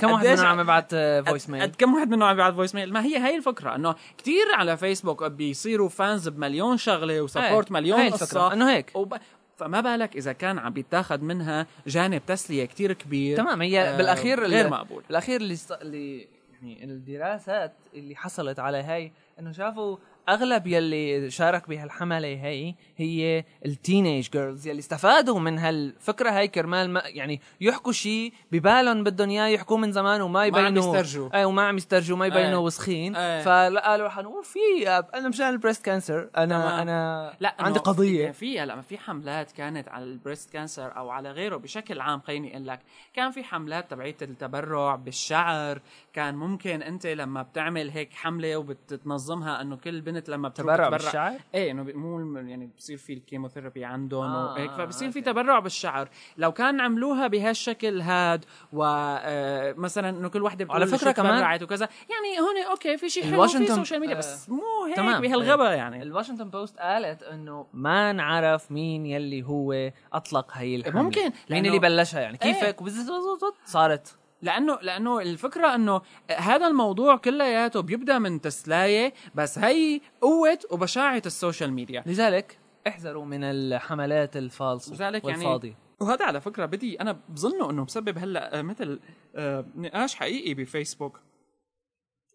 كم 0.00 0.10
واحد 0.10 0.26
منهم 0.26 0.46
عم 0.46 0.60
يبعت 0.60 0.94
voice 1.26 1.44
mail 1.44 1.66
كم 1.66 1.94
واحد 1.94 2.08
منهم 2.08 2.22
عم 2.28 2.34
يبعث 2.34 2.54
voice 2.54 2.74
mail 2.74 2.92
ما 2.92 3.04
هي 3.04 3.18
هي 3.18 3.36
الفكرة 3.36 3.74
إنه 3.74 3.94
كثير 4.18 4.44
على 4.54 4.76
فيسبوك 4.76 5.24
بيصيروا 5.24 5.88
fans 5.88 6.28
بمليون 6.28 6.76
شغلة 6.76 7.20
و 7.20 7.26
support 7.26 7.66
إيه، 7.66 7.72
مليون 7.72 8.00
هي 8.00 8.06
الفكرة، 8.06 8.26
قصة 8.26 8.52
إنه 8.52 8.70
هيك. 8.70 8.90
وب... 8.94 9.14
فما 9.58 9.80
بالك 9.80 10.16
إذا 10.16 10.32
كان 10.32 10.58
عم 10.58 10.72
بيتاخذ 10.72 11.20
منها 11.20 11.66
جانب 11.86 12.22
تسلية 12.26 12.64
كتير 12.64 12.92
كبير 12.92 13.36
تمام 13.36 13.62
هي 13.62 13.80
آه، 13.80 13.96
بالأخير 13.96 14.44
غير 14.44 14.70
مقبول 14.70 15.02
بالأخير 15.08 15.40
اللي. 15.40 15.56
اللي 15.82 16.28
يعني 16.52 16.84
الدراسات 16.84 17.72
اللي 17.94 18.16
حصلت 18.16 18.58
على 18.58 18.78
هاي 18.78 19.12
إنه 19.38 19.52
شافوا 19.52 19.96
أغلب 20.28 20.66
يلي 20.66 21.30
شارك 21.30 21.68
بهالحملة 21.68 22.28
هي 22.28 22.74
هي 22.96 23.44
ال 23.66 23.74
teenage 23.74 24.30
girls 24.30 24.66
يلي 24.66 24.78
استفادوا 24.78 25.38
من 25.38 25.58
هالفكرة 25.58 26.30
هاي 26.30 26.48
كرمال 26.48 26.90
ما 26.90 27.02
يعني 27.04 27.40
يحكوا 27.60 27.92
شيء 27.92 28.32
ببالهم 28.52 29.04
بدهم 29.04 29.30
إياه 29.30 29.46
يحكوه 29.46 29.78
من 29.78 29.92
زمان 29.92 30.20
وما 30.20 30.32
ما 30.32 30.40
عم 30.40 30.66
يبينوا 30.66 30.96
يسترجوا. 30.96 31.38
اي 31.38 31.44
وما 31.44 31.62
عم 31.62 31.76
يسترجوا 31.76 32.16
ما 32.16 32.26
يبينوا 32.26 32.48
إيه. 32.48 32.56
وسخين 32.56 33.16
إيه. 33.16 33.42
فقالوا 33.42 34.08
حنقول 34.08 34.44
في 34.44 34.88
أنا 35.14 35.28
مشان 35.28 35.48
ال 35.48 35.53
breast 35.53 35.84
cancer 35.84 36.30
أنا 36.36 36.46
تمام. 36.46 36.80
أنا 36.80 37.32
لا 37.40 37.54
عندي 37.58 37.78
قضية 37.78 38.30
في 38.30 38.60
هلا 38.60 38.80
في 38.80 38.98
حملات 38.98 39.52
كانت 39.52 39.88
على 39.88 40.04
ال 40.04 40.11
breast 40.11 40.52
cancer 40.52 40.96
أو 40.96 41.10
على 41.10 41.30
غيره 41.30 41.56
بشكل 41.56 42.00
عام 42.00 42.20
خليني 42.20 42.52
أقول 42.52 42.66
لك 42.66 42.80
كان 43.14 43.30
في 43.30 43.44
حملات 43.44 43.90
تبعية 43.90 44.16
التبرع 44.22 44.96
بالشعر 44.96 45.80
كان 46.12 46.34
ممكن 46.34 46.82
أنت 46.82 47.06
لما 47.06 47.42
بتعمل 47.42 47.90
هيك 47.90 48.12
حملة 48.12 48.56
وبتنظمها 48.56 49.60
إنه 49.60 49.76
كل 49.76 50.00
بنت 50.00 50.17
لما 50.28 50.48
بتروح 50.48 50.74
تبرع 50.76 50.88
بالشعر؟ 50.88 51.32
إيه 51.54 51.70
إنه 51.70 51.82
مو 51.82 52.38
يعني 52.38 52.70
بصير 52.78 52.96
في 52.96 53.12
ال 53.12 53.18
chemotherapy 53.18 53.84
عندهم 53.84 54.24
آه، 54.24 54.52
وهيك 54.52 54.70
آه، 54.70 54.76
فبصير 54.76 55.10
في. 55.10 55.20
تبرع 55.20 55.58
بالشعر 55.58 56.08
لو 56.36 56.52
كان 56.52 56.80
عملوها 56.80 57.26
بهالشكل 57.26 58.00
هاد 58.00 58.44
ومثلا 58.72 60.08
إنه 60.08 60.28
كل 60.28 60.42
وحدة 60.42 60.66
على 60.70 60.86
شو 60.86 60.96
كمان- 61.12 61.14
تبرعت 61.38 61.62
وكذا 61.62 61.88
يعني 62.10 62.40
هون 62.40 62.70
okay 62.70 62.96
في 62.96 63.08
شيء 63.08 63.24
حلو 63.24 63.46
في 63.48 63.56
ال 63.58 63.64
social 63.64 64.00
media 64.00 64.14
آه، 64.14 64.18
بس 64.18 64.48
مو 64.50 64.62
هيك 64.88 64.96
تمام. 64.96 65.22
بهالغبا 65.22 65.70
يعني 65.74 66.02
الواشنطن 66.02 66.50
بوست 66.50 66.78
قالت 66.78 67.22
إنه 67.22 67.66
ما 67.72 68.12
نعرف 68.12 68.72
مين 68.72 69.06
يلي 69.06 69.42
هو 69.42 69.90
أطلق 70.12 70.50
هي 70.52 70.76
الحملة 70.76 71.02
ممكن، 71.02 71.32
مين 71.50 71.66
اللي 71.66 71.78
بلشها 71.78 72.20
يعني 72.20 72.36
كيف. 72.38 72.56
هيك 72.64 72.80
و 72.80 72.93
buzz 72.93 73.44
صارت 73.64 74.16
لأنه 74.42 74.78
لأنه 74.82 75.20
الفكرة 75.20 75.74
إنه 75.74 76.00
هذا 76.30 76.66
الموضوع 76.66 77.16
كلياته 77.16 77.80
بيبدأ 77.80 78.18
من 78.18 78.40
تسلاية 78.40 79.12
بس 79.34 79.58
هي 79.58 80.00
قوة 80.20 80.58
وبشاعة 80.70 81.22
ال 81.26 81.33
social 81.33 81.72
media. 81.72 82.02
لذلك 82.06 82.58
احذروا 82.88 83.24
من 83.24 83.44
الحملات 83.44 84.36
الفالص 84.36 84.88
لذلك 84.88 85.24
يعني 85.24 85.44
والفاضي 85.44 85.76
وهذا 86.00 86.24
على 86.24 86.40
فكرة 86.40 86.66
بدي 86.66 87.00
أنا 87.00 87.20
بظنه 87.28 87.70
إنه 87.70 87.84
مسبب 87.84 88.18
هلأ 88.18 88.62
مثل 88.62 89.00
آه، 89.36 89.64
نقاش 89.76 90.14
حقيقي 90.14 90.54
بفيسبوك. 90.54 91.20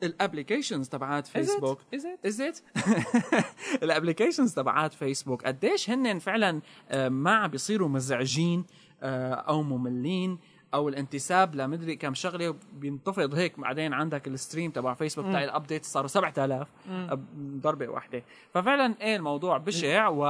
ال 0.03 0.10
applications 0.10 0.89
تبعات 0.89 1.27
فيسبوك. 1.27 1.79
as 1.93 2.05
it 2.05 2.25
as 2.25 2.41
it 2.41 2.59
ال 3.83 3.89
applications 3.89 4.53
تبعات 4.53 4.93
فيسبوك. 4.93 5.45
قديش 5.45 5.89
هن 5.89 6.19
فعلا 6.19 6.61
آه، 6.89 7.09
ما 7.09 7.47
بيصيروا 7.47 7.89
مزعجين 7.89 8.65
آه، 9.03 9.33
أو 9.33 9.63
مملين. 9.63 10.39
أو 10.73 10.89
الانتساب 10.89 11.55
لمدري 11.55 11.95
كم 11.95 12.13
شغلة 12.13 12.55
بينتفض 12.73 13.33
هيك 13.35 13.59
بعدين 13.59 13.93
عندك 13.93 14.27
ال 14.27 14.34
stream 14.34 14.71
تبع 14.71 14.93
فيسبوك 14.93 15.25
تلاقي 15.25 15.45
ال 15.45 15.51
update 15.51 15.85
صاروا 15.85 16.07
7000 16.07 16.67
ضربة 17.37 17.87
واحدة. 17.87 18.23
ففعلا 18.53 18.95
إيه 19.01 19.15
الموضوع 19.15 19.57
بشع 19.57 20.07
و 20.07 20.25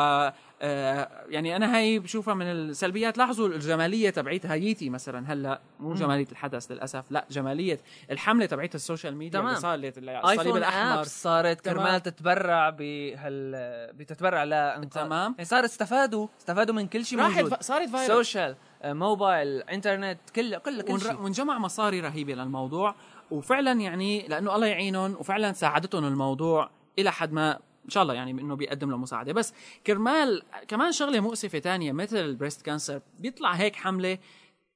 آه، 0.62 1.10
يعني 1.30 1.56
أنا 1.56 1.78
هي 1.78 2.00
بشوفها 2.00 2.34
من 2.34 2.46
السلبيات. 2.46 3.18
لاحظوا 3.18 3.48
الجمالية 3.48 4.10
تبعيت 4.10 4.46
هايتي 4.46 4.90
مثلا 4.90 5.34
هلأ 5.34 5.62
مو 5.80 5.94
جمالية 5.94 6.28
الحدث 6.32 6.72
للأسف 6.72 7.04
لا 7.10 7.26
جمالية 7.32 7.80
الحملة 8.12 8.46
تبعيت 8.46 8.76
ال 8.76 8.82
social 8.82 9.16
media 9.16 9.40
تمام. 9.40 9.48
اللي 9.48 9.62
صارت 9.62 9.98
اللي 9.98 10.20
الصليب 10.20 10.56
الأحمر. 10.58 11.04
صارت. 11.04 11.62
كرمال 11.62 12.04
تتبرع 12.04 12.70
بهال 12.70 13.54
بتتبرع 13.94 14.44
لا 14.44 14.88
تمام. 14.92 15.32
يعني 15.32 15.46
صار 15.46 15.66
استفادوا 15.66 16.28
استفادوا 16.40 16.76
من 16.76 16.88
كل 16.88 17.06
شيء 17.06 17.20
راحت 17.20 17.44
موجود. 17.44 17.62
صارت 17.62 17.90
viral 17.90 18.08
social 18.08 18.56
mobile 18.86 19.62
إنترنت 19.62 20.20
كل 20.36 20.58
كل 20.58 20.82
كل 20.82 21.02
شيء. 21.02 21.22
ونجمع 21.22 21.60
مصاري 21.60 22.00
رهيبة 22.02 22.34
للموضوع. 22.34 22.96
وفعلا 23.32 23.72
يعني 23.72 24.28
لأنه 24.28 24.56
الله 24.56 24.68
يعينهم 24.68 25.16
وفعلا 25.20 25.54
ساعدتهم 25.54 26.06
الموضوع 26.06 26.70
إلى 27.00 27.12
حد 27.12 27.32
ما 27.32 27.60
إن 27.86 27.90
شاء 27.90 28.04
الله 28.04 28.14
يعني 28.14 28.32
إنه 28.32 28.56
بيقدم 28.56 28.92
له 28.92 28.98
مساعدة. 28.98 29.34
بس 29.34 29.54
كرمال 29.88 30.44
كمان 30.68 30.92
شغلة 30.92 31.20
مؤسفة 31.20 31.60
تانية 31.60 31.92
مثل 31.92 32.18
ال 32.18 32.24
breast 32.24 32.62
cancer 32.62 33.02
بيطلع 33.20 33.52
هيك 33.52 33.76
حملة. 33.76 34.18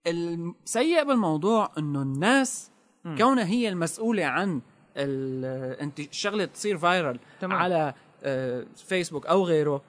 السيء 0.08 1.03
بالموضوع 1.03 1.72
إنه 1.78 2.01
الناس 2.01 2.72
كونها 3.18 3.45
هي 3.45 3.70
المسؤولة 3.70 4.26
عن 4.26 4.62
الشغله 5.99 6.45
تصير 6.45 6.78
viral. 6.78 7.20
على 7.43 7.93
آه، 8.24 8.66
فيسبوك 8.76 9.28
أو 9.28 9.43
غيره. 9.43 9.82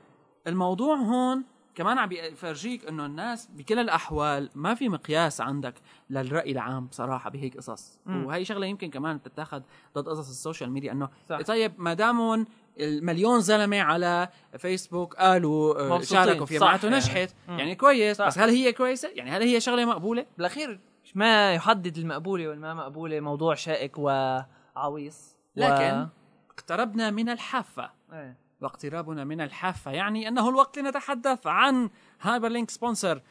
الموضوع 0.47 0.97
هون 0.97 1.45
كمان 1.79 1.99
عم 1.99 2.09
بيفرجيك 2.09 2.87
إنه 2.89 3.07
الناس 3.07 3.47
بكل 3.47 3.79
الأحوال 3.79 4.51
ما 4.55 4.75
في 4.75 4.89
مقياس 4.89 5.41
عندك 5.41 5.75
للرأي 6.11 6.53
العام 6.53 6.87
بصراحة 6.87 7.31
بهيك 7.31 7.57
قصص 7.57 8.01
وهي 8.07 8.45
شغلة 8.45 8.67
يمكن 8.67 8.91
كمان 8.91 9.17
بتتاخذ 9.17 9.63
ضد 9.95 10.09
قصص 10.09 10.29
ال 10.29 10.35
social 10.35 10.71
media 10.71 10.93
إنه 10.93 11.09
صح. 11.29 11.41
طيب 11.43 11.73
ما 11.79 11.95
دامهم 11.95 12.47
المليون 12.81 13.41
زلمة 13.41 13.81
على 13.81 14.29
فيسبوك 14.59 15.15
قالوا 15.15 15.81
آه،. 15.81 16.01
شاركوا 16.01 16.47
فيها 16.47 16.61
معناته 16.61 16.87
يعني. 16.87 16.97
نجحت 16.97 17.35
يعني 17.49 17.75
كويس 17.75 18.17
صح. 18.17 18.27
بس 18.27 18.39
هل 18.39 18.49
هي 18.49 18.73
كويسة 18.73 19.09
يعني 19.15 19.31
هل 19.31 19.43
هي 19.43 19.61
شغلة 19.61 19.85
مقبولة 19.85 20.27
بالأخير 20.37 20.81
ما 21.15 21.55
يحدد 21.55 21.99
المقبولة 21.99 22.49
والما 22.49 22.75
مقبولة 22.75 23.21
موضوع 23.21 23.55
شائك 23.55 23.99
وعويص 23.99 25.37
لكن 25.57 25.99
و... 25.99 26.07
اقتربنا 26.51 27.11
من 27.11 27.29
الحافة 27.29 27.91
إيه. 28.13 28.48
واقترابنا 28.61 29.25
من 29.25 29.41
الحافة. 29.41 29.91
يعني 29.91 30.29
أنه 30.29 30.49
الوقت 30.49 30.79
لنتحدث 30.79 31.47
عن 31.47 31.91
هايبر 32.21 32.49
لينك 32.49 32.71
sponsor 32.71 33.23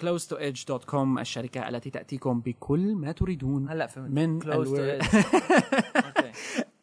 close 0.00 0.26
to 0.26 0.36
edge.com 0.36 1.18
الشركة 1.18 1.68
التي 1.68 1.90
تأتيكم 1.90 2.40
بكل 2.40 2.94
ما 2.94 3.12
تريدون 3.12 3.68
هلا 3.68 3.86
فهمت 3.86 4.10
من 4.10 4.42
Close 4.42 4.46
to 4.46 4.50
ألو... 4.52 5.00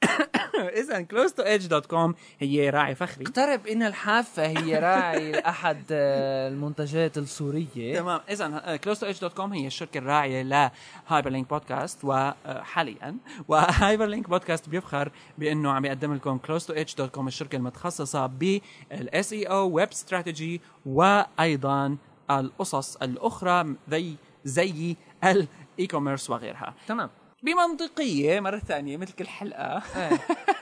edge. 0.71 0.77
okay. 0.77 0.81
إذا 0.81 1.05
close 1.05 1.31
to 1.31 1.43
edge.com 1.43 2.15
هي 2.39 2.69
راعي 2.69 2.95
فخري 2.95 3.25
اقترب 3.25 3.67
إن 3.67 3.83
الحافة 3.83 4.47
هي 4.47 4.79
راعي 4.79 5.31
لأحد 5.41 5.83
آه، 5.91 6.47
المنتجات 6.47 7.17
السورية 7.17 7.99
تمام 7.99 8.21
اذا 8.29 8.75
close 8.75 8.99
to 8.99 9.19
edge.com 9.19 9.53
هي 9.53 9.67
الشركة 9.67 9.97
الراعية 9.97 10.41
لهايبر 10.41 11.29
لينك 11.29 11.49
بودكاست 11.49 11.99
وحاليا 12.03 13.17
وهايبر 13.47 14.05
لينك 14.05 14.29
بودكاست 14.29 14.69
بيفخر 14.69 15.11
بأنه 15.37 15.71
عم 15.71 15.85
يقدم 15.85 16.13
لكم 16.13 16.37
close 16.37 16.65
to 16.65 16.95
edge.com 16.95 17.27
الشركة 17.27 17.55
المتخصصة 17.55 18.25
بال 18.25 18.68
SEO 18.68 19.33
web 19.33 19.89
strategy 19.89 20.61
وأيضا 20.85 21.97
القصص 22.31 22.95
الأخرى 22.95 23.75
زي 23.89 24.15
زي 24.45 24.95
ال 25.23 25.87
e-commerce 25.91 26.29
وغيرها 26.29 26.73
تمام 26.87 27.09
بمنطقية 27.43 28.39
مرة 28.39 28.59
ثانية 28.59 28.97
مثل 28.97 29.13
كل 29.13 29.27
حلقة 29.27 29.83
إيه. 29.95 30.19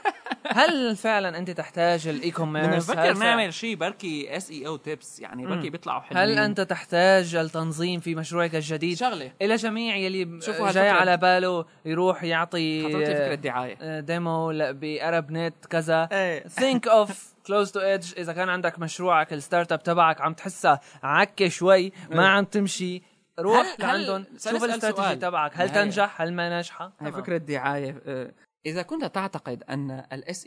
هل 0.49 0.95
فعلا 0.95 1.37
أنت 1.37 1.51
تحتاج 1.51 2.07
ال 2.07 2.31
e-commerce 2.31 2.91
فع- 2.91 3.11
نعمل 3.11 3.53
شيء 3.53 3.75
بركي 3.75 4.37
SEO 4.37 4.51
tips 4.51 5.19
يعني 5.19 5.45
بركي 5.47 5.69
بيطلعوا 5.69 6.01
حلوين. 6.01 6.23
هل 6.23 6.37
أنت 6.39 6.61
تحتاج 6.61 7.35
التنظيم 7.35 7.99
في 7.99 8.15
مشروعك 8.15 8.55
الجديد؟ 8.55 8.97
شغلة. 8.97 9.31
إلى 9.41 9.55
جميع 9.55 9.95
يلي 9.95 10.41
شوفوا 10.41 10.71
جاي. 10.71 10.89
على 10.89 11.17
باله 11.17 11.65
يروح 11.85 12.23
يعطي 12.23 12.83
خطرت 12.83 12.95
لي 13.09 13.15
فكرة 13.15 13.35
دعاية. 13.35 13.99
demo 13.99 14.47
بارب 14.73 15.31
نت 15.31 15.65
كذا. 15.69 16.05
think 16.47 16.87
of 16.87 17.33
close 17.47 17.71
to 17.71 17.79
edge 17.79 18.13
إذا 18.17 18.33
كان 18.33 18.49
عندك 18.49 18.79
مشروعك 18.79 19.33
ال 19.33 19.40
start 19.40 19.71
up 19.71 19.83
تبعك 19.83 20.21
عم 20.21 20.33
تحسها 20.33 20.79
عكة 21.03 21.47
شوي 21.49 21.91
ما 22.11 22.27
عم 22.29 22.43
تمشي 22.45 23.01
روح 23.39 23.59
هل- 23.59 23.75
لعندهم 23.79 24.15
هل- 24.33 24.41
شوف 24.41 24.63
الاستراتيجي. 24.63 25.15
تبعك. 25.15 25.51
هل 25.55 25.69
تنجح؟ 25.69 26.21
هل 26.21 26.33
ما 26.33 26.49
ناجحه 26.49 26.85
هي 26.85 26.91
تمام. 26.99 27.21
فكرة 27.21 27.37
دعاية 27.37 28.01
آه، 28.07 28.31
إذا 28.65 28.81
كنت 28.81 29.05
تعتقد 29.05 29.63
أن 29.63 29.91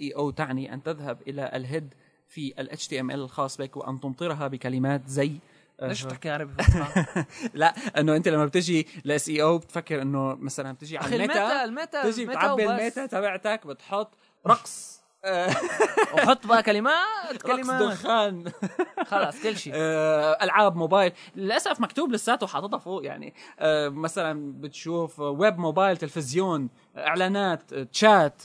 SEO 0.00 0.30
تعني 0.30 0.74
أن 0.74 0.82
تذهب 0.82 1.18
إلى 1.28 1.50
ال 1.54 1.62
head 1.62 1.94
في 2.28 2.54
ال 2.58 2.70
HTML 2.78 3.14
الخاص 3.14 3.56
بك 3.56 3.76
وأن 3.76 4.00
تمطرها 4.00 4.48
بكلمات 4.48 5.02
زي 5.06 5.32
آه، 5.80 5.88
ليش 5.88 6.04
بتحكي 6.04 6.30
عربي؟ 6.30 6.52
لا 7.54 7.74
إنه 8.00 8.16
أنت 8.16 8.28
لما 8.28 8.46
بتجي 8.46 8.86
ل 9.04 9.28
SEO 9.28 9.58
بتفكر 9.58 10.02
إنه 10.02 10.34
مثلا 10.34 10.72
بتجي 10.72 10.98
على 10.98 11.16
ال 11.16 11.26
meta 11.26 11.64
ال 11.64 11.72
meta 11.72 12.06
بتجي 12.06 12.26
بتعبي. 12.26 12.70
ال 12.70 12.77
meta 12.77 13.06
تبعتك 13.06 13.66
بتحط 13.66 14.14
رقص 14.46 15.02
آه، 15.24 15.48
وحط 16.14 16.46
بقى 16.46 16.62
كلمات 16.62 17.32
رقص 17.32 17.42
كلمات. 17.42 17.82
دخان. 17.82 18.52
خلاص 19.06 19.42
كل 19.42 19.56
شيء. 19.56 19.72
آه، 19.76 20.38
ألعاب 20.42 20.76
موبايل. 20.76 21.12
للأسف 21.36 21.80
مكتوب 21.80 22.12
لساته 22.12 22.46
حاططها 22.46 22.78
فوق 22.78 23.04
يعني. 23.04 23.34
مثلا 23.88 24.52
بتشوف 24.60 25.20
web 25.20 25.58
mobile 25.58 25.96
تلفزيون. 25.96 26.68
إعلانات 26.98 27.74
تشات 27.74 28.42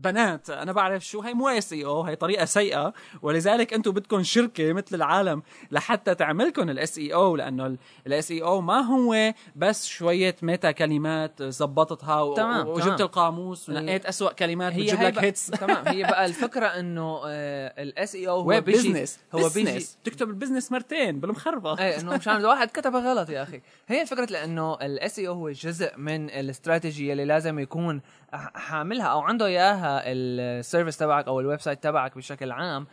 بنات. 0.00 0.50
أنا 0.50 0.72
بعرف 0.72 1.06
شو 1.06 1.20
هي 1.20 1.34
مو 1.34 1.48
SEO 1.48 2.02
هي 2.02 2.16
طريقة 2.16 2.44
سيئة. 2.44 2.92
ولذلك 3.22 3.74
أنتم 3.74 3.90
بدكم 3.90 4.22
شركة 4.22 4.72
مثل 4.72 4.96
العالم 4.96 5.42
لحتى 5.70 6.14
تعملكم 6.14 6.70
ال 6.70 6.98
SEO 6.98 7.36
لأنه 7.36 7.76
ال 8.06 8.30
SEO 8.30 8.60
ما 8.60 8.80
هو 8.80 9.32
بس 9.56 9.86
شوية 9.86 10.36
meta 10.42 10.70
كلمات 10.70 11.42
زبطتها 11.42 12.20
و- 12.22 12.34
تمام، 12.34 12.68
وجبت 12.68 12.84
تمام. 12.84 13.00
القاموس 13.00 13.68
ونقيت 13.68 14.06
اسوء 14.06 14.32
كلمات 14.32 14.72
هي 14.72 14.82
بتجيب 14.82 14.98
هي 15.00 15.06
لك 15.06 15.18
hits 15.18 15.46
تمام. 15.60 15.88
هي 15.88 16.02
بقى 16.02 16.26
الفكرة 16.26 16.66
إنه 16.66 17.20
ال 17.24 18.14
SEO 18.14 18.40
هو 18.40 18.60
business 18.60 19.18
هو 19.34 19.48
بيجي 19.48 19.62
business 19.70 19.98
تكتب 20.04 20.28
ال 20.28 20.33
business 20.33 20.72
مرتين 20.72 21.20
بالمخربة. 21.20 21.78
إيه 21.78 22.00
إنه 22.00 22.16
مشان 22.16 22.44
واحد 22.44 22.68
كتبها 22.70 23.00
غلط 23.12 23.30
يا 23.30 23.42
أخي. 23.42 23.60
هي 23.88 24.02
الفكرة 24.02 24.24
لأنه 24.30 24.74
ال 24.74 25.18
SEO 25.18 25.32
هو 25.34 25.50
جزء 25.50 25.90
من 25.96 26.30
الاستراتيجي 26.30 27.12
اللي 27.12 27.24
لازم 27.24 27.58
يكون 27.58 27.83
ح- 28.32 28.56
حاملها 28.56 29.06
أو 29.06 29.20
عنده 29.20 29.46
إياها 29.46 30.02
ال 30.06 30.17
service 30.17 30.96
تبعك 30.96 31.26
أو 31.26 31.40
ال 31.40 31.60
website 31.60 31.82
تبعك 31.82 32.16
بشكل 32.16 32.52
عام 32.52 32.86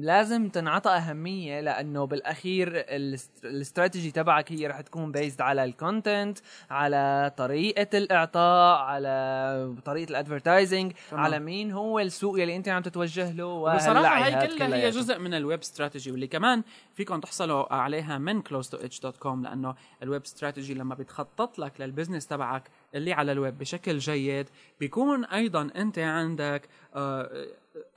لازم 0.00 0.48
تنعطى 0.48 0.90
أهمية 0.90 1.60
لأنه 1.60 2.04
بالأخير 2.06 2.68
ال 2.74 2.88
str- 2.88 3.44
ال 3.44 3.51
strategy 3.51 4.10
تبعك 4.10 4.52
هي 4.52 4.66
رح 4.66 4.80
تكون 4.80 5.12
based 5.12 5.40
على 5.40 5.64
ال 5.64 5.73
content 5.73 6.38
على 6.70 7.32
طريقة 7.36 7.98
الإعطاء 7.98 8.78
على 8.78 9.74
طريقة 9.84 10.10
ال 10.10 10.16
advertising. 10.16 10.92
على 11.12 11.38
مين 11.38 11.72
هو 11.72 11.98
السوق 11.98 12.40
اللي 12.40 12.56
أنت 12.56 12.68
عم 12.68 12.82
تتوجه 12.82 13.32
له 13.32 13.44
وهاللعي 13.46 14.22
هي 14.24 14.30
كلها 14.58 14.68
هي. 14.76 14.90
جزء 14.90 15.18
من 15.18 15.34
ال 15.34 15.41
web 15.41 15.60
strategy 15.60 16.10
واللي 16.10 16.26
كمان 16.26 16.62
فيكم 16.94 17.20
تحصلوا 17.20 17.74
عليها 17.74 18.18
من 18.18 18.42
close 18.42 18.66
to 18.66 18.78
edge.com 18.78 19.42
لأنه 19.42 19.74
ال 20.02 20.07
web 20.07 20.22
strategy 20.22 20.74
لما 20.74 20.94
بيتخطط 20.94 21.58
لك 21.58 21.72
لل 21.80 21.89
business 21.89 22.26
تبعك 22.26 22.62
اللي 22.96 23.12
على 23.12 23.32
الويب 23.32 23.58
بشكل 23.58 23.98
جيد. 23.98 24.48
بيكون 24.80 25.24
أيضا 25.24 25.70
أنت 25.76 25.98
عندك 25.98 26.68
آه، 26.94 27.46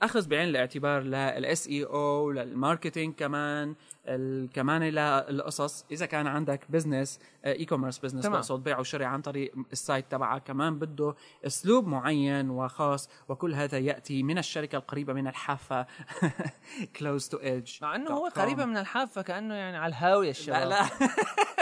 أخذ 0.02 0.28
بعين 0.28 0.48
الاعتبار 0.48 1.02
لل 1.02 1.68
SEO 1.68 2.30
لل 2.30 2.45
marketing 2.45 3.14
كمان 3.14 3.74
كمان 4.54 4.82
للقصص 4.82 5.84
إذا 5.90 6.06
كان 6.06 6.26
عندك 6.26 6.60
business 6.68 7.20
e-commerce 7.46 7.98
business. 7.98 8.26
بقصد 8.26 8.64
بيع 8.64 8.78
وشراء 8.78 9.06
عن 9.06 9.20
طريق 9.20 9.52
ال 9.72 9.78
site 9.78 10.04
تبعك 10.10 10.42
كمان 10.42 10.78
بده 10.78 11.14
أسلوب 11.46 11.86
معين 11.86 12.50
وخاص 12.50 13.08
وكل 13.28 13.54
هذا 13.54 13.78
يأتي 13.78 14.22
من 14.22 14.38
الشركة 14.38 14.76
القريبة 14.76 15.12
من 15.12 15.26
الحافة 15.26 15.86
close 16.98 17.28
to 17.32 17.36
edge 17.36 17.82
مع 17.82 17.96
إنه 17.96 18.10
هو 18.10 18.26
قريبة 18.26 18.64
من 18.64 18.76
الحافة 18.76 19.22
كأنه 19.22 19.54
يعني 19.54 19.76
على 19.76 19.90
الهاوية 19.90 20.24
لا 20.24 20.30
الشباب. 20.30 20.68
لا. 20.68 20.84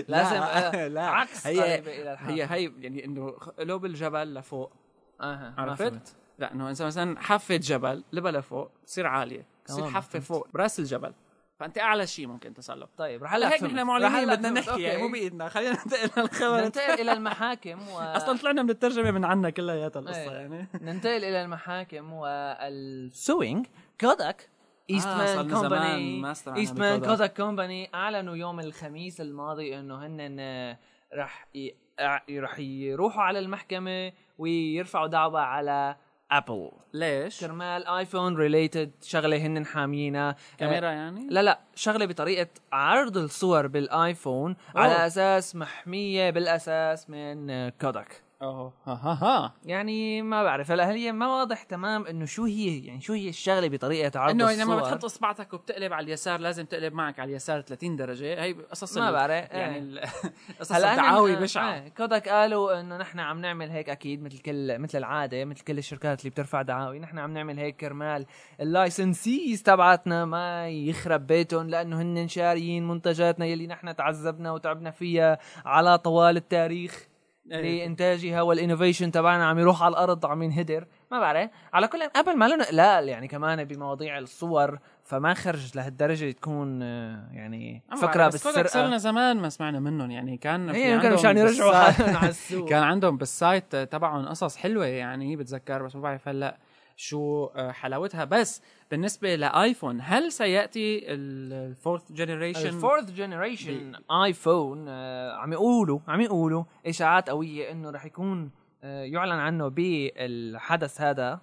لازم 0.08 0.34
لا, 0.34 0.84
آه، 0.84 0.88
لا 0.96 1.06
عكس 1.06 1.46
هي 1.46 1.60
قريبة 1.60 2.02
إلى 2.02 2.12
الحافة. 2.12 2.32
هي 2.32 2.44
هي 2.44 2.72
يعني 2.78 3.04
إنه 3.04 3.30
قلوب 3.30 3.84
الجبل 3.84 4.34
لفوق 4.34 4.72
أها 5.20 5.54
عرفت؟ 5.58 6.16
لا 6.38 6.52
إنه 6.52 6.70
اذا 6.70 6.86
مثلا 6.86 7.20
حافه 7.20 7.56
جبل 7.56 8.04
لبا 8.12 8.28
لفوق 8.28 8.70
تصير 8.86 9.06
عالية 9.06 9.46
تصير 9.64 9.80
تمام، 9.80 9.94
حافه 9.94 10.18
فوق 10.18 10.48
برأس 10.54 10.78
الجبل 10.78 11.14
فأنت 11.60 11.78
أعلى 11.78 12.06
شيء 12.06 12.26
ممكن 12.26 12.54
تصل 12.54 12.86
طيب 12.98 13.24
رح 13.24 13.34
هلا 13.34 13.52
هيك. 13.54 13.62
نحن 13.62 13.82
معلمين 13.86 14.26
بدنا. 14.26 14.50
نحكي 14.50 14.82
يعني 14.82 15.02
مو. 15.02 15.08
بإيدنا 15.12 15.48
خلينا 15.48 15.70
ننتقل 15.70 16.22
للخبر 16.22 16.60
ننتقل 16.64 17.00
إلى 17.00 17.12
المحاكم 17.12 17.88
و... 17.88 17.98
أصلا 18.18 18.38
طلعنا 18.38 18.62
من 18.62 18.70
الترجمة 18.70 19.10
من 19.10 19.24
عنا 19.24 19.50
كلياتها 19.50 20.00
القصة 20.00 20.18
إيه. 20.18 20.30
يعني 20.30 20.68
ننتقل 20.80 21.24
إلى 21.24 21.42
المحاكم 21.42 22.12
والسوينج 22.12 23.66
كوداك 24.00 24.48
ايستمان 24.90 25.26
صرنا 25.26 25.42
زمان 25.42 25.60
company 25.60 26.20
ما 26.20 26.32
استمعنا 26.32 26.60
ايستمان 26.60 26.98
بكوداك. 26.98 27.10
كوداك 27.10 27.36
company 27.36 27.90
أعلنوا 27.94 28.36
يوم 28.36 28.60
الخميس 28.60 29.20
الماضي 29.20 29.78
إنه 29.78 30.06
هن 30.06 30.36
آه، 30.40 30.78
رح 31.14 31.48
ي... 31.54 31.74
آه، 31.98 32.22
رح 32.30 32.58
يروحوا 32.58 33.22
على 33.22 33.38
المحكمة 33.38 34.12
ويرفعوا 34.38 35.06
دعوة 35.06 35.40
على 35.40 35.96
ابل 36.30 36.70
ليش؟ 36.92 37.40
كرمال 37.40 37.86
ايفون 37.86 38.36
related 38.36 38.90
شغلة 39.02 39.36
هن 39.36 39.66
حاميينها 39.66 40.36
كاميرا 40.58 40.88
آه، 40.88 40.92
يعني؟ 40.92 41.26
لا 41.30 41.42
لا 41.42 41.60
شغلة 41.74 42.06
بطريقة 42.06 42.48
عرض 42.72 43.16
الصور 43.16 43.66
بالايفون 43.66 44.56
على 44.74 45.06
أساس 45.06 45.56
محمية 45.56 46.30
بالأساس 46.30 47.10
من 47.10 47.68
كوداك 47.68 48.22
أوه. 48.42 48.72
ها 48.86 48.92
ها 49.02 49.18
ها. 49.22 49.54
يعني 49.64 50.22
ما 50.22 50.42
بعرف 50.44 50.70
هلا 50.70 50.90
هي 50.90 51.12
ما 51.12 51.28
واضح 51.28 51.62
تمام 51.62 52.06
إنه 52.06 52.24
شو 52.24 52.44
هي 52.44 52.86
يعني 52.86 53.00
شو 53.00 53.12
هي 53.12 53.28
الشغلة 53.28 53.68
بطريقة 53.68 54.20
عرض 54.20 54.30
إنه 54.30 54.52
لما 54.52 54.76
بتحط 54.76 55.04
إصبعتك 55.04 55.52
وبتقلب 55.54 55.92
على 55.92 56.04
اليسار 56.04 56.40
لازم 56.40 56.64
تقلب 56.64 56.92
معك 56.94 57.20
على 57.20 57.30
اليسار 57.30 57.60
30 57.60 57.96
درجة. 57.96 58.42
هي 58.42 58.52
قصص 58.52 58.98
ما 58.98 59.10
بعرف، 59.10 59.50
يعني 59.50 59.74
إيه. 59.74 59.80
ال- 59.80 60.00
قصص 60.60 60.72
هلا 60.72 60.90
الدعاوي 60.92 61.36
هن- 61.36 61.40
بشعه 61.40 61.70
آه، 61.72 61.88
كوداك 61.88 62.28
قالوا 62.28 62.80
إنه 62.80 62.96
نحن 62.96 63.20
عم 63.20 63.40
نعمل 63.40 63.70
هيك 63.70 63.88
أكيد 63.90 64.22
مثل 64.22 64.38
كل 64.38 64.78
مثل 64.78 64.98
العادة 64.98 65.44
مثل 65.44 65.64
كل 65.64 65.78
الشركات 65.78 66.20
اللي 66.20 66.30
بترفع 66.30 66.62
دعاوي. 66.62 66.98
نحن 66.98 67.18
عم 67.18 67.32
نعمل 67.34 67.58
هيك 67.58 67.76
كرمال 67.76 68.26
ال 68.60 68.71
licenses 68.71 69.62
تبعتنا 69.62 70.24
ما 70.24 70.68
يخرب 70.68 71.26
بيتهم 71.26 71.68
لأنه 71.70 72.02
هن 72.02 72.28
شاريين 72.28 72.88
منتجاتنا 72.88 73.46
يلي 73.46 73.66
نحن 73.66 73.96
تعذبنا 73.96 74.52
وتعبنا 74.52 74.90
فيها 74.90 75.38
على 75.64 75.98
طوال 75.98 76.36
التاريخ. 76.36 76.94
إيه. 77.00 77.13
لانتاجها 77.46 78.42
وال 78.42 78.53
innovation 78.53 79.10
تبعنا 79.10 79.46
عم 79.46 79.58
يروح 79.58 79.82
على 79.82 79.92
الأرض 79.92 80.26
عم 80.26 80.42
ينهدر. 80.42 80.86
ما 81.10 81.20
بعرف. 81.20 81.50
على 81.72 81.88
كل 81.88 82.02
ابل 82.16 82.36
ما 82.36 82.48
لنا 82.48 82.64
قلال 82.64 83.08
يعني 83.08 83.28
كمان 83.28 83.64
بمواضيع 83.64 84.18
الصور 84.18 84.78
فما 85.04 85.34
خرج 85.34 85.76
لهالدرجة 85.76 86.30
تكون 86.30 86.82
آه، 86.82 87.28
يعني 87.32 87.82
فكرة 88.00 88.28
بالسرقة. 88.28 88.96
زمان 88.96 89.36
ما 89.40 89.48
سمعنا 89.48 89.80
منهم. 89.80 90.10
يعني 90.10 90.36
كان 90.36 90.72
في 90.72 90.78
هي 90.78 90.92
يمكن 90.92 91.06
عندهم 91.06 91.20
مشان 91.20 91.38
يرجعوا 91.38 91.74
على 91.74 92.28
السوق. 92.28 92.68
كان 92.68 92.82
عندهم 92.82 93.16
بال 93.16 93.36
site 93.36 93.76
تبعهم 93.76 94.26
قصص 94.28 94.56
حلوة 94.56 94.86
يعني 94.86 95.36
بتذكر 95.36 95.82
بس 95.82 95.96
ما 95.96 96.02
بعرف 96.02 96.28
هلأ 96.28 96.56
شو 96.96 97.44
آه، 97.44 97.72
حلاوتها. 97.72 98.24
بس 98.24 98.62
بالنسبة 98.90 99.34
لايفون 99.34 100.00
هل 100.02 100.32
سيأتي 100.32 101.12
ال 101.12 101.26
fourth 101.26 102.12
generation 102.12 102.68
ال 102.68 102.74
fourth 102.74 103.10
generation 103.10 103.92
ايفون 104.24 104.88
عم 105.30 105.52
يقولوا 105.52 105.98
عم 106.08 106.20
يقولوا 106.20 106.64
إشاعات 106.86 107.30
قوية 107.30 107.72
إنه 107.72 107.90
رح 107.90 108.04
يكون 108.04 108.50
آه، 108.82 109.04
يعلن 109.04 109.32
عنه 109.38 109.68
بالحدث 109.68 111.00
هذا 111.00 111.40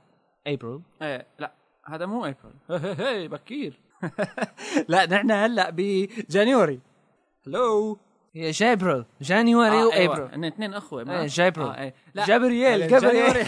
ابريل 0.47 0.81
إيه 1.01 1.27
لا 1.39 1.51
هذا 1.85 2.05
مو 2.05 2.25
ابريل 2.25 2.53
هي 3.07 3.27
بكير. 3.27 3.79
لا 4.89 5.05
نحن 5.05 5.31
هلأ 5.31 5.69
ب 5.69 5.83
January 5.83 6.79
هلو 7.47 7.97
هي 8.35 8.51
جابريل 8.51 9.05
January 9.21 9.69
آه 9.69 9.93
أيوة. 9.93 10.19
وابريل 10.19 10.33
هن 10.33 10.45
اثنين 10.45 10.73
أخوة 10.73 11.03
ما 11.03 11.21
إيه، 11.21 11.27
جابريل. 11.27 11.67
آه 11.67 11.81
إيه. 11.81 11.93
لا 12.15 12.25
جابرييل، 12.25 12.83
هلا 12.83 12.87
جابرييل. 12.87 13.47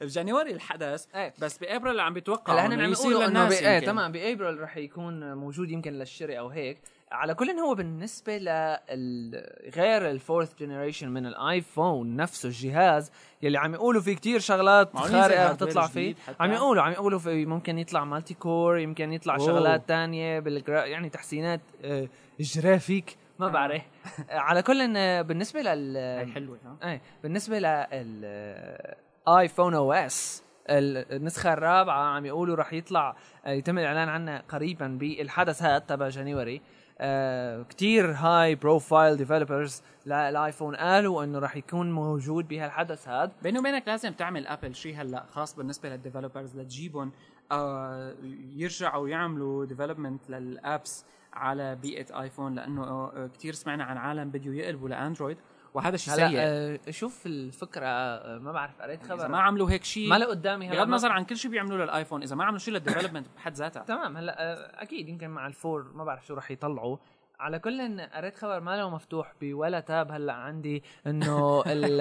ب 0.00 0.06
January 0.06 0.50
الحدث 0.56 1.06
إيه. 1.14 1.34
بس 1.38 1.58
بإبريل 1.58 2.00
عم 2.00 2.14
بيتوقع 2.14 2.52
هلا 2.52 2.66
هن 2.66 2.80
عم 2.80 2.92
يقولوا 2.92 3.26
إنه 3.26 3.48
ب... 3.48 3.52
إيه 3.52 3.74
يمكن. 3.74 3.86
تمام 3.86 4.12
بإبريل 4.12 4.60
رح 4.60 4.76
يكون 4.76 5.34
موجود 5.34 5.70
يمكن 5.70 5.92
للشراء 5.92 6.38
أو 6.38 6.48
هيك 6.48 6.78
على 7.12 7.34
كل 7.34 7.50
هو 7.50 7.74
بالنسبة 7.74 8.38
لل 8.38 9.46
غير 9.76 10.10
ال 10.10 10.17
fourth 10.17 10.58
generation 10.60 11.08
من 11.08 11.26
الايفون 11.26 12.16
نفسه 12.16 12.46
الجهاز 12.46 13.12
يلي 13.42 13.58
عم 13.58 13.74
يقولوا 13.74 14.00
في 14.02 14.14
كتير 14.14 14.40
شغلات 14.40 14.96
خارقة 14.96 15.48
hardware 15.48 15.70
تطلع 15.70 15.86
فيه؟ 15.86 16.14
عم 16.40 16.52
يقولوا 16.52 16.82
عم 16.82 16.92
يقولوا 16.92 17.18
في 17.18 17.46
ممكن 17.46 17.78
يطلع 17.78 18.04
multi-core 18.04 18.78
يمكن 18.78 19.12
يطلع 19.12 19.36
أوه. 19.36 19.46
شغلات 19.46 19.88
تانية 19.88 20.40
بال 20.40 20.58
gra 20.58 20.84
يعني 20.84 21.08
تحسينات 21.08 21.60
آه، 21.84 22.08
جرافيك 22.40 23.16
ما 23.40 23.48
بعرف. 23.48 23.82
على 24.30 24.62
كل 24.62 24.96
آه، 24.96 25.22
بالنسبة 25.22 25.62
لل 25.62 26.32
حلوة 26.34 26.58
ها؟ 26.64 26.90
إيه 26.90 27.00
بالنسبة 27.22 27.58
للايفون 27.58 29.74
أو 29.74 29.92
إس 29.92 30.42
النسخة 30.70 31.52
الرابعة 31.52 32.02
عم 32.02 32.26
يقولوا 32.26 32.56
رح 32.56 32.72
يطلع 32.72 33.16
آه، 33.44 33.50
يتم 33.50 33.78
الإعلان 33.78 34.08
عنها 34.08 34.42
قريبا 34.48 34.86
بالحدث 34.86 35.62
هذا 35.62 35.78
تبع 35.78 36.08
January 36.08 36.60
آه 37.02 37.62
كتير 37.62 38.12
high 38.12 38.54
profile 38.54 39.16
developers 39.16 39.82
للايفون 40.06 40.76
قالوا 40.76 41.24
إنه 41.24 41.38
رح 41.38 41.56
يكون 41.56 41.92
موجود 41.92 42.48
بهالحدث 42.48 43.08
هذا. 43.08 43.32
بيني 43.42 43.58
وبينك 43.58 43.88
لازم 43.88 44.12
تعمل 44.12 44.46
ابل 44.46 44.74
شيء 44.74 44.96
هلأ 44.96 45.24
خاص 45.30 45.56
بالنسبة 45.56 45.88
لل 45.88 45.99
developers 45.99 46.56
لتجيبهم 46.56 47.12
آه 47.52 48.14
يرجعوا 48.56 49.08
يعملوا 49.08 49.64
development 49.64 50.30
لل 50.30 50.55
apps 50.55 51.04
على 51.32 51.76
بيئة 51.76 52.20
آيفون 52.22 52.54
لأنه 52.54 52.82
آه 52.82 53.30
كثير 53.34 53.52
سمعنا 53.52 53.84
عن 53.84 53.96
عالم 53.96 54.30
بدهن 54.30 54.52
يقلبوا 54.52 54.88
لأندرويد 54.88 55.38
وهذا 55.74 55.96
شيء 55.96 56.14
هلا 56.14 56.28
سيء. 56.28 56.38
آه 56.40 56.90
شوف 56.90 57.26
الفكرة 57.26 57.86
آه 57.86 58.38
ما 58.38 58.52
بعرف 58.52 58.80
قريت 58.80 59.04
إذا 59.04 59.16
خبر؟ 59.16 59.28
ما 59.28 59.40
عملوا 59.40 59.70
هيك 59.70 59.84
شيء 59.84 60.08
ما 60.08 60.18
له 60.18 60.26
قدامي 60.26 60.68
هلا 60.68 60.74
بغض 60.74 60.86
النظر 60.86 61.12
عن 61.12 61.24
كل 61.24 61.36
شيء 61.36 61.50
بيعملوه 61.50 61.78
للآيفون 61.84 62.22
إذا 62.22 62.36
ما 62.36 62.44
عملوا 62.44 62.58
شيء 62.58 62.74
للديفلوبمنت 62.74 63.26
بحد 63.36 63.54
ذاتها. 63.54 63.82
تمام 63.82 64.16
هلا 64.16 64.82
أكيد 64.82 65.08
يمكن 65.08 65.30
مع 65.30 65.46
الفور 65.46 65.92
ما 65.94 66.04
بعرف 66.04 66.26
شو 66.26 66.34
رح 66.34 66.50
يطلعوا. 66.50 66.96
على 67.40 67.58
كل 67.58 67.80
إن 67.80 68.00
قريت 68.00 68.36
خبر 68.36 68.60
ما 68.60 68.76
له 68.76 68.90
مفتوح 68.90 69.32
بولا 69.40 69.80
تاب 69.80 70.12
هلأ 70.12 70.32
عندي 70.32 70.82
إنه 71.06 71.62
ال 71.66 72.00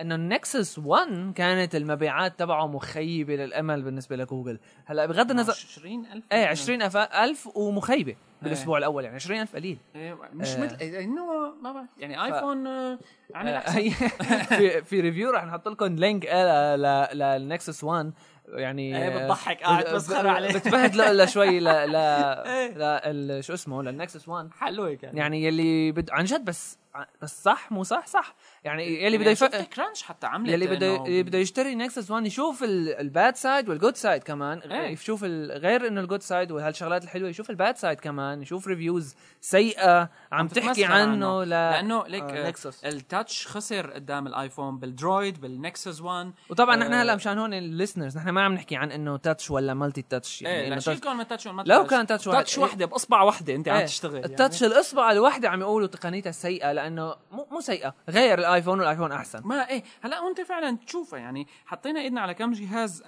إنه 0.00 0.14
النكسس 0.14 0.78
1 0.78 1.32
كانت 1.34 1.74
المبيعات 1.74 2.38
تبعه 2.38 2.66
مخيبة 2.66 3.36
للأمل 3.36 3.82
بالنسبة 3.82 4.16
لجوجل. 4.16 4.58
هلأ 4.86 5.06
بغض 5.06 5.30
النظر 5.30 5.52
20000 5.52 6.24
إيه 6.32 6.46
20000 6.46 7.48
ومخيبة 7.56 8.16
بالأسبوع 8.42 8.78
الأول 8.78 9.04
يعني 9.04 9.16
20000 9.16 9.56
قليل. 9.56 9.78
إيه، 9.96 10.18
مش 10.32 10.48
آه. 10.48 10.60
مثل 10.64 10.76
إيه، 10.80 11.04
إنه 11.04 11.24
ما 11.62 11.72
بعرف. 11.72 11.88
يعني 11.98 12.24
ايفون 12.24 12.66
آه، 12.66 12.98
عمل 13.34 13.48
آه، 13.52 13.58
أحسن. 13.58 13.90
في 14.58 14.82
في 14.84 15.00
review 15.00 15.30
رح 15.30 15.44
نحط 15.44 15.68
لكم 15.68 15.86
link 15.96 16.24
ل- 16.26 17.18
للنكسس 17.18 17.84
1 17.84 18.12
يعني 18.48 18.96
آه، 19.06 19.24
بتضحك، 19.24 19.62
قاعد 19.62 19.84
بت- 19.84 19.90
بسخر 19.94 20.28
عليه. 20.28 20.48
بتبهدله 20.58 21.10
الا 21.10 21.26
شوي 21.26 21.60
ل 21.60 21.64
ل 21.92 21.96
إيه. 21.96 23.10
ل 23.10 23.44
شو 23.44 23.54
اسمه 23.54 23.82
للنكسس 23.82 24.28
1 24.28 24.50
حلوة 24.60 24.94
كان 24.94 25.16
يعني 25.16 25.44
يلي 25.44 25.92
بد 25.92 26.10
عن 26.10 26.24
جد 26.24 26.44
بس 26.44 26.78
بس 27.22 27.42
صح 27.42 27.72
مو 27.72 27.82
صح؟ 27.82 28.06
صح. 28.06 28.34
يعني 28.66 29.02
يلي 29.04 29.18
بده 29.18 29.24
يعني 29.26 29.32
يف... 29.32 29.38
شفت 29.44 29.74
Crunch 29.74 30.02
حتى 30.02 30.26
عملت 30.26 30.52
يلي 30.52 30.66
بده 30.66 30.96
إنه- 30.98 31.08
بده 31.26 31.38
يشتري 31.38 31.74
نكسس 31.74 32.10
1 32.10 32.26
يشوف 32.26 32.64
ال 32.64 32.82
bad 32.82 33.36
side 33.36 33.68
وال 33.68 33.77
good 33.77 33.96
side 33.96 34.22
كمان 34.22 34.58
إيه. 34.58 34.92
يشوف 34.92 35.24
غير 35.24 35.86
إنه 35.86 36.00
ال 36.00 36.04
good 36.04 36.22
side 36.22 36.50
وهالشغلات 36.52 37.04
الحلوة 37.04 37.28
يشوف 37.28 37.50
ال 37.50 37.56
bad 37.56 37.76
side 37.76 38.00
كمان 38.00 38.42
يشوف 38.42 38.66
reviews 38.66 39.14
سيئة 39.40 40.10
عم 40.32 40.48
تحكي 40.48 40.60
تتمسخر 40.60 40.92
عنه 40.92 41.44
ل 41.44 41.48
لأنه 41.48 42.06
ليك 42.06 42.22
آه، 42.22 42.44
آه 42.44 42.48
نكسس. 42.48 42.84
ال 42.84 42.94
touch 42.94 43.46
خسر 43.46 43.90
قدام 43.90 44.26
الايفون 44.26 44.78
بال 44.78 44.96
Droid 44.96 45.40
بالنكسس 45.40 46.00
1 46.00 46.32
وطبعا 46.50 46.76
نحن 46.76 46.92
آه، 46.92 47.02
هلأ 47.02 47.14
مشان 47.16 47.38
هون 47.38 47.54
ال 47.54 47.60
listeners 47.60 48.16
نحن 48.16 48.28
ما 48.28 48.42
عم 48.44 48.52
نحكي 48.54 48.76
عن 48.76 48.92
إنه 48.92 49.16
touch 49.16 49.50
ولا 49.50 49.74
multi-touch 49.74 50.42
إيه 50.46 50.68
لا 50.68 50.76
touch- 50.76 50.84
شيلكم 50.84 51.16
من 51.16 51.26
touch 51.28 51.46
وما 51.46 51.62
لو 51.62 51.76
touch. 51.82 51.90
كان 51.90 52.06
touch 52.06 52.26
واحد- 52.26 52.38
touch 52.38 52.58
وحدة 52.58 52.86
بأصبع 52.86 53.22
وحدة 53.22 53.54
أنت 53.54 53.68
عم 53.68 53.76
إيه، 53.76 53.86
تشتغل 53.86 54.24
ال 54.24 54.30
touch 54.30 54.62
يعني. 54.62 54.74
الأصبع 54.74 55.12
الواحده 55.12 55.48
عم 55.50 55.60
يقولوا 55.60 55.86
تقنيتها 55.88 56.30
سيئة 56.32 56.72
لأنه 56.72 57.14
مو 57.32 57.46
مو 57.50 57.60
سيئة 57.60 57.94
غير 58.08 58.38
الايفون 58.56 58.78
والايفون 58.80 59.12
أحسن 59.12 59.40
ما 59.44 59.68
إيه 59.68 59.82
هلا 60.02 60.20
وانت 60.20 60.40
فعلا 60.40 60.78
تشوفها 60.86 61.18
يعني 61.18 61.46
حطينا 61.66 62.00
إيدنا 62.00 62.20
على 62.20 62.34
كم 62.34 62.52
جهاز 62.52 63.02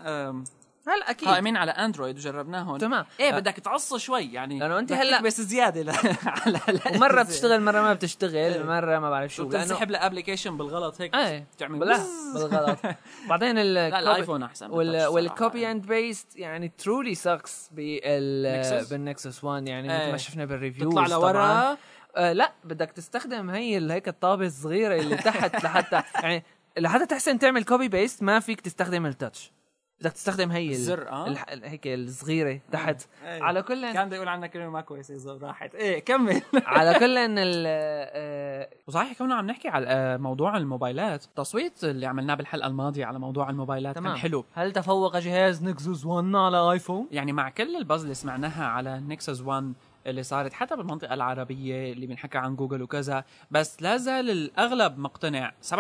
هلا 0.89 1.11
أكيد 1.11 1.29
قائمين 1.29 1.57
على 1.57 1.71
اندرويد 1.71 2.17
وجربناهم 2.17 2.77
تمام. 2.77 3.05
إيه 3.21 3.37
آه. 3.37 3.39
بدك 3.39 3.53
تعص 3.55 3.95
شوي 3.95 4.25
يعني 4.33 4.59
لأنه 4.59 4.79
أنت 4.79 4.93
بدك 4.93 5.03
هلأ- 5.03 5.17
تكبس 5.19 5.41
زيادة 5.41 5.83
ل... 5.83 5.91
على 6.45 6.61
ومرة 6.95 7.23
بتشتغل 7.29 7.61
مرة 7.63 7.81
ما 7.81 7.95
بتشتغل 7.95 8.67
مرة 8.67 8.99
ما 8.99 9.11
بعرف 9.11 9.35
شو 9.35 9.43
لأنه 9.43 9.55
وبتنسحب 9.57 9.91
لأبلكيشن 9.91 10.57
بالغلط 10.57 11.01
هيك 11.01 11.15
إيه 11.17 11.47
بتعمل 11.57 11.79
بلا. 11.79 11.99
بالغلط 12.35 12.79
بعدين 13.29 13.59
ال 13.59 13.75
لا 13.75 13.99
الايفون 13.99 14.43
أحسن 14.43 14.71
وال 14.71 15.07
والكوبي. 15.07 15.71
اند 15.71 15.87
بيست 15.87 16.37
يعني 16.37 16.73
ترولي 16.79 17.15
سكس 17.15 17.71
بال؟ 17.73 18.87
بالنكسس 18.91 19.45
1 19.45 19.69
يعني 19.69 19.89
مثل 19.89 19.97
إيه. 19.99 20.11
ما 20.11 20.17
شفنا 20.17 20.45
بالريفيوز 20.45 20.93
تطلع. 20.93 21.07
لورا 21.07 21.77
آه 22.17 22.33
لا 22.33 22.53
بدك 22.65 22.91
تستخدم 22.93 23.51
هي 23.51 23.93
هيك 23.93 24.09
الطابة 24.09 24.47
الصغيرة 24.47 25.01
اللي 25.01 25.17
تحت 25.17 25.65
لحتى 25.65 26.03
يعني 26.23 26.45
لحتى 26.79 27.07
تحسن 27.07 27.39
تعمل 27.39 27.65
كوبي 27.65 27.89
بيست 27.89 28.23
ما 28.23 28.41
فيك 28.41 28.61
تستخدم 28.61 29.07
التاتش 29.07 29.53
بدك 30.01 30.13
تستخدم 30.13 30.51
هي 30.51 30.67
ال- 30.67 30.71
الزر 30.73 31.09
آه. 31.09 31.35
هيك 31.65 31.87
الصغيرة 31.87 32.61
تحت. 32.73 33.03
إيه. 33.25 33.43
على 33.43 33.63
كل 33.63 33.93
كان 33.93 34.07
بده 34.07 34.17
يقول 34.17 34.29
عنها 34.29 34.47
كلمة 34.49 34.71
ما 34.71 34.81
كويسة 34.81 35.15
زو 35.15 35.37
راحت. 35.37 35.75
إيه 35.75 36.05
كمل. 36.05 36.43
على 36.67 36.99
كل 36.99 37.19
إن 37.19 37.39
ال 37.47 37.65
آه، 37.67 38.69
وصحيح 38.87 39.19
كنا 39.19 39.35
عم 39.35 39.47
نحكي 39.47 39.69
على 39.69 39.87
آه، 39.89 40.17
موضوع 40.17 40.57
الموبايلات. 40.57 41.25
التصويت 41.25 41.85
اللي 41.85 42.07
عملناه 42.07 42.35
بالحلقة 42.35 42.67
الماضية 42.67 43.05
على 43.07 43.19
موضوع 43.19 43.51
الموبايلات 43.51 43.95
تمام. 43.97 44.13
كان 44.13 44.21
حلو. 44.23 44.45
هل 44.55 44.73
تفوق 44.73 45.17
جهاز 45.17 45.65
نكسوس 45.65 46.07
1 46.07 46.35
على 46.35 46.73
ايفون؟ 46.73 47.09
يعني 47.11 47.33
مع 47.33 47.49
كل 47.51 47.77
البز 47.77 48.03
اللي 48.03 48.15
سمعناها 48.15 48.65
على 48.67 49.01
نكسس 49.01 49.41
1 49.41 49.73
اللي 50.07 50.23
صارت 50.23 50.53
حتى 50.53 50.77
بالمنطقة 50.77 51.15
العربية 51.15 51.93
اللي 51.93 52.07
بنحكى 52.07 52.39
عن 52.39 52.57
جوجل 52.57 52.83
وكذا 52.83 53.25
بس 53.51 53.83
لا 53.83 53.97
زال 53.97 54.31
الأغلب 54.31 54.99
مقتنع 54.99 55.53
47% 55.71 55.75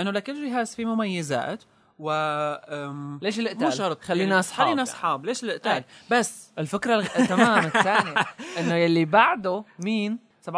إنه 0.00 0.10
لكل 0.10 0.50
جهاز 0.50 0.74
فيه 0.74 0.84
مميزات 0.84 1.62
و 1.98 2.10
أم، 2.10 3.18
ليش 3.22 3.38
مو 3.38 3.42
القتال؟ 3.46 3.72
شرط 3.72 4.00
خلينا 4.02 4.38
أصحاب 4.38 4.66
خلينا. 4.66 4.82
أصحاب 4.82 5.26
ليش 5.26 5.44
القتال 5.44 5.72
إيه. 5.72 5.84
بس 6.10 6.52
الفكرة 6.58 6.94
الغ... 6.94 7.06
تمام 7.26 7.64
الثانية 7.66 8.14
إنه 8.58 8.74
يلي 8.74 9.04
بعده 9.04 9.64
مين 9.78 10.18
47% 10.46 10.50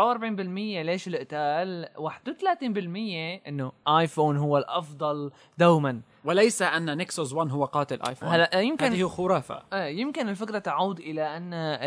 ليش 0.83 1.09
القتال 1.09 1.89
31% 1.97 3.49
إنه 3.49 3.73
آيفون 3.89 4.37
هو 4.37 4.59
الأفضل 4.59 5.31
دوما. 5.59 6.01
وليس 6.25 6.63
أن 6.63 6.97
نكسوس 6.97 7.33
1 7.33 7.51
هو 7.51 7.65
قاتل 7.65 8.03
آيفون. 8.09 8.29
هلا 8.29 8.61
يمكن 8.61 8.87
هذه 8.87 9.09
خرافة. 9.09 9.63
آه 9.73 9.87
يمكن 9.87 10.29
الفكرة 10.29 10.59
تعود 10.59 10.99
إلى 11.01 11.37
أن 11.37 11.55
ال- 11.55 11.83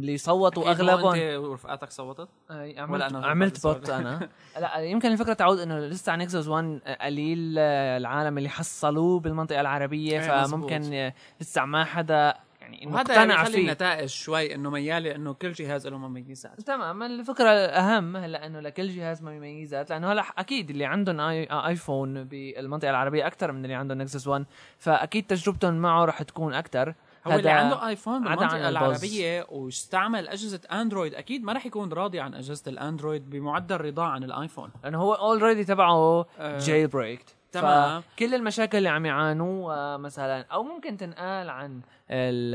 اللي 0.00 0.16
صوتوا 0.16 0.64
مو 0.64 0.70
اغلبهم 0.70 1.14
أنت 1.14 1.36
ورفقاتك 1.38 1.90
صوتت؟ 1.90 2.28
آه، 2.50 2.62
ولا 2.62 2.80
عملت 2.82 3.02
أنا 3.02 3.26
عملت 3.26 3.66
vote 3.66 3.90
أنا. 3.90 4.28
لا 4.60 4.76
يمكن 4.78 5.12
الفكرة 5.12 5.32
تعود 5.32 5.58
إنه 5.58 5.78
لسه 5.78 6.12
على 6.12 6.22
نكسس 6.24 6.48
1 6.48 6.80
قليل 7.00 7.54
آه، 7.58 7.96
العالم 7.96 8.38
اللي 8.38 8.48
حصلوه 8.48 9.20
بالمنطقة 9.20 9.60
العربية 9.60 10.20
إيه، 10.20 10.44
فممكن. 10.44 10.92
آه، 10.94 11.14
لسه 11.40 11.64
ما 11.64 11.84
حدا 11.84 12.34
يعني 12.64 12.86
وهذا 12.86 13.00
مقتنع 13.00 13.40
بيخلي 13.40 13.56
فيه 13.56 13.62
النتائج 13.62 14.08
شوي 14.08 14.54
إنه 14.54 14.70
ميالة 14.70 15.14
إنه 15.14 15.32
كل 15.32 15.52
جهاز 15.52 15.86
له 15.86 15.98
مميزات. 15.98 16.60
تمام 16.60 17.02
الفكرة 17.02 17.50
الأهم 17.50 18.16
هلأ 18.16 18.46
إنه 18.46 18.60
لكل 18.60 18.88
جهاز 18.88 19.22
مميزات 19.22 19.90
لأنه 19.90 20.12
هلأ 20.12 20.24
أكيد 20.38 20.70
اللي 20.70 20.84
عندهم 20.84 21.20
آي 21.20 21.48
آيفون 21.50 22.24
بالمنطقة 22.24 22.90
العربية 22.90 23.26
أكثر 23.26 23.52
من 23.52 23.64
اللي 23.64 23.74
عندهم 23.74 23.98
نكسس 23.98 24.26
1 24.26 24.44
فأكيد 24.78 25.26
تجربتهم 25.26 25.74
معه 25.74 26.04
رح 26.04 26.22
تكون 26.22 26.54
أكثر 26.54 26.94
هو 27.26 27.32
اللي 27.32 27.50
عنده 27.50 27.88
ايفون 27.88 28.24
بالمنطقة. 28.24 28.68
العربية 28.68 29.46
واستعمل 29.48 30.28
أجهزة 30.28 30.60
اندرويد 30.72 31.14
أكيد 31.14 31.44
ما 31.44 31.52
راح 31.52 31.66
يكون 31.66 31.92
راضي 31.92 32.20
عن 32.20 32.34
أجهزة 32.34 32.70
الاندرويد 32.70 33.30
بمعدل 33.30 33.76
رضاه 33.80 34.06
عن 34.06 34.24
الايفون 34.24 34.70
لأنه 34.84 34.98
هو 34.98 35.14
already 35.14 35.64
تبعه 35.64 36.26
آه، 36.38 36.58
jailbreaked 36.58 37.34
تمام. 37.60 38.00
فكل 38.00 38.34
المشاكل 38.34 38.78
اللي 38.78 38.88
عم 38.88 39.06
يعانوها 39.06 39.96
مثلا 39.96 40.46
أو 40.52 40.62
ممكن 40.62 40.96
تنقال 40.96 41.50
عن 41.50 41.80
ال 42.10 42.54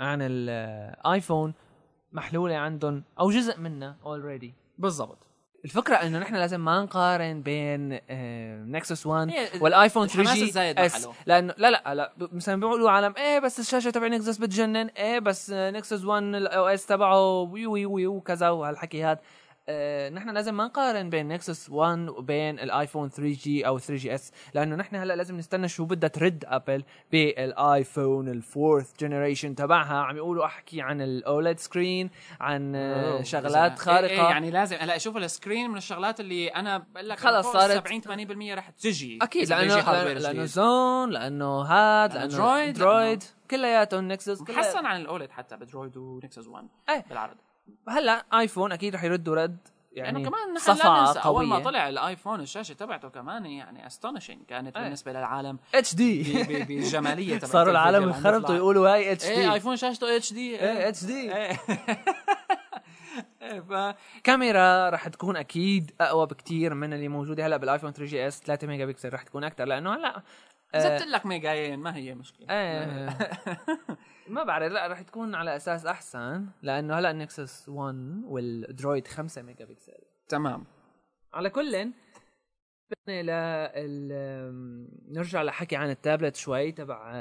عن 0.00 0.18
الايفون 0.22 1.54
محلولة 2.12 2.56
عندهم 2.56 3.04
أو 3.20 3.30
جزء 3.30 3.58
منها 3.58 3.96
already 4.04 4.54
بالضبط 4.78 5.26
الفكرة 5.64 5.94
إنه 5.96 6.18
نحن 6.18 6.34
لازم 6.34 6.64
ما 6.64 6.82
نقارن 6.82 7.42
بين 7.42 8.00
Nexus 8.72 9.06
1 9.06 9.30
هي 9.30 9.48
والآيفون 9.60 10.04
الحماس 10.04 10.38
3GS. 10.38 11.08
لأنه 11.26 11.54
لا 11.58 11.70
لا 11.70 11.94
لا 11.94 12.12
مثلا 12.18 12.60
بيقولوا 12.60 12.90
عالم 12.90 13.14
إيه 13.18 13.38
بس 13.38 13.60
الشاشة 13.60 13.90
تبع 13.90 14.06
Nexus 14.06 14.38
بتجنن 14.38 14.86
إيه 14.86 15.18
بس 15.18 15.50
Nexus 15.54 16.04
1 16.04 16.22
ال 16.22 16.66
OS 16.66 16.86
تبعه 16.86 17.40
way 17.40 17.66
way 17.66 17.86
way 17.86 18.06
وكذا 18.06 18.48
وهالحكي 18.50 19.04
هذا 19.04 19.20
آه، 19.68 20.08
نحن 20.08 20.30
لازم 20.30 20.54
ما 20.56 20.64
نقارن 20.64 21.10
بين 21.10 21.28
Nexus 21.28 21.70
1 21.70 22.08
وبين 22.08 22.58
الآيفون 22.60 23.08
3G 23.08 23.66
أو 23.66 23.78
3GS 23.78 24.32
لأنه 24.54 24.76
نحن 24.76 24.96
هلأ 24.96 25.16
لازم 25.16 25.36
نستنى 25.36 25.68
شو 25.68 25.84
بدها 25.84 26.08
ترد 26.08 26.44
أبل 26.48 26.84
بالآيفون 27.12 28.28
ال 28.28 28.37
fourth 28.37 28.92
generation 29.00 29.54
تبعها 29.54 29.94
عم 30.02 30.16
يقولوا 30.16 30.44
أحكي 30.44 30.80
عن 30.82 31.00
ال 31.00 31.12
OLED 31.12 31.58
screen 31.58 32.10
عن 32.40 32.74
آه، 32.76 33.22
شغلات 33.22 33.78
إذا- 33.78 33.82
خارقه 33.82 34.10
إيه 34.10 34.20
إيه 34.20 34.28
يعني 34.28 34.50
لازم 34.50 34.76
هلأ 34.80 34.98
شوف 34.98 35.16
ال 35.16 35.24
screen 35.24 35.70
من 35.70 35.76
الشغلات 35.76 36.20
اللي 36.20 36.48
أنا 36.48 36.78
بقول 36.78 37.08
لك 37.08 37.18
خلص 37.18 37.46
صارت- 37.46 37.72
70 37.86 38.00
80% 38.00 38.54
رح 38.54 38.70
تجي 38.70 39.18
أكيد 39.22 39.48
لأنه 39.48 40.12
لأنه. 40.14 40.44
زون 40.44 41.10
لأنه 41.10 41.60
هاد 41.62 42.14
لأنه 42.14 42.26
Droid، 42.36 42.74
Droid 42.78 43.22
كلياتهم 43.50 44.08
Nexus 44.08 44.42
كلها- 44.42 44.56
محسن 44.58 44.86
عن 44.86 45.00
ال 45.00 45.06
OLED 45.06 45.30
حتى 45.30 45.56
ب 45.56 45.63
Droid 45.63 45.96
و 45.96 46.04
Nexus 46.04 46.46
1 46.46 46.68
إيه. 46.90 47.04
بالعرض 47.08 47.36
هلا 47.88 48.24
آيفون 48.34 48.72
أكيد 48.72 48.94
رح 48.94 49.04
يردوا 49.04 49.34
رد 49.34 49.58
يعني 49.92 50.08
يعني 50.08 50.30
كمان 50.30 50.54
نحن 50.54 50.70
لا 50.70 51.00
ننسى 51.00 51.18
أول 51.18 51.46
ما 51.46 51.58
طلع 51.58 51.88
الآيفون 51.88 52.40
الشاشة 52.40 52.72
تبعته 52.72 53.08
كمان 53.08 53.46
يعني 53.46 53.86
astonishing 53.86 54.46
كانت 54.46 54.76
إيه. 54.76 54.82
بالنسبة 54.84 55.12
للعالم 55.12 55.58
HD 55.74 56.42
بالجماليه 56.42 57.38
تبعت 57.38 57.50
صاروا 57.52 57.72
العالم 57.72 58.02
انخرطوا. 58.02 58.54
يقولوا 58.54 58.88
هاي 58.88 59.12
اتش 59.12 59.24
إيه 59.24 59.36
دي 59.36 59.52
آيفون 59.52 59.76
شاشته 59.76 60.16
اتش 60.16 60.32
دي 60.32 60.60
إيه 60.60 60.88
اتش 60.88 61.04
دي 61.04 61.36
إيه. 61.36 61.60
إيه، 63.42 63.60
ف 63.60 63.96
كاميرا 64.24 64.90
رح 64.90 65.08
تكون 65.08 65.36
أكيد 65.36 65.92
أقوى 66.00 66.26
بكتير 66.26 66.74
من 66.74 66.92
اللي 66.92 67.08
موجودة 67.08 67.46
هلا 67.46 67.56
بالآيفون 67.56 67.92
3GS 67.92 68.06
3 68.06 68.10
جي 68.10 68.28
إس 68.28 68.40
3 68.40 68.66
ميجا 68.66 68.86
بكسل 68.86 69.12
رح 69.12 69.22
تكون 69.22 69.44
أكثر 69.44 69.64
لأنه 69.64 69.94
هلا 69.94 70.22
زدت 70.76 71.02
لك 71.02 71.26
ميجاين 71.26 71.78
ما 71.78 71.96
هي 71.96 72.14
مشكلة. 72.14 72.46
إيه. 72.50 73.08
ما 74.30 74.44
بعرف 74.44 74.72
لا 74.72 74.86
رح 74.86 75.02
تكون 75.02 75.34
على 75.34 75.56
أساس 75.56 75.86
أحسن 75.86 76.46
لأنه 76.62 76.98
هلا 76.98 77.12
Nexus 77.12 77.68
1 77.68 78.22
وال 78.24 78.48
Droid 78.48 79.08
5 79.08 79.42
ميجا 79.42 79.64
بكسل 79.64 80.02
تمام. 80.28 80.64
على 81.34 81.50
كل 81.50 81.92
نرجع 85.08 85.42
لحكي 85.42 85.76
عن 85.76 85.90
التابلت 85.90 86.36
شوي 86.36 86.72
تبع 86.72 87.12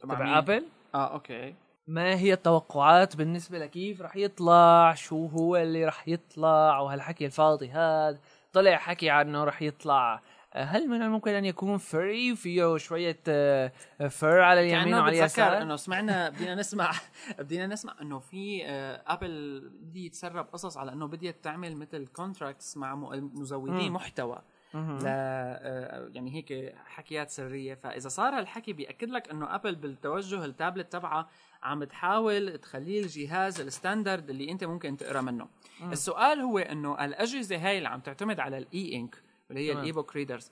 تبع 0.00 0.14
تبع؟ 0.14 0.38
ابل 0.38 0.66
آه 0.94 1.12
okay. 1.12 1.54
ما 1.86 2.14
هي 2.14 2.32
التوقعات 2.32 3.16
بالنسبة 3.16 3.58
لكيف 3.58 4.02
رح 4.02 4.16
يطلع؟ 4.16 4.94
شو 4.94 5.26
هو 5.26 5.56
اللي 5.56 5.84
رح 5.84 6.08
يطلع؟ 6.08 6.80
وهالحكي 6.80 7.26
الفاضي 7.26 7.70
هذا. 7.70 8.18
طلع 8.52 8.76
حكي 8.76 9.10
عنه 9.10 9.44
رح 9.44 9.62
يطلع. 9.62 10.22
هل 10.54 10.88
من 10.88 11.02
الممكن 11.02 11.30
أن 11.30 11.44
يكون 11.44 11.78
فري 11.78 12.36
فيه 12.36 12.76
شوية 12.76 13.18
آه، 13.28 13.72
فر 14.10 14.40
على 14.40 14.60
اليمين 14.60 14.94
وعلى 14.94 15.18
اليسار 15.18 15.62
إنه 15.62 15.76
سمعنا 15.76 16.28
بدينا 16.28 16.54
نسمع 16.54 16.92
بدينا 17.38 17.66
نسمع 17.66 17.94
إنه 18.02 18.18
في 18.18 18.66
آه، 18.66 19.02
ابل 19.06 19.60
بدي 19.80 20.06
يتسرب 20.06 20.46
قصص 20.52 20.76
على 20.76 20.92
إنه 20.92 21.06
بديت 21.06 21.44
تعمل 21.44 21.76
مثل 21.76 22.06
contracts 22.06 22.76
مع 22.76 22.94
مزودي. 22.94 23.90
محتوى 23.90 24.42
مهم. 24.74 24.98
ل 24.98 25.02
آه، 25.06 26.10
يعني 26.14 26.34
هيك 26.34 26.74
حكيات 26.86 27.30
سرية 27.30 27.74
فإذا 27.74 28.08
صار 28.08 28.38
هالحكي 28.38 28.72
بيأكد 28.72 29.10
لك 29.10 29.30
إنه 29.30 29.54
ابل 29.54 29.74
بالتوجه 29.74 30.44
التابلت 30.44 30.92
تبعها 30.92 31.28
عم 31.62 31.84
تحاول 31.84 32.58
تخليه 32.58 33.02
الجهاز 33.02 33.60
ال 33.60 33.68
standard 33.68 34.30
اللي 34.30 34.50
أنت 34.50 34.64
ممكن 34.64 34.96
تقرأ 34.96 35.20
منه. 35.20 35.48
السؤال 35.92 36.40
هو 36.40 36.58
إنه 36.58 37.04
الأجهزة 37.04 37.56
هاي 37.56 37.78
اللي 37.78 37.88
عم 37.88 38.00
تعتمد 38.00 38.40
على 38.40 38.58
ال 38.58 38.96
E-ink 38.96 39.22
اللي 39.52 39.66
هي 39.66 39.70
تمام. 39.70 39.80
ال 39.82 39.92
e-book 39.92 40.16
readers. 40.16 40.50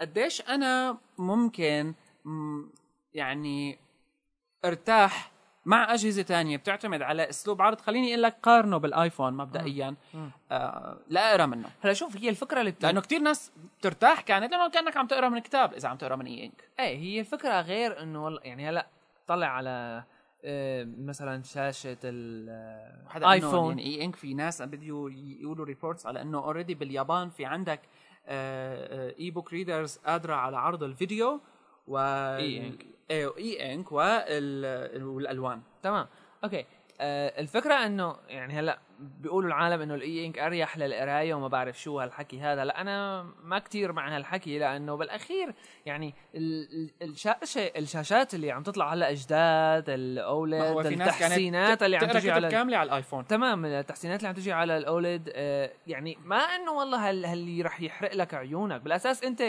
قديش 0.00 0.42
أنا 0.48 0.98
ممكن 1.18 1.94
مم، 2.24 2.70
يعني 3.14 3.78
أرتاح 4.64 5.32
مع 5.64 5.94
أجهزة 5.94 6.22
تانية 6.22 6.56
بتعتمد 6.56 7.02
على 7.02 7.28
أسلوب 7.28 7.62
عرض. 7.62 7.80
خليني 7.80 8.08
أقول 8.10 8.22
لك 8.22 8.36
قارنه 8.42 8.76
بالآيفون 8.76 9.32
مبدئيا. 9.32 9.94
مم. 10.14 10.30
آه 10.50 10.98
لا 11.08 11.30
أقرأ 11.30 11.46
منه. 11.46 11.68
هلا 11.80 11.92
شوف 11.92 12.16
هي 12.16 12.28
الفكرة 12.28 12.60
اللي 12.60 12.70
بت... 12.70 12.82
لأنه 12.82 13.00
كتير 13.00 13.20
ناس 13.20 13.52
بترتاح 13.78 14.20
كانت 14.20 14.52
لأنه 14.52 14.70
كأنك 14.70 14.96
عم 14.96 15.06
تقرأ 15.06 15.28
من 15.28 15.38
كتاب 15.38 15.74
إذا 15.74 15.88
عم 15.88 15.96
تقرأ 15.96 16.16
من 16.16 16.26
E-ink. 16.26 16.68
إيه 16.80 16.98
هي 16.98 17.20
الفكرة 17.20 17.60
غير 17.60 18.02
إنه 18.02 18.24
والله 18.24 18.40
يعني 18.44 18.68
هلا 18.68 18.86
طلع 19.26 19.46
على 19.46 20.04
آه، 20.44 20.84
مثلا 20.98 21.42
شاشة 21.42 21.96
الايفون 23.16 23.78
يعني 23.78 23.84
E-ink 23.86 24.16
في 24.16 24.34
ناس 24.34 24.62
بديو 24.62 25.08
يقولوا 25.08 25.64
reports 25.64 26.06
على 26.06 26.22
إنه 26.22 26.38
already 26.38 26.74
باليابان 26.74 27.30
في 27.30 27.44
عندك 27.44 27.80
e-book 28.28 29.52
readers 29.52 29.96
قادرة 30.06 30.34
على 30.34 30.56
عرض 30.56 30.82
الفيديو 30.82 31.40
و 31.88 31.98
E-ink. 32.38 32.84
إيه 33.10 33.36
E-ink 33.38 33.92
وال- 33.92 35.02
والألوان. 35.04 35.60
تمام. 35.82 36.06
okay. 36.44 36.64
آه 37.00 37.40
الفكرة 37.40 37.74
إنه 37.74 38.16
يعني 38.28 38.54
هلأ 38.54 38.78
بيقولوا 38.98 39.48
العالم 39.48 39.80
إنه 39.82 39.94
ال 39.94 40.26
E-ink 40.26 40.38
أريح 40.38 40.78
للقراية 40.78 41.34
وما 41.34 41.48
بعرف 41.48 41.80
شو 41.82 42.00
هالحكي 42.00 42.40
هذا 42.40 42.64
لأ 42.64 42.80
أنا 42.80 43.22
ما 43.44 43.58
كتير 43.58 43.92
مع 43.92 44.16
هالحكي 44.16 44.58
لأنه 44.58 44.94
بالأخير 44.94 45.54
يعني 45.86 46.14
ال- 46.34 46.90
ال- 47.02 47.10
الشاشة 47.10 47.60
الشاشات 47.76 48.34
اللي 48.34 48.50
عم 48.50 48.62
تطلع 48.62 48.92
هلأ 48.94 49.12
جداد 49.14 49.90
الاولد 49.90 50.62
التحسينات 50.86 51.82
اللي 51.82 51.96
عم 51.96 52.06
تجي 52.06 52.30
على 52.30 52.48
كاملة 52.48 52.76
على 52.76 52.86
الآيفون. 52.88 53.26
تمام 53.26 53.64
التحسينات 53.64 54.18
اللي 54.18 54.28
عم 54.28 54.34
تجي 54.34 54.52
على 54.52 54.76
الاولد 54.76 55.30
آه 55.34 55.70
يعني 55.86 56.18
ما 56.24 56.36
إنه 56.38 56.72
والله 56.72 57.08
هال 57.08 57.24
هاللي 57.26 57.62
رح 57.62 57.80
يحرق 57.80 58.14
لك 58.14 58.34
عيونك 58.34 58.80
بالأساس 58.80 59.24
أنت 59.24 59.42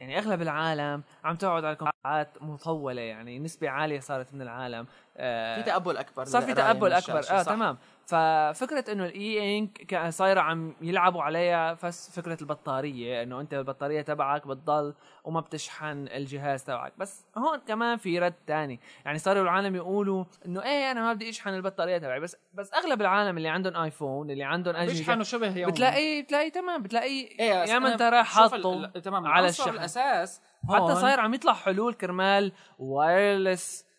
يعني 0.00 0.18
أغلب 0.18 0.42
العالم 0.42 1.02
عم 1.24 1.36
تقعد 1.36 1.64
على 1.64 1.76
كمبيوترات 1.76 2.42
مطولة 2.42 3.00
يعني 3.02 3.38
نسبة 3.38 3.68
عالية 3.70 4.00
صارت 4.00 4.34
من 4.34 4.42
العالم. 4.42 4.86
آه، 5.16 5.56
في 5.56 5.70
تقبل 5.70 5.96
أكبر 5.96 6.24
صار 6.24 6.42
في 6.42 6.54
تقبل 6.54 6.92
أكبر. 6.92 7.18
آه 7.18 7.22
صح. 7.42 7.42
تمام. 7.52 7.78
ففكرة 8.10 8.92
إنه 8.92 9.04
الاي 9.04 9.58
انك 9.58 10.06
صايرة 10.08 10.40
عم 10.40 10.74
يلعبوا 10.80 11.22
عليها 11.22 11.78
بس 11.84 12.20
فكرة 12.20 12.38
البطارية 12.40 13.22
إنه 13.22 13.40
أنت 13.40 13.54
البطارية 13.54 14.02
تبعك 14.02 14.46
بتضل 14.46 14.94
وما 15.24 15.40
بتشحن 15.40 16.08
الجهاز 16.08 16.64
تبعك. 16.64 16.92
بس 16.98 17.24
هون 17.38 17.58
كمان 17.58 17.96
في 17.96 18.18
رد 18.18 18.34
تاني. 18.46 18.80
يعني 19.04 19.18
صاروا 19.18 19.42
العالم 19.42 19.76
يقولوا 19.76 20.24
إنه 20.46 20.62
إيه 20.62 20.90
أنا 20.90 21.00
ما 21.00 21.12
بدي 21.12 21.28
أشحن 21.30 21.54
البطارية 21.54 21.98
تبعي. 21.98 22.20
بس 22.20 22.36
بس 22.54 22.74
أغلب 22.74 23.00
العالم 23.00 23.36
اللي 23.36 23.48
عندهم 23.48 23.76
آيفون 23.76 24.30
اللي 24.30 24.44
عندهم 24.44 24.76
أجهزة 24.76 24.98
بيشحنوا 24.98 25.24
شبه 25.24 25.56
يومي 25.56 25.72
بتلاقي 25.72 26.22
بتلاقي 26.22 26.50
تمام 26.50 26.82
بتلاقي 26.82 27.20
إيه 27.40 27.70
يا 27.70 27.78
ما 27.78 27.92
انت 27.92 28.02
رايح 28.02 28.26
حاطه 28.26 28.86
تمام 28.86 29.26
على 29.26 29.48
الشحن. 29.48 29.70
الأساس 29.70 30.40
حتى 30.68 30.94
صاير 30.94 31.20
عم 31.20 31.34
يطلع 31.34 31.52
حلول 31.52 31.94
كرمال 31.94 32.52
wireless 32.78 33.89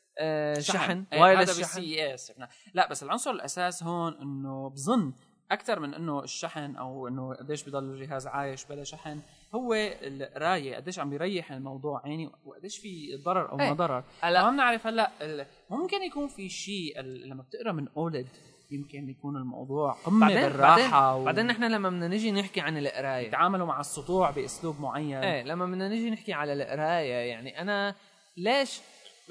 شحن. 0.59 1.03
إيه، 1.13 1.22
wireless 1.22 1.52
شحن. 1.51 1.59
بال 1.82 2.14
CES 2.14 2.34
لا 2.74 2.89
بس 2.89 3.03
العنصر 3.03 3.32
الأساس 3.32 3.84
هون 3.84 4.13
إنه 4.22 4.69
بظن 4.69 5.13
أكثر 5.51 5.80
من 5.80 5.93
إنه 5.93 6.24
الشحن 6.24 6.76
أو 6.76 7.07
إنه 7.07 7.34
قديش 7.36 7.63
بضل 7.69 7.84
الجهاز 7.84 8.28
عايش 8.28 8.65
بلا 8.65 8.84
شحن 8.84 9.19
هو 9.55 9.74
القرايه 10.01 10.76
قديش 10.76 10.99
عم 10.99 11.09
بيريح 11.09 11.51
الموضوع 11.51 12.01
يعني 12.05 12.32
وقديش 12.45 12.78
في 12.78 13.15
ضرر 13.26 13.51
أو 13.51 13.57
ما 13.57 13.63
إيه. 13.63 13.72
ضرر. 13.72 14.03
هلا- 14.22 14.43
ما 14.43 14.51
بنعرف 14.51 14.88
هلأ 14.88 15.11
ممكن 15.69 16.01
يكون 16.03 16.28
في 16.28 16.49
شيء 16.49 16.99
لما 17.01 17.43
بتقرأ 17.43 17.72
من 17.72 17.88
أولد 17.97 18.28
يمكن 18.72 19.09
يكون 19.09 19.38
الموضوع 19.38 19.91
قمة 19.91 20.28
بعدين 20.28 20.41
بالراحة 20.41 21.11
بعدين, 21.11 21.26
بعدين 21.26 21.45
نحن 21.47 21.63
لما 21.63 21.89
بدنا 21.89 22.07
نجي 22.07 22.32
نحكي 22.32 22.61
عن 22.61 22.78
القراية. 22.78 23.28
يتعاملوا 23.28 23.65
مع 23.67 23.80
السطوع 23.80 24.32
بأسلوب 24.32 24.82
معين. 24.82 25.17
إيه 25.17 25.43
لما 25.43 25.65
بدنا 25.65 25.88
نجي 25.89 26.09
نحكي 26.09 26.34
على 26.34 26.53
القراية 26.53 27.13
يعني 27.13 27.61
أنا 27.61 27.95
ليش 28.38 28.82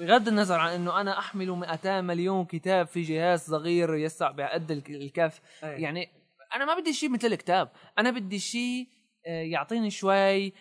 بغض 0.01 0.27
النظر 0.27 0.59
عن 0.59 0.69
إنه 0.73 1.01
أنا 1.01 1.19
أحمل 1.19 1.49
200 1.51 2.01
مليون 2.01 2.45
كتاب 2.45 2.87
في 2.87 3.01
جهاز 3.01 3.39
صغير 3.41 3.95
يسع 3.95 4.31
بقد 4.31 4.71
الك- 4.71 4.89
الكف 4.89 5.39
إيه. 5.63 5.69
يعني 5.69 6.09
أنا 6.55 6.65
ما 6.65 6.79
بدي 6.79 6.93
شيء 6.93 7.09
مثل 7.09 7.27
الكتاب 7.27 7.69
أنا 7.99 8.11
بدي 8.11 8.39
شيء 8.39 8.87
آه، 9.27 9.41
يعطيني 9.41 9.91
شوي 9.91 10.53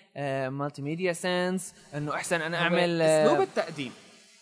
multimedia 0.49 1.13
sense 1.13 1.75
إنه 1.95 2.15
أحسن 2.15 2.43
أنا 2.43 2.59
أعمل 2.63 3.03
آه، 3.03 3.25
أسلوب 3.27 3.41
التقديم 3.41 3.93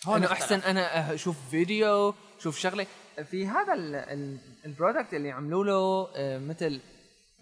هون 0.06 0.16
إنه. 0.16 0.32
أحسن 0.32 0.58
أنا 0.60 1.14
أشوف 1.14 1.36
فيديو 1.50 2.14
شوف 2.40 2.58
شغلة 2.58 2.86
في 3.30 3.46
هذا 3.46 3.74
ال- 3.74 3.94
ال- 3.94 4.38
product 4.64 5.14
اللي 5.14 5.30
عملوا 5.30 5.64
له 5.64 6.08
آه، 6.16 6.38
مثل 6.38 6.80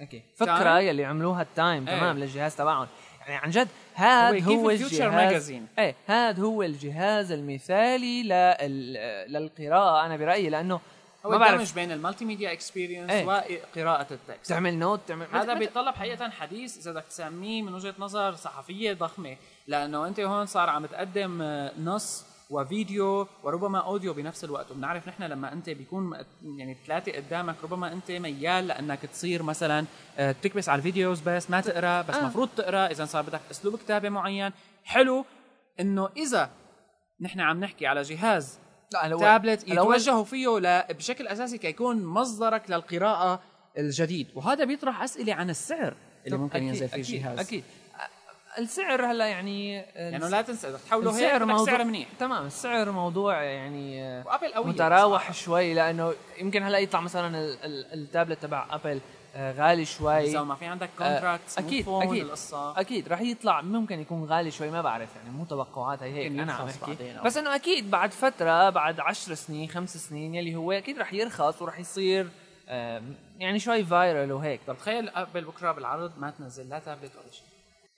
okay 0.00 0.22
فكرة؟ 0.36 0.80
يلي 0.80 1.04
عملوها 1.04 1.42
ال 1.42 1.49
Time. 1.49 1.84
تمام 1.84 2.18
للجهاز 2.18 2.56
تبعهم 2.56 2.88
يعني 3.20 3.34
عن 3.34 3.50
جد 3.50 3.68
هذا 3.96 4.44
هو 4.44 4.52
هو 4.60 4.70
الجهاز 4.70 5.02
magazine. 5.02 5.66
إيه 5.78 5.94
هذا 6.06 6.42
هو 6.42 6.62
الجهاز 6.62 7.32
المثالي 7.32 8.22
لل- 8.22 9.32
للقراءة 9.32 10.06
أنا 10.06 10.16
برأيي 10.16 10.48
لأنه 10.50 10.80
هو 11.26 11.30
ما 11.30 11.38
بعرف 11.38 11.52
الدمج 11.60 11.72
بين 11.74 11.92
ال 11.92 12.24
multimedia 12.24 12.52
experience 12.52 13.10
إيه. 13.10 13.24
وقراءة 13.26 14.06
ال 14.12 14.19
text 14.19 14.48
تعمل 14.50 14.74
note 14.78 15.00
تعمل 15.08 15.26
هذا 15.32 15.54
بيتطلب 15.54 15.94
حقيقة 15.94 16.30
حديث 16.30 16.78
إذا 16.78 16.92
بدك 16.92 17.04
تسميه 17.04 17.62
من 17.62 17.74
وجهة 17.74 17.94
نظر 17.98 18.34
صحفية 18.34 18.92
ضخمة 18.92 19.36
لأنه 19.66 20.06
أنت 20.06 20.20
هون 20.20 20.46
صار 20.46 20.68
عم 20.70 20.86
تقدم 20.86 21.42
نص 21.84 22.24
وفيديو 22.50 23.26
وربما 23.42 23.78
audio 23.78 24.14
بنفس 24.14 24.44
الوقت. 24.44 24.70
وبنعرف 24.70 25.08
نحن 25.08 25.22
لما 25.22 25.52
أنت 25.52 25.70
بيكون 25.70 26.12
يعني 26.58 26.76
ثلاثة 26.86 27.12
قدامك 27.12 27.54
ربما 27.64 27.92
أنت 27.92 28.10
ميال 28.10 28.66
لأنك 28.66 28.98
تصير 29.00 29.42
مثلا 29.42 29.84
آه، 30.18 30.32
تكبس 30.32 30.68
على 30.68 30.78
ال 30.78 30.84
videos 30.84 31.20
بس 31.20 31.50
ما 31.50 31.60
تقرأ 31.60 32.02
بس 32.02 32.14
آه. 32.14 32.26
مفروض 32.26 32.48
تقرأ. 32.56 32.86
إذا 32.86 33.04
صار 33.04 33.22
بدك 33.22 33.40
أسلوب 33.50 33.76
كتابة 33.76 34.08
معين. 34.08 34.52
حلو 34.84 35.24
إنه 35.80 36.08
إذا 36.16 36.50
نحن 37.20 37.40
عم 37.40 37.60
نحكي 37.60 37.86
على 37.86 38.02
جهاز 38.02 38.58
لا 38.92 39.16
تابلت 39.18 39.68
يتوجهوا 39.68 40.24
فيه 40.24 40.58
ل... 40.58 40.94
بشكل 40.94 41.26
أساسي 41.28 41.58
كيكون 41.58 42.04
مصدرك 42.04 42.70
للقراءة 42.70 43.40
الجديد. 43.78 44.26
وهذا 44.34 44.64
بيطرح 44.64 45.02
أسئلة 45.02 45.34
عن 45.34 45.50
السعر 45.50 45.94
اللي 46.26 46.36
ممكن 46.38 46.58
أكيد- 46.58 46.62
ينزل 46.62 46.88
فيه 46.88 46.96
الجهاز. 46.96 47.38
أكيد. 47.38 47.64
السعر 48.58 49.04
هلا 49.06 49.26
يعني 49.26 49.72
يعني 49.74 50.28
لا 50.30 50.42
تنسى 50.42 50.68
إذا 50.68 50.78
تحوله 50.88 51.18
هيك 51.18 51.42
موضوع 51.42 51.66
سعر 51.66 51.84
منيح. 51.84 52.08
تمام 52.20 52.46
السعر 52.46 52.90
موضوع 52.90 53.42
يعني 53.42 54.02
آه، 54.04 54.26
وأبل 54.26 54.52
قوية 54.54 54.66
متراوح 54.66 55.06
بصراحة. 55.20 55.32
شوي 55.32 55.74
لأنه 55.74 56.12
يمكن 56.38 56.62
هلا 56.62 56.78
يطلع 56.78 57.00
مثلا 57.00 57.38
ال- 57.38 57.58
ال- 57.64 57.92
التابلت 58.02 58.42
تبع 58.42 58.66
أبل 58.70 59.00
آه، 59.34 59.52
غالي 59.52 59.84
شوي. 59.84 60.24
إذا 60.30 60.42
ما 60.42 60.54
في 60.54 60.64
عندك 60.66 60.90
contract 60.98 61.58
أكيد 61.58 61.88
أكيد 61.88 62.26
أكيد 62.52 63.08
رح 63.08 63.20
يطلع 63.20 63.60
ممكن 63.60 64.00
يكون 64.00 64.24
غالي 64.24 64.50
شوي 64.50 64.70
ما 64.70 64.82
بعرف 64.82 65.08
يعني 65.16 65.30
مو 65.30 65.44
توقعات 65.44 66.02
هي 66.02 66.12
هيك 66.14 66.32
أنا 66.32 66.52
عم 66.52 66.68
أحكي. 66.68 66.96
بس 67.24 67.36
إنه 67.36 67.54
أكيد 67.54 67.90
بعد 67.90 68.12
فترة 68.12 68.70
بعد 68.70 69.00
عشر 69.00 69.34
سنين 69.34 69.68
خمس 69.68 69.96
سنين 69.96 70.34
يلي 70.34 70.54
هو 70.56 70.72
أكيد 70.72 70.98
رح 70.98 71.12
يرخص 71.12 71.62
ورح 71.62 71.78
يصير 71.78 72.28
يعني 73.38 73.58
شوي 73.58 73.84
viral 73.84 74.32
وهيك. 74.32 74.60
طب 74.66 74.76
تخيل 74.78 75.08
أبل 75.08 75.44
بكرة 75.44 75.72
بالعرض 75.72 76.12
ما 76.18 76.30
تنزل 76.30 76.68
لا 76.68 76.78
تابلت 76.78 77.12
ولا 77.16 77.32
شيء. 77.32 77.44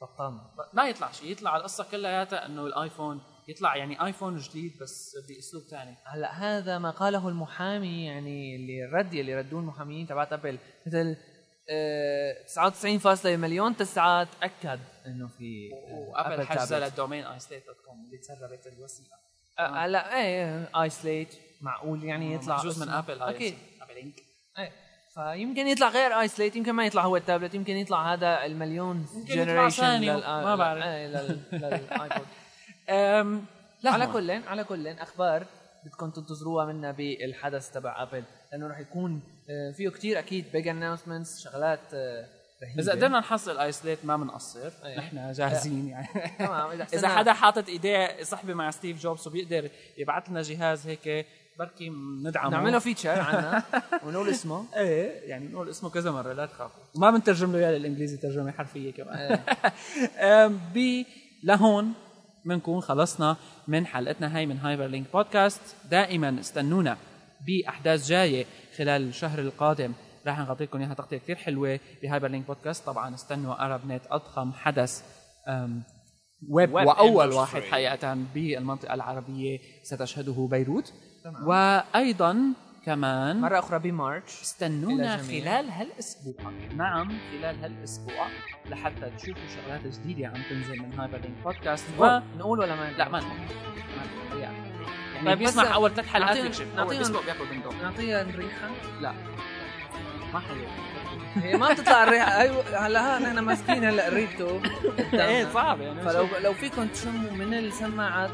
بطلنا 0.01 0.51
ما 0.73 0.89
يطلع 0.89 1.13
شيء 1.13 1.31
يطلع 1.33 1.57
القصة 1.57 1.85
كلياتها 1.91 2.47
إنه 2.47 2.67
الآيفون 2.67 3.21
يطلع 3.49 3.77
يعني 3.77 4.05
آيفون 4.05 4.37
جديد 4.37 4.79
بس 4.81 5.17
بأسلوب 5.29 5.63
ثاني 5.71 5.97
هلأ 6.07 6.33
هذا 6.33 6.79
ما 6.79 6.91
قاله 6.91 7.29
المحامي 7.29 8.07
يعني 8.07 8.57
اللي 8.57 8.85
الرد 8.85 9.15
اللي 9.15 9.35
ردوه 9.35 9.61
المحاميين 9.61 10.07
تبعت 10.07 10.33
أبل. 10.33 10.59
مثل 10.87 11.17
آه، 11.71 12.43
99 12.47 13.39
مليون 13.39 13.77
تسعة 13.77 14.29
تاكد 14.41 14.81
إنه 15.07 15.29
في 15.29 15.71
آه، 15.73 15.95
وابل 15.95 16.47
حجزها. 16.47 16.81
للدومين 16.81 17.25
آيسليت 17.25 17.67
دوت 17.67 17.77
كوم 17.85 18.05
اللي 18.07 18.19
تسربت 18.19 18.67
الوثيقه 18.67 19.17
آه، 19.59 19.87
هلأ 19.87 20.17
إيه 20.17 20.71
اي 20.83 20.91
سليت 20.91 21.35
معقول 21.61 22.05
يعني 22.05 22.35
يطلع 22.35 22.63
جزء 22.63 22.87
من. 22.87 22.93
أبل 22.93 23.23
أكيد. 23.23 23.55
أبل 23.83 23.97
إنك. 23.97 24.15
إيه. 24.59 24.88
فيمكن 25.19 25.67
يطلع 25.67 25.89
غير 25.89 26.21
اي 26.21 26.29
سليت 26.29 26.57
يمكن 26.57 26.73
ما 26.73 26.87
يطلع 26.87 27.03
هو 27.03 27.17
التابلت 27.17 27.55
يمكن 27.55 27.77
يطلع 27.77 28.13
هذا 28.13 28.45
المليون 28.45 29.07
جنريشن 29.27 29.83
ثاني، 29.83 30.11
ما 30.17 30.57
بعرف. 30.57 30.85
للايبود 30.85 31.43
على. 33.85 34.07
كل 34.07 34.31
على 34.31 34.65
كل 34.65 34.87
أخبار 34.87 35.47
بدكم 35.85 36.11
تنتظروها 36.11 36.65
منا 36.65 36.93
بالحدث 36.93 37.71
تبع 37.71 38.03
ابل 38.03 38.25
لأنه 38.53 38.67
راح 38.67 38.79
يكون 38.79 39.21
آه، 39.51 39.73
فيه 39.73 39.89
كتير 39.89 40.19
أكيد 40.19 40.45
big 40.53 40.69
announcements 40.69 41.41
شغلات 41.41 41.95
آه، 41.95 42.27
رهيبة 42.63 42.83
إذا 42.83 42.93
قدرنا 42.93 43.19
نحصل 43.19 43.59
iSlate 43.59 44.05
ما 44.05 44.17
بنقصر 44.17 44.71
إيه. 44.85 44.99
نحن 44.99 45.33
جاهزين 45.33 45.89
يعني 45.93 46.09
تمام 46.39 46.71
إذا 46.95 47.09
حدا 47.19 47.33
حاطط 47.33 47.69
إيديه 47.69 48.23
صحبه 48.23 48.55
مع 48.55 48.71
ستيف 48.71 49.03
جوبز 49.03 49.29
وبيقدر 49.29 49.71
يبعث 49.99 50.31
لنا 50.31 50.43
جهاز 50.43 50.87
هيك 50.87 51.27
بركي 51.59 51.91
ندعمه. 52.25 52.51
نعمله 52.51 52.79
feature 52.79 53.21
عنا 53.21 53.63
ونقول 54.07 54.29
اسمه. 54.29 54.65
إيه 54.77 55.29
يعني 55.31 55.49
نقول 55.49 55.69
اسمه 55.69 55.91
كذا 55.91 56.11
مرة 56.11 56.33
لا 56.33 56.47
تخافوا. 56.47 56.83
ما 56.97 57.11
بنترجم 57.11 57.53
له 57.53 57.59
إياه 57.59 57.79
للإنجليزي 57.79 58.17
ترجمة 58.17 58.51
حرفية 58.53 58.93
كمان. 58.93 59.17
إيه. 59.19 60.47
ب 60.75 61.05
لهون 61.45 61.93
بنكون 62.45 62.81
خلصنا 62.81 63.37
من 63.69 63.87
حلقتنا 63.87 64.37
هاي 64.37 64.47
من 64.47 64.59
Hyperlink 64.59 65.07
Podcast 65.13 65.61
دائما 65.91 66.41
استنونا 66.41 66.97
بأحداث 67.47 68.09
جاية 68.09 68.47
خلال 68.77 69.09
الشهر 69.09 69.39
القادم. 69.39 69.93
راح 70.27 70.39
نغطي 70.39 70.65
لكم 70.65 70.81
إياها 70.81 70.95
تغطية 70.95 71.19
كثير 71.19 71.37
حلوة 71.37 71.81
ب 72.03 72.29
Hyperlink 72.29 72.47
Podcast 72.47 72.87
طبعا 72.87 73.15
استنوا 73.15 73.65
ArabNet 73.67 74.03
أضخم 74.11 74.53
حدث 74.53 75.03
web, 76.49 76.75
web 76.75 76.87
وأول. 76.87 77.33
واحد 77.33 77.63
حقيقه 77.63 78.15
بالمنطقة 78.35 78.95
العربية 78.95 79.59
ستشهده 79.83 80.49
بيروت. 80.51 80.93
تمام. 81.33 81.49
وأيضا 81.49 82.39
كمان 82.87 83.41
مرة 83.41 83.59
أخرى 83.59 83.79
بمارش. 83.79 84.43
استنونا. 84.43 85.17
خلال 85.17 85.71
هالأسبوع. 85.71 86.53
نعم 86.77 87.09
خلال 87.31 87.65
هالأسبوع 87.65 88.27
لحتى 88.71 89.11
تشوفوا 89.19 89.43
شغلات 89.57 89.87
جديدة 89.87 90.27
عم 90.29 90.43
تنزل 90.51 90.79
من 90.83 90.99
Hyperlink 90.99 91.37
Podcast 91.45 91.85
و... 91.99 92.19
نقول 92.39 92.59
ولا 92.59 92.77
ما 92.77 92.91
لا 92.91 93.09
ما 93.09 93.21
نقول. 93.21 94.41
يعني 94.41 94.57
طيب 95.27 95.39
بيسمع 95.39 95.75
أول 95.75 95.95
ثلاث 95.95 96.07
حلقات 96.09 96.37
يكشف. 96.37 96.67
نعطينا- 96.77 97.11
نعطيها 97.83 98.23
الريحة. 98.23 98.69
لا. 99.01 99.13
ما 100.35 100.41
حلو. 100.41 100.65
هي 101.35 101.57
ما 101.57 101.73
بتطلع 101.73 102.05
الريحة. 102.05 102.41
أيوه 102.41 102.87
هلا 102.87 103.17
ها 103.17 103.19
نحن 103.19 103.39
ماسكين 103.39 103.85
هلا 103.85 104.09
ريحته 104.09 104.61
إيه 105.13 105.49
صعب 105.55 105.81
يعني. 105.81 106.01
فلو 106.03 106.27
لو 106.45 106.53
فيكم 106.53 106.87
تشموا 106.89 107.31
من 107.33 107.55
السماعات 107.55 108.31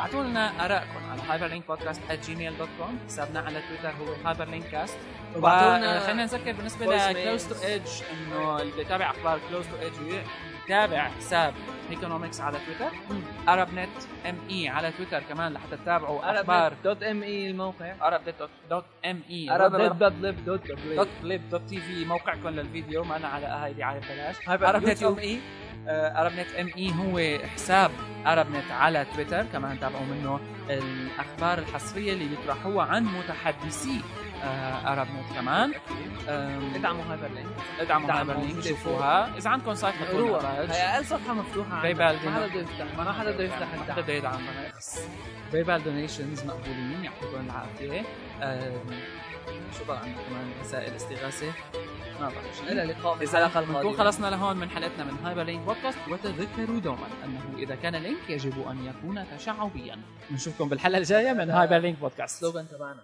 ابعتوا 0.00 0.22
لنا 0.22 0.64
ارائكم 0.64 1.00
على 1.10 1.22
hyperlinkpodcast@gmail.com 1.22 3.06
حسابنا 3.06 3.40
على 3.40 3.62
تويتر 3.68 3.90
هو 3.90 4.14
hyperlinkcast 4.24 4.90
وابعتوا 5.36 5.78
لنا 5.78 6.00
خلينا 6.00 6.22
نذكر 6.22 6.52
بالنسبة 6.52 6.86
لكلوز. 6.86 7.46
تو 7.48 7.66
ايدج 7.66 7.88
انه 8.12 8.62
اللي 8.62 8.72
بيتابع 8.76 9.10
أخبار 9.10 9.40
كلوز 9.50 9.64
تو 9.66 9.76
ايدج 9.82 10.24
يتابع 10.64 11.08
حساب 11.08 11.54
ايكونومكس 11.90 12.40
على 12.40 12.58
تويتر 12.66 12.96
ارب 13.48 13.74
نت 13.74 13.88
ام 14.28 14.38
اي 14.50 14.68
على 14.68 14.92
تويتر 14.92 15.22
كمان 15.28 15.52
لحتى 15.52 15.76
تتابعوا 15.76 16.40
أخبار 16.40 16.72
دوت 16.84 17.02
ام 17.02 17.22
اي 17.22 17.50
الموقع 17.50 17.94
ارب 18.02 18.20
دوت 18.70 18.84
ام 19.04 19.22
اي 19.30 19.50
ارب 19.50 19.98
دوت 19.98 20.12
ليب 20.12 20.44
دوت 20.44 20.60
دوت 20.96 21.08
بليب 21.22 21.50
دوت 21.50 21.62
تي 21.68 21.80
في 21.80 22.04
موقعكم 22.04 22.48
للفيديو 22.48 23.04
ما 23.04 23.16
أنا 23.16 23.28
على 23.28 23.46
هاي 23.46 23.72
دعايه 23.72 24.00
هايبر 24.46 24.68
ارب 24.68 24.88
يوتيوب. 24.88 25.18
ام 25.18 25.24
اي 25.24 25.40
ارب 25.88 26.32
نت 26.32 26.54
ام 26.60 26.70
اي 26.76 26.92
هو 26.92 27.38
حساب 27.48 27.90
ارب 28.26 28.50
نت 28.50 28.70
على 28.70 29.06
تويتر 29.14 29.42
كمان 29.42 29.80
تابعوا 29.80 30.04
منه 30.04 30.40
الأخبار 30.70 31.58
الحصرية 31.58 32.12
اللي 32.12 32.28
بيطرحوها 32.28 32.86
عن 32.86 33.04
متحدثي 33.04 34.00
ArabNet 34.86 35.36
كمان. 35.38 35.72
ادعموا 36.74 37.04
Hyperlink 37.04 37.46
ادعموا 37.80 38.12
Hyper 38.12 38.32
ادعموا. 38.32 38.46
link 38.46 38.64
شوفوا. 38.64 38.76
شوفوها. 38.76 39.36
إذا 39.36 39.50
عندكم 39.50 39.74
site 39.74 39.94
حطوا 39.94 40.40
هي 40.72 40.94
أقل 40.94 41.04
صفحة 41.06 41.34
مفتوحة 41.34 41.82
بال 41.92 42.16
ما 42.24 42.32
حدا 42.32 42.46
بده 42.46 42.60
يفتح 42.60 42.96
ما 42.96 43.12
حدا 43.12 43.30
بده 43.30 43.44
يفتح 43.44 43.66
ما 43.76 43.92
حدا 43.92 44.02
بده 44.02 44.12
يدعم. 44.12 44.40
PayPal 45.52 45.84
donations 45.84 46.44
مقبولين 46.44 47.04
يعطيكم 47.04 47.46
العافية. 47.46 48.02
شو 49.78 49.84
بقى 49.84 49.98
عندنا 49.98 50.22
كمان؟ 50.28 50.50
رسائل 50.60 50.96
استغاثة. 50.96 51.52
إلى 52.68 52.82
اللقاء. 52.82 53.16
في 53.16 53.24
إذا 53.24 53.38
الحلقة 53.46 53.60
نكون 53.60 53.76
القادمه 53.76 54.04
خلصنا 54.04 54.26
لهون 54.26 54.56
من 54.56 54.70
حلقتنا 54.70 55.04
من 55.04 55.18
Hyperlink 55.24 55.60
Podcast. 55.60 55.98
وتذكروا 56.08 56.80
دوما 56.80 57.06
أنه 57.24 57.58
إذا 57.58 57.74
كان 57.74 57.96
link 57.96 58.30
يجب 58.30 58.68
أن 58.68 58.84
يكون 58.84 59.24
تشعبيا. 59.38 59.98
نشوفكم 60.30 60.68
بالحلقة 60.68 60.98
الجاية 60.98 61.32
من 61.32 61.50
Hyperlink 61.50 61.98
Podcast. 61.98 62.40
slogan 62.40 62.68
تبعنا. 62.68 63.02